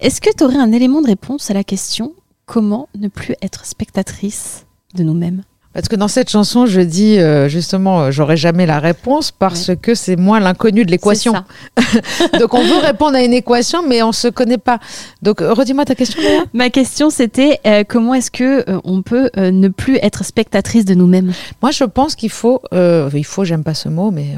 Est-ce 0.00 0.20
que 0.20 0.30
tu 0.34 0.44
aurais 0.44 0.58
un 0.58 0.72
élément 0.72 1.02
de 1.02 1.08
réponse 1.08 1.50
à 1.50 1.54
la 1.54 1.64
question 1.64 2.12
comment 2.46 2.88
ne 2.98 3.08
plus 3.08 3.34
être 3.42 3.64
spectatrice 3.64 4.66
de 4.94 5.02
nous-mêmes? 5.02 5.42
Parce 5.74 5.88
que 5.88 5.96
dans 5.96 6.06
cette 6.06 6.30
chanson, 6.30 6.66
je 6.66 6.80
dis 6.80 7.18
euh, 7.18 7.48
justement, 7.48 8.02
euh, 8.02 8.10
j'aurai 8.12 8.36
jamais 8.36 8.64
la 8.64 8.78
réponse 8.78 9.32
parce 9.32 9.72
que 9.82 9.96
c'est 9.96 10.14
moi 10.14 10.38
l'inconnu 10.38 10.84
de 10.84 10.90
l'équation. 10.90 11.34
Donc 12.40 12.54
on 12.54 12.62
veut 12.62 12.78
répondre 12.78 13.16
à 13.16 13.22
une 13.22 13.32
équation, 13.32 13.86
mais 13.86 14.00
on 14.04 14.12
se 14.12 14.28
connaît 14.28 14.58
pas. 14.58 14.78
Donc 15.22 15.42
euh, 15.42 15.52
redis-moi 15.52 15.84
ta 15.84 15.96
question. 15.96 16.22
Léa. 16.22 16.44
Ma 16.52 16.70
question 16.70 17.10
c'était 17.10 17.58
comment 17.88 18.14
est-ce 18.14 18.30
que 18.30 18.64
on 18.84 19.02
peut 19.02 19.30
ne 19.36 19.66
plus 19.66 19.96
être 19.96 20.24
spectatrice 20.24 20.84
de 20.84 20.94
nous-mêmes? 20.94 21.32
Moi, 21.60 21.72
je 21.72 21.84
pense 21.84 22.14
qu'il 22.14 22.30
faut, 22.30 22.62
il 22.72 23.24
faut, 23.24 23.44
j'aime 23.44 23.64
pas 23.64 23.74
ce 23.74 23.88
mot, 23.88 24.12
mais 24.12 24.36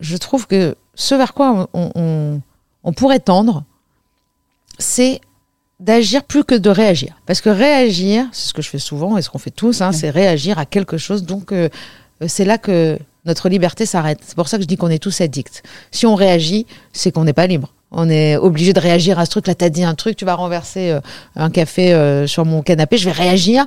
je 0.00 0.16
trouve 0.18 0.46
que 0.46 0.74
ce 0.94 1.14
vers 1.14 1.32
quoi 1.32 1.68
on, 1.72 1.90
on, 1.94 2.40
on 2.84 2.92
pourrait 2.92 3.20
tendre, 3.20 3.64
c'est 4.78 5.20
d'agir 5.80 6.24
plus 6.24 6.44
que 6.44 6.54
de 6.54 6.70
réagir. 6.70 7.14
Parce 7.26 7.40
que 7.40 7.50
réagir, 7.50 8.26
c'est 8.32 8.48
ce 8.48 8.54
que 8.54 8.62
je 8.62 8.68
fais 8.68 8.78
souvent 8.78 9.16
et 9.16 9.22
ce 9.22 9.30
qu'on 9.30 9.38
fait 9.38 9.50
tous, 9.50 9.82
hein, 9.82 9.92
c'est 9.92 10.10
réagir 10.10 10.58
à 10.58 10.66
quelque 10.66 10.96
chose. 10.96 11.24
Donc 11.24 11.52
euh, 11.52 11.68
euh, 12.22 12.26
c'est 12.28 12.44
là 12.44 12.58
que 12.58 12.98
notre 13.24 13.48
liberté 13.48 13.86
s'arrête. 13.86 14.20
C'est 14.22 14.36
pour 14.36 14.48
ça 14.48 14.56
que 14.56 14.62
je 14.62 14.68
dis 14.68 14.76
qu'on 14.76 14.88
est 14.88 15.02
tous 15.02 15.20
addicts. 15.20 15.62
Si 15.90 16.06
on 16.06 16.14
réagit, 16.14 16.66
c'est 16.92 17.12
qu'on 17.12 17.24
n'est 17.24 17.32
pas 17.32 17.46
libre. 17.46 17.72
On 17.90 18.08
est 18.08 18.36
obligé 18.36 18.72
de 18.72 18.80
réagir 18.80 19.18
à 19.18 19.26
ce 19.26 19.30
truc. 19.30 19.46
Là, 19.46 19.54
t'as 19.54 19.68
dit 19.68 19.84
un 19.84 19.94
truc, 19.94 20.16
tu 20.16 20.24
vas 20.24 20.34
renverser 20.34 20.90
euh, 20.90 21.00
un 21.34 21.50
café 21.50 22.24
sur 22.26 22.44
mon 22.44 22.62
canapé, 22.62 22.96
je 22.96 23.04
vais 23.04 23.12
réagir 23.12 23.66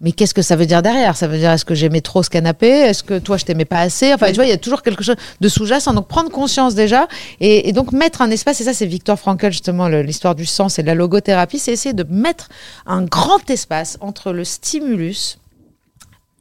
mais 0.00 0.12
qu'est-ce 0.12 0.32
que 0.32 0.42
ça 0.42 0.56
veut 0.56 0.64
dire 0.64 0.80
derrière? 0.80 1.14
Ça 1.14 1.26
veut 1.28 1.36
dire 1.36 1.50
est-ce 1.50 1.66
que 1.66 1.74
j'aimais 1.74 2.00
trop 2.00 2.22
ce 2.22 2.30
canapé? 2.30 2.68
Est-ce 2.68 3.02
que 3.02 3.18
toi 3.18 3.36
je 3.36 3.44
t'aimais 3.44 3.66
pas 3.66 3.80
assez? 3.80 4.14
Enfin, 4.14 4.28
tu 4.28 4.36
vois, 4.36 4.46
il 4.46 4.50
y 4.50 4.52
a 4.52 4.56
toujours 4.56 4.82
quelque 4.82 5.04
chose 5.04 5.16
de 5.40 5.48
sous-jacent. 5.48 5.92
Donc 5.92 6.08
prendre 6.08 6.30
conscience 6.30 6.74
déjà 6.74 7.06
et, 7.40 7.72
donc 7.72 7.92
mettre 7.92 8.22
un 8.22 8.30
espace. 8.30 8.60
Et 8.62 8.64
ça, 8.64 8.72
c'est 8.72 8.86
Victor 8.86 9.18
Frankl 9.18 9.50
justement 9.50 9.88
l'histoire 9.88 10.34
du 10.34 10.46
sens 10.46 10.78
et 10.78 10.82
de 10.82 10.86
la 10.86 10.94
logothérapie, 10.94 11.58
c'est 11.58 11.72
essayer 11.72 11.92
de 11.92 12.04
mettre 12.08 12.48
un 12.86 13.02
grand 13.02 13.48
espace 13.50 13.98
entre 14.00 14.32
le 14.32 14.44
stimulus 14.44 15.38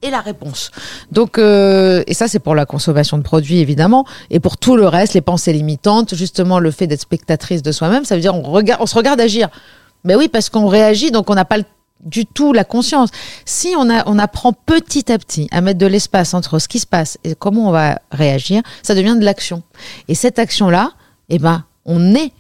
et 0.02 0.10
la 0.10 0.22
réponse. 0.22 0.72
Donc, 1.12 1.38
euh, 1.38 2.04
et 2.08 2.14
ça, 2.14 2.30
c'est 2.30 2.40
pour 2.40 2.56
la 2.56 2.66
consommation 2.66 3.18
de 3.18 3.24
produits, 3.24 3.60
évidemment, 3.60 4.06
et 4.30 4.40
pour 4.40 4.56
tout 4.56 4.78
le 4.78 4.88
reste, 4.88 5.14
les 5.14 5.22
pensées 5.22 5.52
limitantes, 5.52 6.16
justement, 6.16 6.60
le 6.60 6.72
fait 6.72 6.88
d'être 6.88 7.02
spectatrice 7.02 7.62
de 7.62 7.74
soi-même, 7.74 8.06
ça 8.06 8.16
veut 8.16 8.22
dire 8.22 8.34
on, 8.34 8.44
regarde, 8.44 8.82
on 8.82 8.86
se 8.86 8.96
regarde 8.96 9.20
agir. 9.20 9.50
Mais 10.06 10.16
oui, 10.16 10.30
parce 10.30 10.50
qu'on 10.50 10.68
réagit, 10.68 11.12
donc 11.12 11.30
on 11.30 11.36
n'a 11.36 11.44
pas 11.44 11.58
le 11.58 11.66
du 12.04 12.26
tout 12.26 12.54
la 12.54 12.64
conscience. 12.64 13.10
Si 13.46 13.74
on, 13.78 13.90
a, 13.90 14.08
on 14.08 14.18
apprend 14.20 14.54
petit 14.54 15.12
à 15.12 15.18
petit 15.18 15.48
à 15.52 15.62
mettre 15.62 15.80
de 15.80 15.86
l'espace 15.86 16.34
entre 16.34 16.60
ce 16.60 16.68
qui 16.68 16.80
se 16.80 16.88
passe 16.88 17.18
et 17.24 17.36
comment 17.36 17.70
on 17.70 17.72
va 17.72 18.00
réagir, 18.12 18.62
ça 18.84 18.96
devient 18.96 19.18
de 19.20 19.26
l'action. 19.26 19.64
Et 20.08 20.16
cette 20.16 20.40
action-là, 20.40 20.92
eh 21.30 21.40
ben, 21.40 21.66
on 21.86 22.16
est 22.16 22.32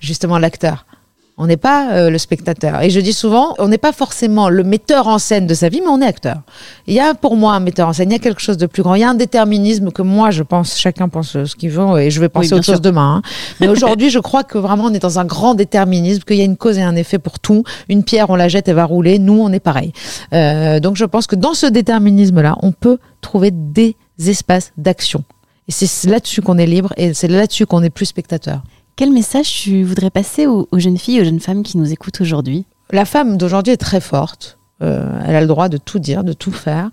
justement 0.00 0.38
l'acteur. 0.38 0.86
On 1.36 1.48
n'est 1.48 1.56
pas 1.56 1.92
euh, 1.94 2.10
le 2.10 2.18
spectateur. 2.18 2.82
Et 2.82 2.90
je 2.90 3.00
dis 3.00 3.12
souvent, 3.12 3.56
on 3.58 3.66
n'est 3.66 3.78
pas 3.78 3.92
forcément 3.92 4.48
le 4.48 4.62
metteur 4.62 5.08
en 5.08 5.18
scène 5.18 5.48
de 5.48 5.54
sa 5.54 5.68
vie, 5.68 5.80
mais 5.80 5.88
on 5.88 6.00
est 6.00 6.06
acteur. 6.06 6.42
Il 6.86 6.94
y 6.94 7.00
a 7.00 7.14
pour 7.14 7.34
moi 7.34 7.54
un 7.54 7.60
metteur 7.60 7.88
en 7.88 7.92
scène, 7.92 8.10
il 8.10 8.12
y 8.12 8.16
a 8.16 8.20
quelque 8.20 8.40
chose 8.40 8.56
de 8.56 8.66
plus 8.66 8.84
grand. 8.84 8.94
Il 8.94 9.00
y 9.00 9.04
a 9.04 9.10
un 9.10 9.14
déterminisme 9.14 9.90
que 9.90 10.02
moi, 10.02 10.30
je 10.30 10.44
pense, 10.44 10.78
chacun 10.78 11.08
pense 11.08 11.32
ce 11.44 11.56
qu'il 11.56 11.70
veut, 11.70 12.00
et 12.00 12.12
je 12.12 12.20
vais 12.20 12.28
penser 12.28 12.54
autre 12.54 12.64
chose 12.64 12.80
demain. 12.80 13.16
Hein. 13.16 13.22
Mais 13.60 13.66
aujourd'hui, 13.66 14.10
je 14.10 14.20
crois 14.20 14.44
que 14.44 14.58
vraiment, 14.58 14.84
on 14.84 14.94
est 14.94 15.00
dans 15.00 15.18
un 15.18 15.24
grand 15.24 15.54
déterminisme, 15.54 16.22
qu'il 16.22 16.36
y 16.36 16.42
a 16.42 16.44
une 16.44 16.56
cause 16.56 16.78
et 16.78 16.82
un 16.82 16.94
effet 16.94 17.18
pour 17.18 17.40
tout. 17.40 17.64
Une 17.88 18.04
pierre, 18.04 18.30
on 18.30 18.36
la 18.36 18.46
jette, 18.46 18.68
elle 18.68 18.76
va 18.76 18.84
rouler. 18.84 19.18
Nous, 19.18 19.40
on 19.40 19.50
est 19.52 19.60
pareil. 19.60 19.92
Euh, 20.32 20.78
donc, 20.78 20.94
je 20.94 21.04
pense 21.04 21.26
que 21.26 21.34
dans 21.34 21.54
ce 21.54 21.66
déterminisme-là, 21.66 22.56
on 22.62 22.70
peut 22.70 22.98
trouver 23.20 23.50
des 23.50 23.96
espaces 24.24 24.72
d'action. 24.78 25.24
Et 25.66 25.72
c'est 25.72 26.08
là-dessus 26.08 26.42
qu'on 26.42 26.58
est 26.58 26.66
libre, 26.66 26.92
et 26.96 27.12
c'est 27.12 27.26
là-dessus 27.26 27.66
qu'on 27.66 27.82
est 27.82 27.90
plus 27.90 28.06
spectateur. 28.06 28.62
Quel 28.96 29.10
message 29.10 29.50
tu 29.50 29.82
voudrais 29.82 30.10
passer 30.10 30.46
aux, 30.46 30.68
jeunes 30.74 30.98
filles, 30.98 31.20
aux 31.20 31.24
jeunes 31.24 31.40
femmes 31.40 31.64
qui 31.64 31.78
nous 31.78 31.92
écoutent 31.92 32.20
aujourd'hui? 32.20 32.64
La 32.90 33.04
femme 33.04 33.36
d'aujourd'hui 33.36 33.72
est 33.72 33.78
très 33.78 34.00
forte. 34.00 34.56
Euh, 34.82 35.08
elle 35.26 35.34
a 35.34 35.40
le 35.40 35.48
droit 35.48 35.68
de 35.68 35.78
tout 35.78 35.98
dire, 35.98 36.22
de 36.22 36.32
tout 36.32 36.52
faire. 36.52 36.90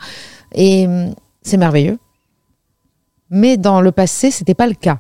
Et 0.56 0.88
hum, 0.88 1.14
c'est 1.44 1.58
merveilleux. 1.58 2.00
Mais 3.30 3.56
dans 3.56 3.82
le 3.82 3.92
passé, 3.92 4.32
c'était 4.32 4.56
pas 4.56 4.66
le 4.66 4.74
cas. 4.74 4.98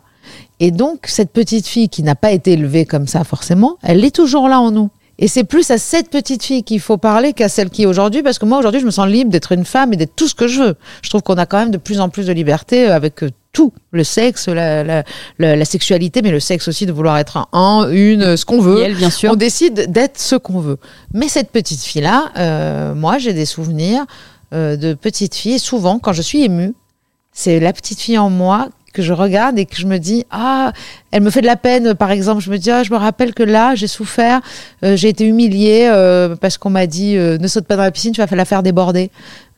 Et 0.59 0.69
donc, 0.69 1.07
cette 1.07 1.31
petite 1.31 1.65
fille 1.65 1.89
qui 1.89 2.03
n'a 2.03 2.13
pas 2.13 2.31
été 2.31 2.51
élevée 2.51 2.85
comme 2.85 3.07
ça 3.07 3.23
forcément, 3.23 3.77
elle 3.81 4.05
est 4.05 4.15
toujours 4.15 4.47
là 4.47 4.59
en 4.59 4.69
nous. 4.69 4.91
Et 5.17 5.27
c'est 5.27 5.43
plus 5.43 5.71
à 5.71 5.79
cette 5.79 6.09
petite 6.09 6.43
fille 6.43 6.63
qu'il 6.63 6.79
faut 6.79 6.97
parler 6.97 7.33
qu'à 7.33 7.49
celle 7.49 7.71
qui 7.71 7.83
est 7.83 7.85
aujourd'hui, 7.87 8.21
parce 8.21 8.37
que 8.37 8.45
moi 8.45 8.59
aujourd'hui 8.59 8.81
je 8.81 8.85
me 8.85 8.91
sens 8.91 9.07
libre 9.07 9.31
d'être 9.31 9.51
une 9.51 9.65
femme 9.65 9.91
et 9.93 9.95
d'être 9.95 10.15
tout 10.15 10.27
ce 10.27 10.35
que 10.35 10.47
je 10.47 10.61
veux. 10.61 10.75
Je 11.01 11.09
trouve 11.09 11.23
qu'on 11.23 11.37
a 11.37 11.47
quand 11.47 11.57
même 11.57 11.71
de 11.71 11.77
plus 11.77 11.99
en 11.99 12.09
plus 12.09 12.27
de 12.27 12.33
liberté 12.33 12.85
avec 12.85 13.23
euh, 13.23 13.29
tout, 13.53 13.73
le 13.91 14.03
sexe, 14.03 14.47
la, 14.47 14.83
la, 14.83 15.03
la, 15.37 15.65
sexualité, 15.65 16.21
mais 16.21 16.31
le 16.31 16.39
sexe 16.39 16.67
aussi 16.67 16.85
de 16.85 16.91
vouloir 16.91 17.17
être 17.17 17.49
un, 17.51 17.89
une, 17.91 18.37
ce 18.37 18.45
qu'on 18.45 18.61
veut. 18.61 18.93
bien 18.93 19.09
sûr. 19.09 19.31
On 19.31 19.35
décide 19.35 19.91
d'être 19.91 20.19
ce 20.19 20.35
qu'on 20.35 20.59
veut. 20.59 20.77
Mais 21.13 21.27
cette 21.27 21.49
petite 21.51 21.81
fille-là, 21.81 22.31
euh, 22.37 22.95
moi 22.95 23.17
j'ai 23.17 23.33
des 23.33 23.45
souvenirs 23.45 24.05
euh, 24.53 24.77
de 24.77 24.93
petite 24.93 25.35
fille, 25.35 25.53
et 25.53 25.59
souvent 25.59 25.99
quand 25.99 26.13
je 26.13 26.21
suis 26.21 26.43
émue, 26.43 26.73
c'est 27.33 27.59
la 27.59 27.73
petite 27.73 27.99
fille 27.99 28.17
en 28.17 28.29
moi 28.29 28.69
que 28.93 29.01
je 29.01 29.13
regarde 29.13 29.57
et 29.57 29.65
que 29.65 29.77
je 29.77 29.87
me 29.87 29.99
dis 29.99 30.25
ah 30.31 30.73
elle 31.11 31.23
me 31.23 31.29
fait 31.29 31.39
de 31.39 31.45
la 31.45 31.55
peine 31.55 31.93
par 31.93 32.11
exemple 32.11 32.41
je 32.41 32.51
me 32.51 32.57
dis 32.57 32.69
ah 32.71 32.83
je 32.83 32.91
me 32.91 32.97
rappelle 32.97 33.33
que 33.33 33.41
là 33.41 33.73
j'ai 33.73 33.87
souffert 33.87 34.41
euh, 34.83 34.97
j'ai 34.97 35.07
été 35.07 35.25
humiliée 35.25 35.89
parce 36.41 36.57
qu'on 36.57 36.69
m'a 36.69 36.87
dit 36.87 37.15
ne 37.15 37.47
saute 37.47 37.65
pas 37.67 37.77
dans 37.77 37.83
la 37.83 37.91
piscine 37.91 38.11
tu 38.11 38.21
vas 38.21 38.35
la 38.35 38.43
faire 38.43 38.63
déborder 38.63 39.09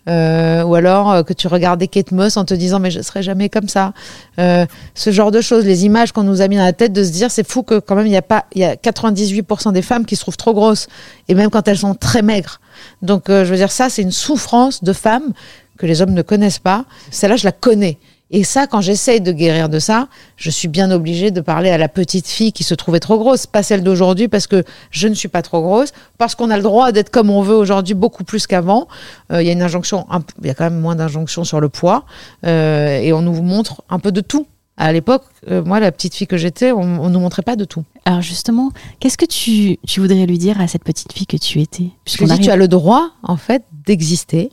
ou 0.07 0.75
alors 0.75 1.23
que 1.25 1.33
tu 1.33 1.47
regardais 1.47 1.87
Kate 1.87 2.11
Moss 2.11 2.37
en 2.37 2.45
te 2.45 2.53
disant 2.53 2.79
mais 2.79 2.91
je 2.91 3.01
serai 3.01 3.23
jamais 3.23 3.49
comme 3.49 3.67
ça. 3.67 3.93
Ce 4.37 5.11
genre 5.11 5.31
de 5.31 5.41
choses 5.41 5.65
les 5.65 5.85
images 5.85 6.11
qu'on 6.11 6.23
nous 6.23 6.41
a 6.41 6.47
mis 6.47 6.57
dans 6.57 6.65
la 6.65 6.73
tête 6.73 6.93
de 6.93 7.03
se 7.03 7.11
dire 7.11 7.31
c'est 7.31 7.47
fou 7.47 7.63
que 7.63 7.79
quand 7.79 7.95
même 7.95 8.07
il 8.07 8.13
y 8.13 8.17
a 8.17 8.21
pas 8.21 8.45
il 8.53 8.61
y 8.61 8.65
a 8.65 8.75
98% 8.75 9.71
des 9.71 9.81
femmes 9.81 10.05
qui 10.05 10.15
se 10.15 10.21
trouvent 10.21 10.37
trop 10.37 10.53
grosses. 10.53 10.87
Et 11.29 11.35
même 11.35 11.49
quand 11.49 11.67
elles 11.67 11.77
sont 11.77 11.95
très 11.95 12.21
maigres. 12.21 12.59
Donc 13.01 13.23
je 13.27 13.43
veux 13.43 13.57
dire 13.57 13.71
ça 13.71 13.89
c'est 13.89 14.01
une 14.01 14.11
souffrance 14.11 14.83
de 14.83 14.93
femmes 14.93 15.31
que 15.77 15.85
les 15.85 16.01
hommes 16.01 16.13
ne 16.13 16.21
connaissent 16.21 16.59
pas. 16.59 16.85
Celle-là 17.11 17.35
je 17.35 17.45
la 17.45 17.51
connais 17.51 17.97
et 18.33 18.43
ça, 18.43 18.65
quand 18.65 18.81
j'essaye 18.81 19.21
de 19.21 19.31
guérir 19.31 19.69
de 19.69 19.77
ça, 19.77 20.07
je 20.37 20.49
suis 20.49 20.67
bien 20.67 20.89
obligée 20.89 21.29
de 21.29 21.39
parler 21.39 21.69
à 21.69 21.77
la 21.77 21.87
petite 21.87 22.27
fille 22.27 22.51
qui 22.51 22.63
se 22.63 22.73
trouvait 22.73 22.99
trop 22.99 23.19
grosse, 23.19 23.45
pas 23.45 23.61
celle 23.61 23.83
d'aujourd'hui 23.83 24.27
parce 24.27 24.47
que 24.47 24.63
je 24.89 25.07
ne 25.07 25.13
suis 25.13 25.27
pas 25.27 25.43
trop 25.43 25.61
grosse, 25.61 25.93
parce 26.17 26.33
qu'on 26.33 26.49
a 26.49 26.57
le 26.57 26.63
droit 26.63 26.91
d'être 26.91 27.11
comme 27.11 27.29
on 27.29 27.43
veut 27.43 27.55
aujourd'hui 27.55 27.93
beaucoup 27.93 28.23
plus 28.23 28.47
qu'avant. 28.47 28.87
Euh, 29.31 29.43
il 29.43 29.45
y 29.45 29.51
a 29.51 29.53
une 29.53 29.61
injonction, 29.61 30.07
il 30.41 30.47
y 30.47 30.49
a 30.49 30.55
quand 30.55 30.63
même 30.63 30.79
moins 30.79 30.95
d'injonctions 30.95 31.43
sur 31.43 31.59
le 31.59 31.69
poids, 31.69 32.05
euh, 32.43 32.97
et 32.97 33.13
on 33.13 33.21
nous 33.21 33.39
montre 33.43 33.83
un 33.91 33.99
peu 33.99 34.11
de 34.11 34.21
tout. 34.21 34.47
À 34.77 34.91
l'époque, 34.91 35.25
euh, 35.51 35.63
moi, 35.63 35.79
la 35.79 35.91
petite 35.91 36.15
fille 36.15 36.25
que 36.25 36.37
j'étais, 36.37 36.71
on, 36.71 37.07
ne 37.07 37.09
nous 37.09 37.19
montrait 37.19 37.43
pas 37.43 37.55
de 37.55 37.65
tout. 37.65 37.83
Alors 38.05 38.23
justement, 38.23 38.71
qu'est-ce 38.99 39.19
que 39.19 39.25
tu, 39.25 39.77
tu, 39.85 39.99
voudrais 39.99 40.25
lui 40.25 40.39
dire 40.39 40.59
à 40.59 40.67
cette 40.67 40.83
petite 40.83 41.13
fille 41.13 41.27
que 41.27 41.37
tu 41.37 41.61
étais? 41.61 41.91
Je 42.07 42.23
dis, 42.25 42.39
tu 42.39 42.49
as 42.49 42.55
le 42.55 42.67
droit, 42.67 43.11
en 43.21 43.37
fait, 43.37 43.63
d'exister. 43.85 44.49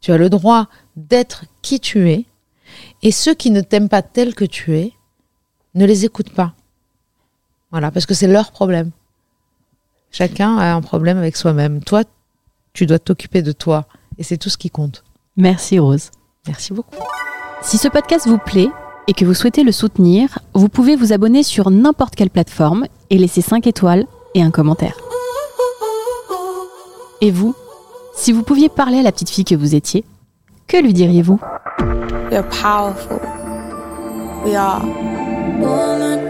Tu 0.00 0.12
as 0.12 0.16
le 0.16 0.30
droit 0.30 0.68
d'être 0.94 1.44
qui 1.60 1.80
tu 1.80 2.08
es 2.08 2.26
et 3.02 3.12
ceux 3.12 3.34
qui 3.34 3.50
ne 3.50 3.60
t'aiment 3.60 3.88
pas 3.88 4.02
tel 4.02 4.34
que 4.34 4.44
tu 4.44 4.76
es, 4.76 4.92
ne 5.74 5.86
les 5.86 6.04
écoute 6.04 6.30
pas. 6.30 6.54
Voilà, 7.70 7.90
parce 7.90 8.06
que 8.06 8.14
c'est 8.14 8.26
leur 8.26 8.50
problème. 8.50 8.90
Chacun 10.10 10.58
a 10.58 10.74
un 10.74 10.80
problème 10.80 11.18
avec 11.18 11.36
soi-même. 11.36 11.82
Toi, 11.82 12.02
tu 12.72 12.86
dois 12.86 12.98
t'occuper 12.98 13.42
de 13.42 13.52
toi. 13.52 13.86
Et 14.18 14.22
c'est 14.22 14.36
tout 14.36 14.50
ce 14.50 14.58
qui 14.58 14.70
compte. 14.70 15.04
Merci 15.36 15.78
Rose. 15.78 16.10
Merci 16.46 16.72
beaucoup. 16.72 16.96
Si 17.62 17.78
ce 17.78 17.88
podcast 17.88 18.26
vous 18.26 18.38
plaît 18.38 18.68
et 19.06 19.12
que 19.12 19.24
vous 19.24 19.34
souhaitez 19.34 19.62
le 19.62 19.72
soutenir, 19.72 20.38
vous 20.54 20.68
pouvez 20.68 20.96
vous 20.96 21.12
abonner 21.12 21.42
sur 21.42 21.70
n'importe 21.70 22.16
quelle 22.16 22.30
plateforme 22.30 22.86
et 23.10 23.18
laisser 23.18 23.40
5 23.40 23.66
étoiles 23.66 24.06
et 24.34 24.42
un 24.42 24.50
commentaire. 24.50 24.96
Et 27.20 27.30
vous, 27.30 27.54
si 28.14 28.32
vous 28.32 28.42
pouviez 28.42 28.68
parler 28.68 28.98
à 28.98 29.02
la 29.02 29.12
petite 29.12 29.30
fille 29.30 29.44
que 29.44 29.54
vous 29.54 29.74
étiez, 29.74 30.04
que 30.66 30.76
lui 30.76 30.92
diriez-vous? 30.92 31.38
We 32.30 32.36
are 32.36 32.44
powerful. 32.44 33.18
We 34.44 34.54
are. 34.54 36.29